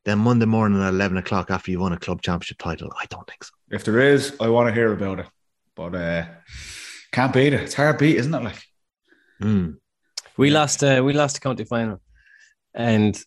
than 0.05 0.18
Monday 0.18 0.46
morning 0.46 0.82
at 0.82 0.88
11 0.88 1.16
o'clock 1.16 1.51
after 1.51 1.70
you 1.70 1.78
won 1.78 1.92
a 1.92 1.99
club 1.99 2.22
championship 2.22 2.59
title? 2.59 2.90
I 3.01 3.07
don't 3.07 3.26
think 3.26 3.44
so. 3.44 3.51
If 3.70 3.84
there 3.84 4.01
is, 4.01 4.36
I 4.40 4.49
want 4.49 4.68
to 4.68 4.74
hear 4.74 4.92
about 4.92 5.20
it. 5.20 5.26
But 5.76 5.94
uh, 5.94 6.26
can't 7.12 7.32
beat 7.32 7.53
it. 7.53 7.61
It's 7.61 7.74
hard 7.74 7.99
beat, 7.99 8.16
isn't 8.16 8.34
it? 8.34 8.42
Like 8.42 8.62
We 10.36 10.51
lost. 10.51 10.82
Uh, 10.82 11.03
we 11.05 11.12
lost 11.12 11.36
the 11.36 11.40
county 11.40 11.64
final, 11.64 12.01
and 12.74 13.20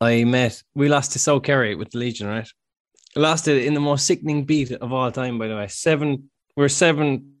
I 0.00 0.24
met. 0.24 0.62
We 0.74 0.88
lost 0.88 1.12
to 1.12 1.18
South 1.18 1.42
Kerry 1.42 1.74
with 1.74 1.90
the 1.90 1.98
Legion, 1.98 2.26
right? 2.26 2.48
Lost 3.16 3.48
it 3.48 3.64
in 3.64 3.74
the 3.74 3.80
most 3.80 4.06
sickening 4.06 4.44
beat 4.44 4.72
of 4.72 4.92
all 4.92 5.10
time. 5.10 5.38
By 5.38 5.48
the 5.48 5.56
way, 5.56 5.68
seven. 5.68 6.30
We're 6.56 6.68
seven 6.68 7.36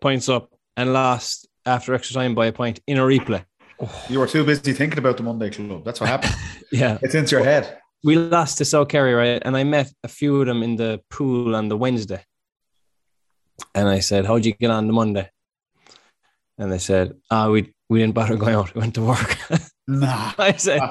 points 0.00 0.28
up 0.28 0.50
and 0.76 0.92
lost 0.92 1.48
after 1.64 1.94
extra 1.94 2.14
time 2.14 2.34
by 2.34 2.46
a 2.46 2.52
point 2.52 2.80
in 2.86 2.98
a 2.98 3.02
replay. 3.02 3.44
You 4.08 4.18
were 4.18 4.26
too 4.26 4.44
busy 4.44 4.72
thinking 4.72 4.98
about 4.98 5.16
the 5.16 5.22
Monday 5.22 5.50
Club. 5.50 5.84
That's 5.84 6.00
what 6.00 6.08
happened. 6.08 6.34
Yeah, 6.70 6.98
it's 7.00 7.14
into 7.14 7.34
your 7.36 7.44
head. 7.44 7.78
We 8.04 8.16
lost 8.16 8.58
to 8.58 8.64
South 8.66 8.88
Kerry, 8.88 9.14
right? 9.14 9.40
And 9.42 9.56
I 9.56 9.64
met 9.64 9.90
a 10.04 10.08
few 10.08 10.38
of 10.40 10.46
them 10.46 10.62
in 10.62 10.76
the 10.76 11.00
pool 11.08 11.56
on 11.56 11.68
the 11.68 11.78
Wednesday. 11.78 12.22
And 13.74 13.88
I 13.88 14.00
said, 14.00 14.26
How'd 14.26 14.44
you 14.44 14.52
get 14.52 14.70
on 14.70 14.86
the 14.86 14.92
Monday? 14.92 15.30
And 16.58 16.70
they 16.70 16.78
said, 16.78 17.14
Ah, 17.30 17.48
we 17.48 17.72
we 17.88 18.00
didn't 18.00 18.14
bother 18.14 18.36
going 18.36 18.54
out. 18.54 18.74
We 18.74 18.80
went 18.80 18.94
to 18.96 19.02
work. 19.02 19.38
Nah. 19.90 20.34
I 20.36 20.52
said, 20.52 20.82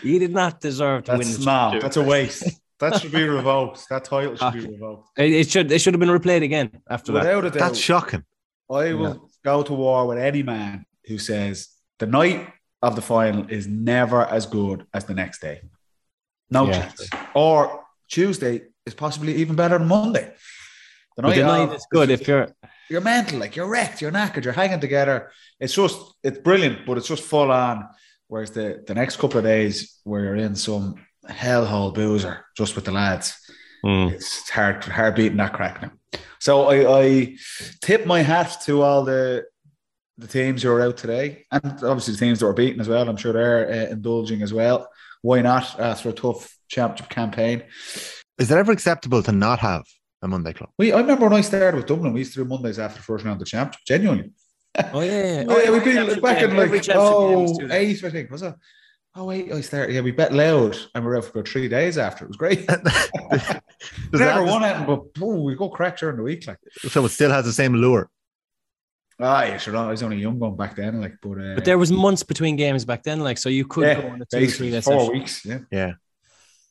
You 0.00 0.20
did 0.20 0.32
not 0.32 0.60
deserve 0.60 1.02
to 1.06 1.10
win. 1.12 1.22
That's 1.22 1.38
the 1.38 1.44
nah, 1.44 1.72
championship." 1.72 1.82
that's 1.82 1.96
a 1.96 2.02
waste. 2.02 2.44
That 2.78 3.00
should 3.00 3.10
be 3.10 3.24
revoked. 3.24 3.88
That 3.90 4.04
title 4.04 4.36
should 4.36 4.52
be 4.52 4.60
revoked. 4.60 5.08
It, 5.18 5.32
it 5.32 5.50
should 5.50 5.72
it 5.72 5.80
should 5.80 5.94
have 5.94 5.98
been 5.98 6.08
replayed 6.08 6.44
again 6.44 6.70
after 6.88 7.12
Without 7.12 7.42
that. 7.42 7.56
a 7.56 7.58
doubt. 7.58 7.76
shocking. 7.76 8.22
I 8.70 8.92
will 8.92 9.28
go 9.44 9.64
to 9.64 9.72
war 9.72 10.06
with 10.06 10.18
any 10.18 10.44
man 10.44 10.86
who 11.06 11.18
says 11.18 11.68
the 11.98 12.06
night 12.06 12.48
of 12.82 12.94
the 12.94 13.02
final 13.02 13.46
is 13.48 13.66
never 13.66 14.24
as 14.24 14.46
good 14.46 14.86
as 14.94 15.04
the 15.04 15.14
next 15.14 15.40
day. 15.40 15.62
No 16.50 16.66
Yeah. 16.66 16.80
chance. 16.80 17.10
Or 17.34 17.84
Tuesday 18.08 18.62
is 18.86 18.94
possibly 18.94 19.34
even 19.36 19.56
better 19.56 19.78
than 19.78 19.88
Monday. 19.88 20.32
The 21.16 21.22
But 21.22 21.34
the 21.34 21.42
night 21.42 21.72
is 21.74 21.86
good 21.90 22.10
if 22.10 22.26
you're 22.28 22.48
you're 22.88 23.02
mental, 23.02 23.38
like 23.38 23.54
you're 23.54 23.68
wrecked, 23.68 24.00
you're 24.00 24.12
knackered, 24.12 24.44
you're 24.44 24.52
hanging 24.52 24.80
together. 24.80 25.30
It's 25.60 25.74
just 25.74 25.98
it's 26.22 26.38
brilliant, 26.38 26.86
but 26.86 26.96
it's 26.96 27.08
just 27.08 27.24
full 27.24 27.50
on. 27.50 27.88
Whereas 28.28 28.50
the 28.50 28.82
the 28.86 28.94
next 28.94 29.16
couple 29.16 29.38
of 29.38 29.44
days 29.44 29.98
where 30.04 30.24
you're 30.24 30.36
in 30.36 30.54
some 30.54 30.94
hellhole 31.28 31.92
boozer 31.92 32.44
just 32.56 32.76
with 32.76 32.84
the 32.84 32.92
lads, 32.92 33.34
hmm. 33.82 34.08
it's, 34.08 34.40
it's 34.40 34.50
hard 34.50 34.84
hard 34.84 35.16
beating 35.16 35.38
that 35.38 35.52
crack 35.52 35.82
now. 35.82 35.92
So 36.38 36.68
I, 36.68 37.00
I 37.02 37.36
tip 37.82 38.06
my 38.06 38.22
hat 38.22 38.56
to 38.66 38.82
all 38.82 39.04
the 39.04 39.44
the 40.18 40.26
teams 40.26 40.62
who 40.62 40.70
are 40.70 40.82
out 40.82 40.96
today, 40.96 41.44
and 41.52 41.64
obviously 41.64 42.14
the 42.14 42.18
teams 42.20 42.40
that 42.40 42.46
were 42.46 42.52
beaten 42.52 42.80
as 42.80 42.88
well. 42.88 43.08
I'm 43.08 43.16
sure 43.16 43.32
they're 43.32 43.70
uh, 43.70 43.92
indulging 43.92 44.42
as 44.42 44.52
well. 44.52 44.88
Why 45.22 45.40
not 45.40 45.78
after 45.80 46.10
a 46.10 46.12
tough 46.12 46.56
championship 46.68 47.08
campaign? 47.08 47.62
Is 48.38 48.50
it 48.50 48.58
ever 48.58 48.72
acceptable 48.72 49.22
to 49.22 49.32
not 49.32 49.58
have 49.60 49.84
a 50.22 50.28
Monday 50.28 50.52
club? 50.52 50.70
We 50.78 50.92
I 50.92 51.00
remember 51.00 51.28
when 51.28 51.38
I 51.38 51.40
started 51.40 51.76
with 51.76 51.86
Dublin, 51.86 52.12
we 52.12 52.20
used 52.20 52.34
to 52.34 52.44
do 52.44 52.48
Mondays 52.48 52.78
after 52.78 52.98
the 52.98 53.04
first 53.04 53.24
round 53.24 53.36
of 53.36 53.38
the 53.40 53.44
championship. 53.46 53.80
Genuinely. 53.86 54.32
Oh 54.92 55.00
yeah, 55.00 55.44
Oh, 55.48 55.58
yeah, 55.58 55.70
we 55.72 55.80
beat 55.80 55.94
Championship 55.94 56.22
back 56.22 56.38
game, 56.40 56.50
in 56.50 56.56
like 56.56 56.66
championship 56.82 56.94
game 56.94 57.00
oh 57.00 57.42
was 57.42 57.58
Tuesday. 57.58 58.06
I 58.06 58.10
think 58.10 58.30
was 58.30 58.42
it? 58.42 58.54
Oh 59.16 59.24
wait, 59.24 59.52
I 59.52 59.60
started. 59.60 59.94
Yeah, 59.94 60.02
we 60.02 60.12
bet 60.12 60.32
loud, 60.32 60.76
and 60.94 61.02
we 61.02 61.08
were 61.08 61.16
out 61.16 61.24
for 61.24 61.30
about 61.30 61.48
three 61.48 61.66
days 61.68 61.98
after. 61.98 62.24
It 62.24 62.28
was 62.28 62.36
great. 62.36 62.68
Never 64.12 64.44
won 64.44 64.62
it, 64.62 64.86
but 64.86 65.00
oh, 65.20 65.42
we 65.42 65.56
go 65.56 65.68
crack 65.68 65.98
during 65.98 66.18
the 66.18 66.22
week. 66.22 66.46
Like, 66.46 66.58
So 66.76 67.04
it 67.04 67.08
still 67.08 67.30
has 67.30 67.44
the 67.44 67.52
same 67.52 67.74
lure. 67.74 68.10
Ah, 69.20 69.42
yeah, 69.44 69.56
sure. 69.58 69.76
I 69.76 69.90
was 69.90 70.02
only 70.02 70.18
young 70.18 70.38
going 70.38 70.56
back 70.56 70.76
then. 70.76 71.00
Like, 71.00 71.16
but 71.22 71.38
uh, 71.38 71.54
But 71.54 71.64
there 71.64 71.78
was 71.78 71.90
months 71.92 72.22
between 72.22 72.56
games 72.56 72.84
back 72.84 73.02
then, 73.02 73.20
like 73.20 73.38
so 73.38 73.48
you 73.48 73.64
could 73.66 73.84
Yeah, 73.86 74.00
go 74.02 74.08
on 74.08 74.22
a 74.22 74.24
two, 74.26 74.38
basically 74.40 74.70
three 74.70 74.80
session. 74.80 75.12
weeks, 75.12 75.44
yeah. 75.44 75.58
Yeah. 75.70 75.92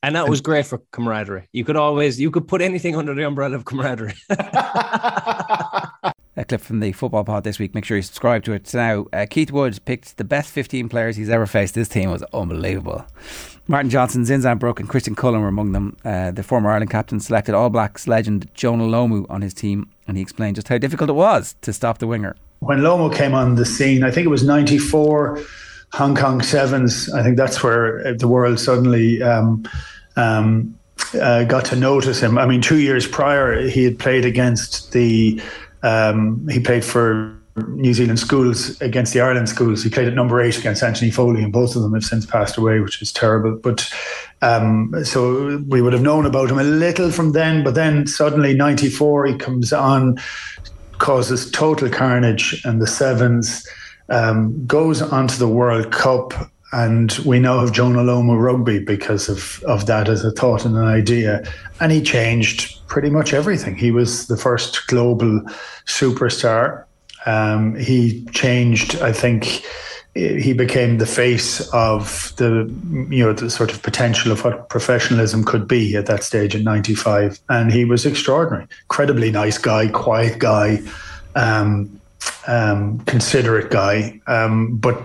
And 0.03 0.15
that 0.15 0.29
was 0.29 0.41
great 0.41 0.65
for 0.65 0.79
camaraderie. 0.91 1.47
You 1.51 1.65
could 1.65 1.75
always 1.75 2.19
you 2.19 2.29
could 2.31 2.47
put 2.47 2.61
anything 2.61 2.95
under 2.95 3.13
the 3.15 3.23
umbrella 3.25 3.55
of 3.55 3.65
camaraderie. 3.65 4.13
A 6.39 6.45
clip 6.45 6.61
from 6.61 6.81
the 6.81 6.91
football 6.91 7.23
pod 7.23 7.43
this 7.43 7.57
week. 7.57 7.73
Make 7.73 7.83
sure 7.83 7.97
you 7.97 8.03
subscribe 8.03 8.43
to 8.43 8.53
it 8.53 8.71
now. 8.71 9.07
Uh, 9.11 9.25
Keith 9.27 9.51
Wood 9.51 9.79
picked 9.85 10.17
the 10.17 10.23
best 10.23 10.51
15 10.51 10.87
players 10.87 11.15
he's 11.15 11.31
ever 11.31 11.47
faced. 11.47 11.73
This 11.73 11.89
team 11.89 12.11
was 12.11 12.21
unbelievable. 12.31 13.07
Martin 13.69 13.89
Johnson, 13.89 14.23
Zinzan 14.23 14.59
Brooke, 14.59 14.79
and 14.79 14.87
Christian 14.87 15.13
Cullen 15.13 15.41
were 15.41 15.49
among 15.49 15.73
them. 15.73 15.97
Uh, 16.05 16.31
the 16.31 16.41
former 16.41 16.69
Ireland 16.71 16.89
captain 16.89 17.19
selected 17.19 17.53
All 17.53 17.69
Blacks 17.69 18.07
legend 18.07 18.49
Jonah 18.53 18.85
Lomu 18.85 19.25
on 19.29 19.41
his 19.41 19.53
team, 19.53 19.89
and 20.07 20.15
he 20.15 20.23
explained 20.23 20.55
just 20.55 20.69
how 20.69 20.77
difficult 20.77 21.09
it 21.09 21.13
was 21.13 21.55
to 21.61 21.73
stop 21.73 21.97
the 21.97 22.07
winger. 22.07 22.35
when 22.59 22.79
Lomu 22.79 23.13
came 23.13 23.33
on 23.33 23.55
the 23.55 23.65
scene, 23.65 24.03
I 24.03 24.11
think 24.11 24.25
it 24.25 24.29
was 24.29 24.43
94 24.43 25.41
Hong 25.93 26.15
Kong 26.15 26.41
Sevens. 26.41 27.11
I 27.13 27.23
think 27.23 27.35
that's 27.35 27.61
where 27.61 28.07
uh, 28.07 28.13
the 28.13 28.27
world 28.27 28.59
suddenly 28.59 29.21
um, 29.21 29.63
um, 30.15 30.77
uh, 31.21 31.43
got 31.43 31.65
to 31.65 31.75
notice 31.75 32.21
him. 32.21 32.37
I 32.37 32.45
mean, 32.45 32.61
two 32.61 32.79
years 32.79 33.05
prior, 33.05 33.67
he 33.67 33.83
had 33.83 33.99
played 33.99 34.25
against 34.25 34.93
the, 34.93 35.41
um, 35.83 36.47
he 36.47 36.59
played 36.61 36.85
for 36.85 37.36
New 37.69 37.93
Zealand 37.93 38.19
schools 38.19 38.79
against 38.81 39.13
the 39.13 39.21
Ireland 39.21 39.49
schools. 39.49 39.83
He 39.83 39.89
played 39.89 40.07
at 40.07 40.13
number 40.13 40.41
eight 40.41 40.57
against 40.57 40.83
Anthony 40.83 41.11
Foley, 41.11 41.43
and 41.43 41.51
both 41.51 41.75
of 41.75 41.81
them 41.81 41.93
have 41.93 42.03
since 42.03 42.25
passed 42.25 42.57
away, 42.57 42.79
which 42.79 43.01
is 43.01 43.11
terrible. 43.11 43.57
But 43.57 43.91
um, 44.41 44.93
so 45.03 45.63
we 45.67 45.81
would 45.81 45.93
have 45.93 46.01
known 46.01 46.25
about 46.25 46.51
him 46.51 46.59
a 46.59 46.63
little 46.63 47.11
from 47.11 47.31
then. 47.31 47.63
But 47.63 47.75
then 47.75 48.07
suddenly, 48.07 48.53
94, 48.53 49.25
he 49.25 49.35
comes 49.37 49.73
on 49.73 50.19
causes 50.97 51.49
total 51.51 51.89
carnage 51.89 52.61
and 52.65 52.81
the 52.81 52.87
sevens 52.87 53.67
um, 54.09 54.65
goes 54.65 55.01
onto 55.01 55.35
the 55.37 55.47
World 55.47 55.91
Cup 55.91 56.33
and 56.73 57.13
we 57.25 57.39
now 57.39 57.59
have 57.59 57.71
Jonah 57.71 58.03
Lomu 58.03 58.39
rugby 58.39 58.79
because 58.79 59.29
of, 59.29 59.63
of 59.63 59.85
that 59.85 60.09
as 60.09 60.25
a 60.25 60.31
thought 60.31 60.65
and 60.65 60.75
an 60.75 60.83
idea 60.83 61.43
and 61.79 61.91
he 61.91 62.01
changed 62.01 62.85
pretty 62.87 63.09
much 63.09 63.33
everything 63.33 63.75
he 63.75 63.91
was 63.91 64.27
the 64.27 64.37
first 64.37 64.87
global 64.87 65.41
superstar 65.85 66.86
um, 67.27 67.75
he 67.75 68.25
changed 68.31 68.99
I 69.01 69.11
think 69.11 69.63
he 70.17 70.53
became 70.53 70.97
the 70.97 71.05
face 71.05 71.61
of 71.73 72.33
the 72.37 72.73
you 73.09 73.23
know 73.23 73.33
the 73.33 73.49
sort 73.49 73.71
of 73.71 73.83
potential 73.83 74.31
of 74.31 74.43
what 74.43 74.69
professionalism 74.69 75.43
could 75.43 75.67
be 75.67 75.95
at 75.95 76.07
that 76.07 76.23
stage 76.23 76.55
in 76.55 76.63
95 76.63 77.39
and 77.49 77.71
he 77.71 77.85
was 77.85 78.05
extraordinary 78.05 78.67
incredibly 78.85 79.29
nice 79.29 79.59
guy 79.59 79.87
quiet 79.87 80.39
guy 80.39 80.81
um, 81.35 82.01
um, 82.47 82.99
considerate 83.01 83.69
guy 83.69 84.19
um, 84.25 84.75
but 84.77 84.99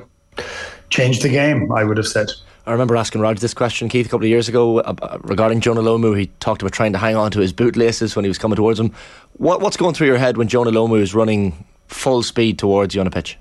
changed 0.88 1.22
the 1.22 1.28
game 1.28 1.70
I 1.72 1.84
would 1.84 1.98
have 1.98 2.08
said 2.08 2.30
I 2.64 2.70
remember 2.70 2.96
asking 2.96 3.22
Roger 3.22 3.40
this 3.40 3.54
question, 3.54 3.88
Keith, 3.88 4.06
a 4.06 4.08
couple 4.08 4.24
of 4.24 4.30
years 4.30 4.48
ago 4.48 4.78
uh, 4.78 5.18
regarding 5.22 5.60
Jonah 5.60 5.80
Lomu. 5.80 6.16
He 6.16 6.26
talked 6.38 6.62
about 6.62 6.70
trying 6.72 6.92
to 6.92 6.98
hang 6.98 7.16
on 7.16 7.32
to 7.32 7.40
his 7.40 7.52
bootlaces 7.52 8.14
when 8.14 8.24
he 8.24 8.28
was 8.28 8.38
coming 8.38 8.54
towards 8.54 8.78
him. 8.78 8.94
What, 9.32 9.60
what's 9.60 9.76
going 9.76 9.94
through 9.94 10.06
your 10.06 10.18
head 10.18 10.36
when 10.36 10.46
Jonah 10.46 10.70
Lomu 10.70 11.00
is 11.00 11.12
running 11.12 11.64
full 11.92 12.22
speed 12.22 12.58
towards 12.58 12.94
you 12.94 13.00
on 13.00 13.06
a 13.06 13.10
pitch? 13.10 13.38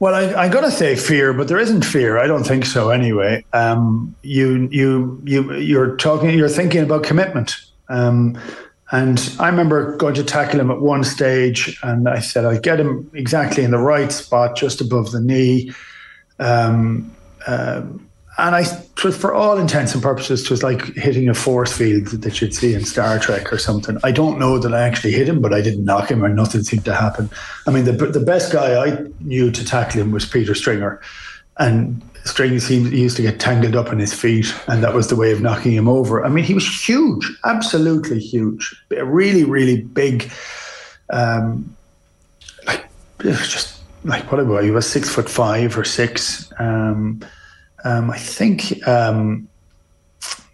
Well, 0.00 0.14
I, 0.14 0.44
I 0.44 0.48
gotta 0.48 0.70
say 0.70 0.94
fear, 0.94 1.32
but 1.32 1.48
there 1.48 1.58
isn't 1.58 1.84
fear. 1.84 2.18
I 2.18 2.26
don't 2.26 2.44
think 2.44 2.64
so. 2.64 2.90
Anyway, 2.90 3.44
um, 3.52 4.14
you 4.22 4.68
you 4.70 5.20
you 5.24 5.54
you're 5.54 5.96
talking, 5.96 6.38
you're 6.38 6.48
thinking 6.48 6.84
about 6.84 7.02
commitment. 7.02 7.56
Um, 7.88 8.38
and 8.90 9.34
I 9.38 9.48
remember 9.48 9.96
going 9.96 10.14
to 10.14 10.24
tackle 10.24 10.60
him 10.60 10.70
at 10.70 10.80
one 10.80 11.04
stage, 11.04 11.78
and 11.82 12.08
I 12.08 12.20
said 12.20 12.44
I'd 12.44 12.62
get 12.62 12.80
him 12.80 13.10
exactly 13.12 13.64
in 13.64 13.70
the 13.70 13.78
right 13.78 14.10
spot, 14.10 14.56
just 14.56 14.80
above 14.80 15.10
the 15.10 15.20
knee. 15.20 15.72
Um, 16.38 17.14
um, 17.46 18.07
and 18.38 18.54
I, 18.54 18.62
for 18.64 19.34
all 19.34 19.58
intents 19.58 19.94
and 19.94 20.02
purposes, 20.02 20.42
it 20.42 20.50
was 20.50 20.62
like 20.62 20.94
hitting 20.94 21.28
a 21.28 21.34
force 21.34 21.76
field 21.76 22.06
that 22.06 22.40
you'd 22.40 22.54
see 22.54 22.72
in 22.72 22.84
Star 22.84 23.18
Trek 23.18 23.52
or 23.52 23.58
something. 23.58 23.98
I 24.04 24.12
don't 24.12 24.38
know 24.38 24.58
that 24.58 24.72
I 24.72 24.82
actually 24.82 25.12
hit 25.12 25.28
him, 25.28 25.42
but 25.42 25.52
I 25.52 25.60
didn't 25.60 25.84
knock 25.84 26.08
him 26.08 26.24
or 26.24 26.28
nothing 26.28 26.62
seemed 26.62 26.84
to 26.84 26.94
happen. 26.94 27.28
I 27.66 27.72
mean, 27.72 27.84
the 27.84 27.92
the 27.92 28.20
best 28.20 28.52
guy 28.52 28.80
I 28.80 29.04
knew 29.20 29.50
to 29.50 29.64
tackle 29.64 30.00
him 30.00 30.12
was 30.12 30.24
Peter 30.24 30.54
Stringer, 30.54 31.00
and 31.58 32.00
Stringer 32.24 32.60
seemed 32.60 32.92
he 32.92 33.00
used 33.00 33.16
to 33.16 33.22
get 33.22 33.40
tangled 33.40 33.74
up 33.74 33.92
in 33.92 33.98
his 33.98 34.14
feet, 34.14 34.54
and 34.68 34.84
that 34.84 34.94
was 34.94 35.08
the 35.08 35.16
way 35.16 35.32
of 35.32 35.40
knocking 35.40 35.72
him 35.72 35.88
over. 35.88 36.24
I 36.24 36.28
mean, 36.28 36.44
he 36.44 36.54
was 36.54 36.88
huge, 36.88 37.28
absolutely 37.44 38.20
huge, 38.20 38.72
a 38.96 39.04
really, 39.04 39.42
really 39.42 39.82
big. 39.82 40.30
Um, 41.10 41.76
like 42.66 42.86
just 43.24 43.80
like 44.04 44.30
what 44.30 44.40
about 44.40 44.62
he 44.62 44.70
was 44.70 44.88
six 44.88 45.08
foot 45.12 45.28
five 45.28 45.76
or 45.76 45.84
six. 45.84 46.52
Um, 46.60 47.20
um, 47.84 48.10
I 48.10 48.18
think, 48.18 48.86
um, 48.86 49.48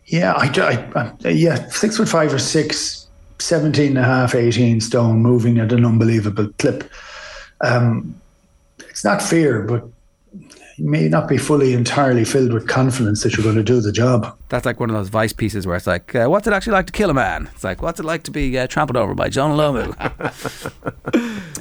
yeah, 0.07 0.33
I, 0.33 0.47
I, 0.47 1.13
I, 1.25 1.29
yeah, 1.29 1.69
six 1.69 1.97
foot 1.97 2.09
five 2.09 2.33
or 2.33 2.39
six, 2.39 3.07
17 3.39 3.89
and 3.89 3.99
a 3.99 4.05
half, 4.05 4.35
18 4.35 4.81
stone, 4.81 5.21
moving 5.21 5.59
at 5.59 5.73
an 5.73 5.85
unbelievable 5.85 6.49
clip. 6.59 6.91
Um, 7.61 8.15
it's 8.89 9.05
not 9.05 9.23
fear, 9.23 9.63
but 9.63 9.85
you 10.77 10.89
may 10.89 11.09
not 11.09 11.29
be 11.29 11.39
fully 11.39 11.73
entirely 11.73 12.25
filled 12.25 12.53
with 12.53 12.69
confidence 12.69 13.23
that 13.23 13.37
you're 13.37 13.45
going 13.45 13.57
to 13.57 13.63
do 13.63 13.81
the 13.81 13.93
job. 13.93 14.37
That's 14.55 14.67
like 14.67 14.79
one 14.79 14.89
of 14.89 14.95
those 14.95 15.09
Vice 15.09 15.33
pieces 15.33 15.67
where 15.67 15.75
it's 15.75 15.89
like, 15.89 16.15
uh, 16.15 16.27
what's 16.29 16.47
it 16.47 16.53
actually 16.53 16.75
like 16.75 16.87
to 16.87 16.93
kill 16.93 17.11
a 17.11 17.15
man? 17.15 17.51
It's 17.53 17.65
like, 17.65 17.83
what's 17.83 17.99
it 17.99 18.05
like 18.05 18.23
to 18.23 18.31
be 18.31 18.57
uh, 18.57 18.69
trampled 18.69 18.97
over 18.97 19.13
by 19.13 19.29
John 19.29 19.57
Lomu? 19.59 19.91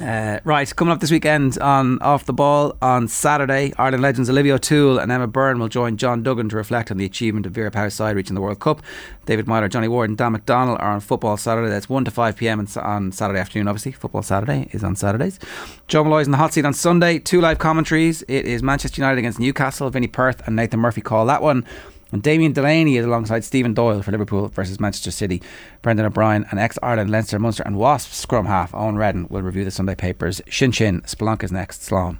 uh, 0.00 0.40
right, 0.44 0.76
coming 0.76 0.92
up 0.92 1.00
this 1.00 1.10
weekend 1.10 1.58
on 1.58 2.00
Off 2.02 2.24
the 2.24 2.32
Ball 2.32 2.76
on 2.80 3.08
Saturday, 3.08 3.72
Ireland 3.78 4.00
legends 4.00 4.30
Olivia 4.30 4.54
O'Toole 4.54 5.00
and 5.00 5.10
Emma 5.10 5.26
Byrne 5.26 5.58
will 5.58 5.66
join 5.66 5.96
John 5.96 6.22
Duggan 6.22 6.48
to 6.50 6.56
reflect 6.56 6.92
on 6.92 6.96
the 6.96 7.04
achievement 7.04 7.46
of 7.46 7.52
Vera 7.52 7.72
Pauw's 7.72 7.94
side 7.94 8.14
reaching 8.14 8.36
the 8.36 8.40
World 8.40 8.60
Cup. 8.60 8.80
David 9.26 9.48
Myler, 9.48 9.68
Johnny 9.68 9.88
Ward, 9.88 10.10
and 10.10 10.16
Dan 10.16 10.30
McDonald 10.30 10.78
are 10.78 10.92
on 10.92 11.00
Football 11.00 11.36
Saturday. 11.36 11.70
That's 11.70 11.88
1 11.88 12.04
to 12.04 12.12
5 12.12 12.36
pm 12.36 12.60
on, 12.60 12.68
on 12.80 13.10
Saturday 13.10 13.40
afternoon, 13.40 13.66
obviously. 13.66 13.90
Football 13.90 14.22
Saturday 14.22 14.68
is 14.70 14.84
on 14.84 14.94
Saturdays. 14.94 15.40
Joe 15.88 16.04
Molloy's 16.04 16.28
in 16.28 16.30
the 16.30 16.38
hot 16.38 16.52
seat 16.52 16.64
on 16.64 16.74
Sunday. 16.74 17.18
Two 17.18 17.40
live 17.40 17.58
commentaries. 17.58 18.22
It 18.28 18.44
is 18.44 18.62
Manchester 18.62 19.00
United 19.00 19.18
against 19.18 19.40
Newcastle. 19.40 19.90
Vinny 19.90 20.06
Perth 20.06 20.46
and 20.46 20.54
Nathan 20.54 20.78
Murphy 20.78 21.00
call 21.00 21.26
that 21.26 21.42
one. 21.42 21.66
And 22.12 22.22
Damien 22.22 22.52
Delaney 22.52 22.96
is 22.96 23.04
alongside 23.04 23.44
Stephen 23.44 23.74
Doyle 23.74 24.02
for 24.02 24.12
Liverpool 24.12 24.48
versus 24.48 24.80
Manchester 24.80 25.10
City. 25.10 25.42
Brendan 25.82 26.06
O'Brien 26.06 26.46
and 26.50 26.60
ex 26.60 26.78
Ireland, 26.82 27.10
Leinster, 27.10 27.38
Munster, 27.38 27.64
and 27.64 27.76
Wasps 27.76 28.16
scrum 28.16 28.46
half 28.46 28.72
Eoin 28.72 28.94
Reddan 28.94 29.30
will 29.30 29.42
review 29.42 29.64
the 29.64 29.70
Sunday 29.70 29.94
papers. 29.94 30.40
Shin 30.48 30.72
Shin, 30.72 31.00
Spelunka's 31.02 31.52
next. 31.52 31.80
Slán. 31.80 32.18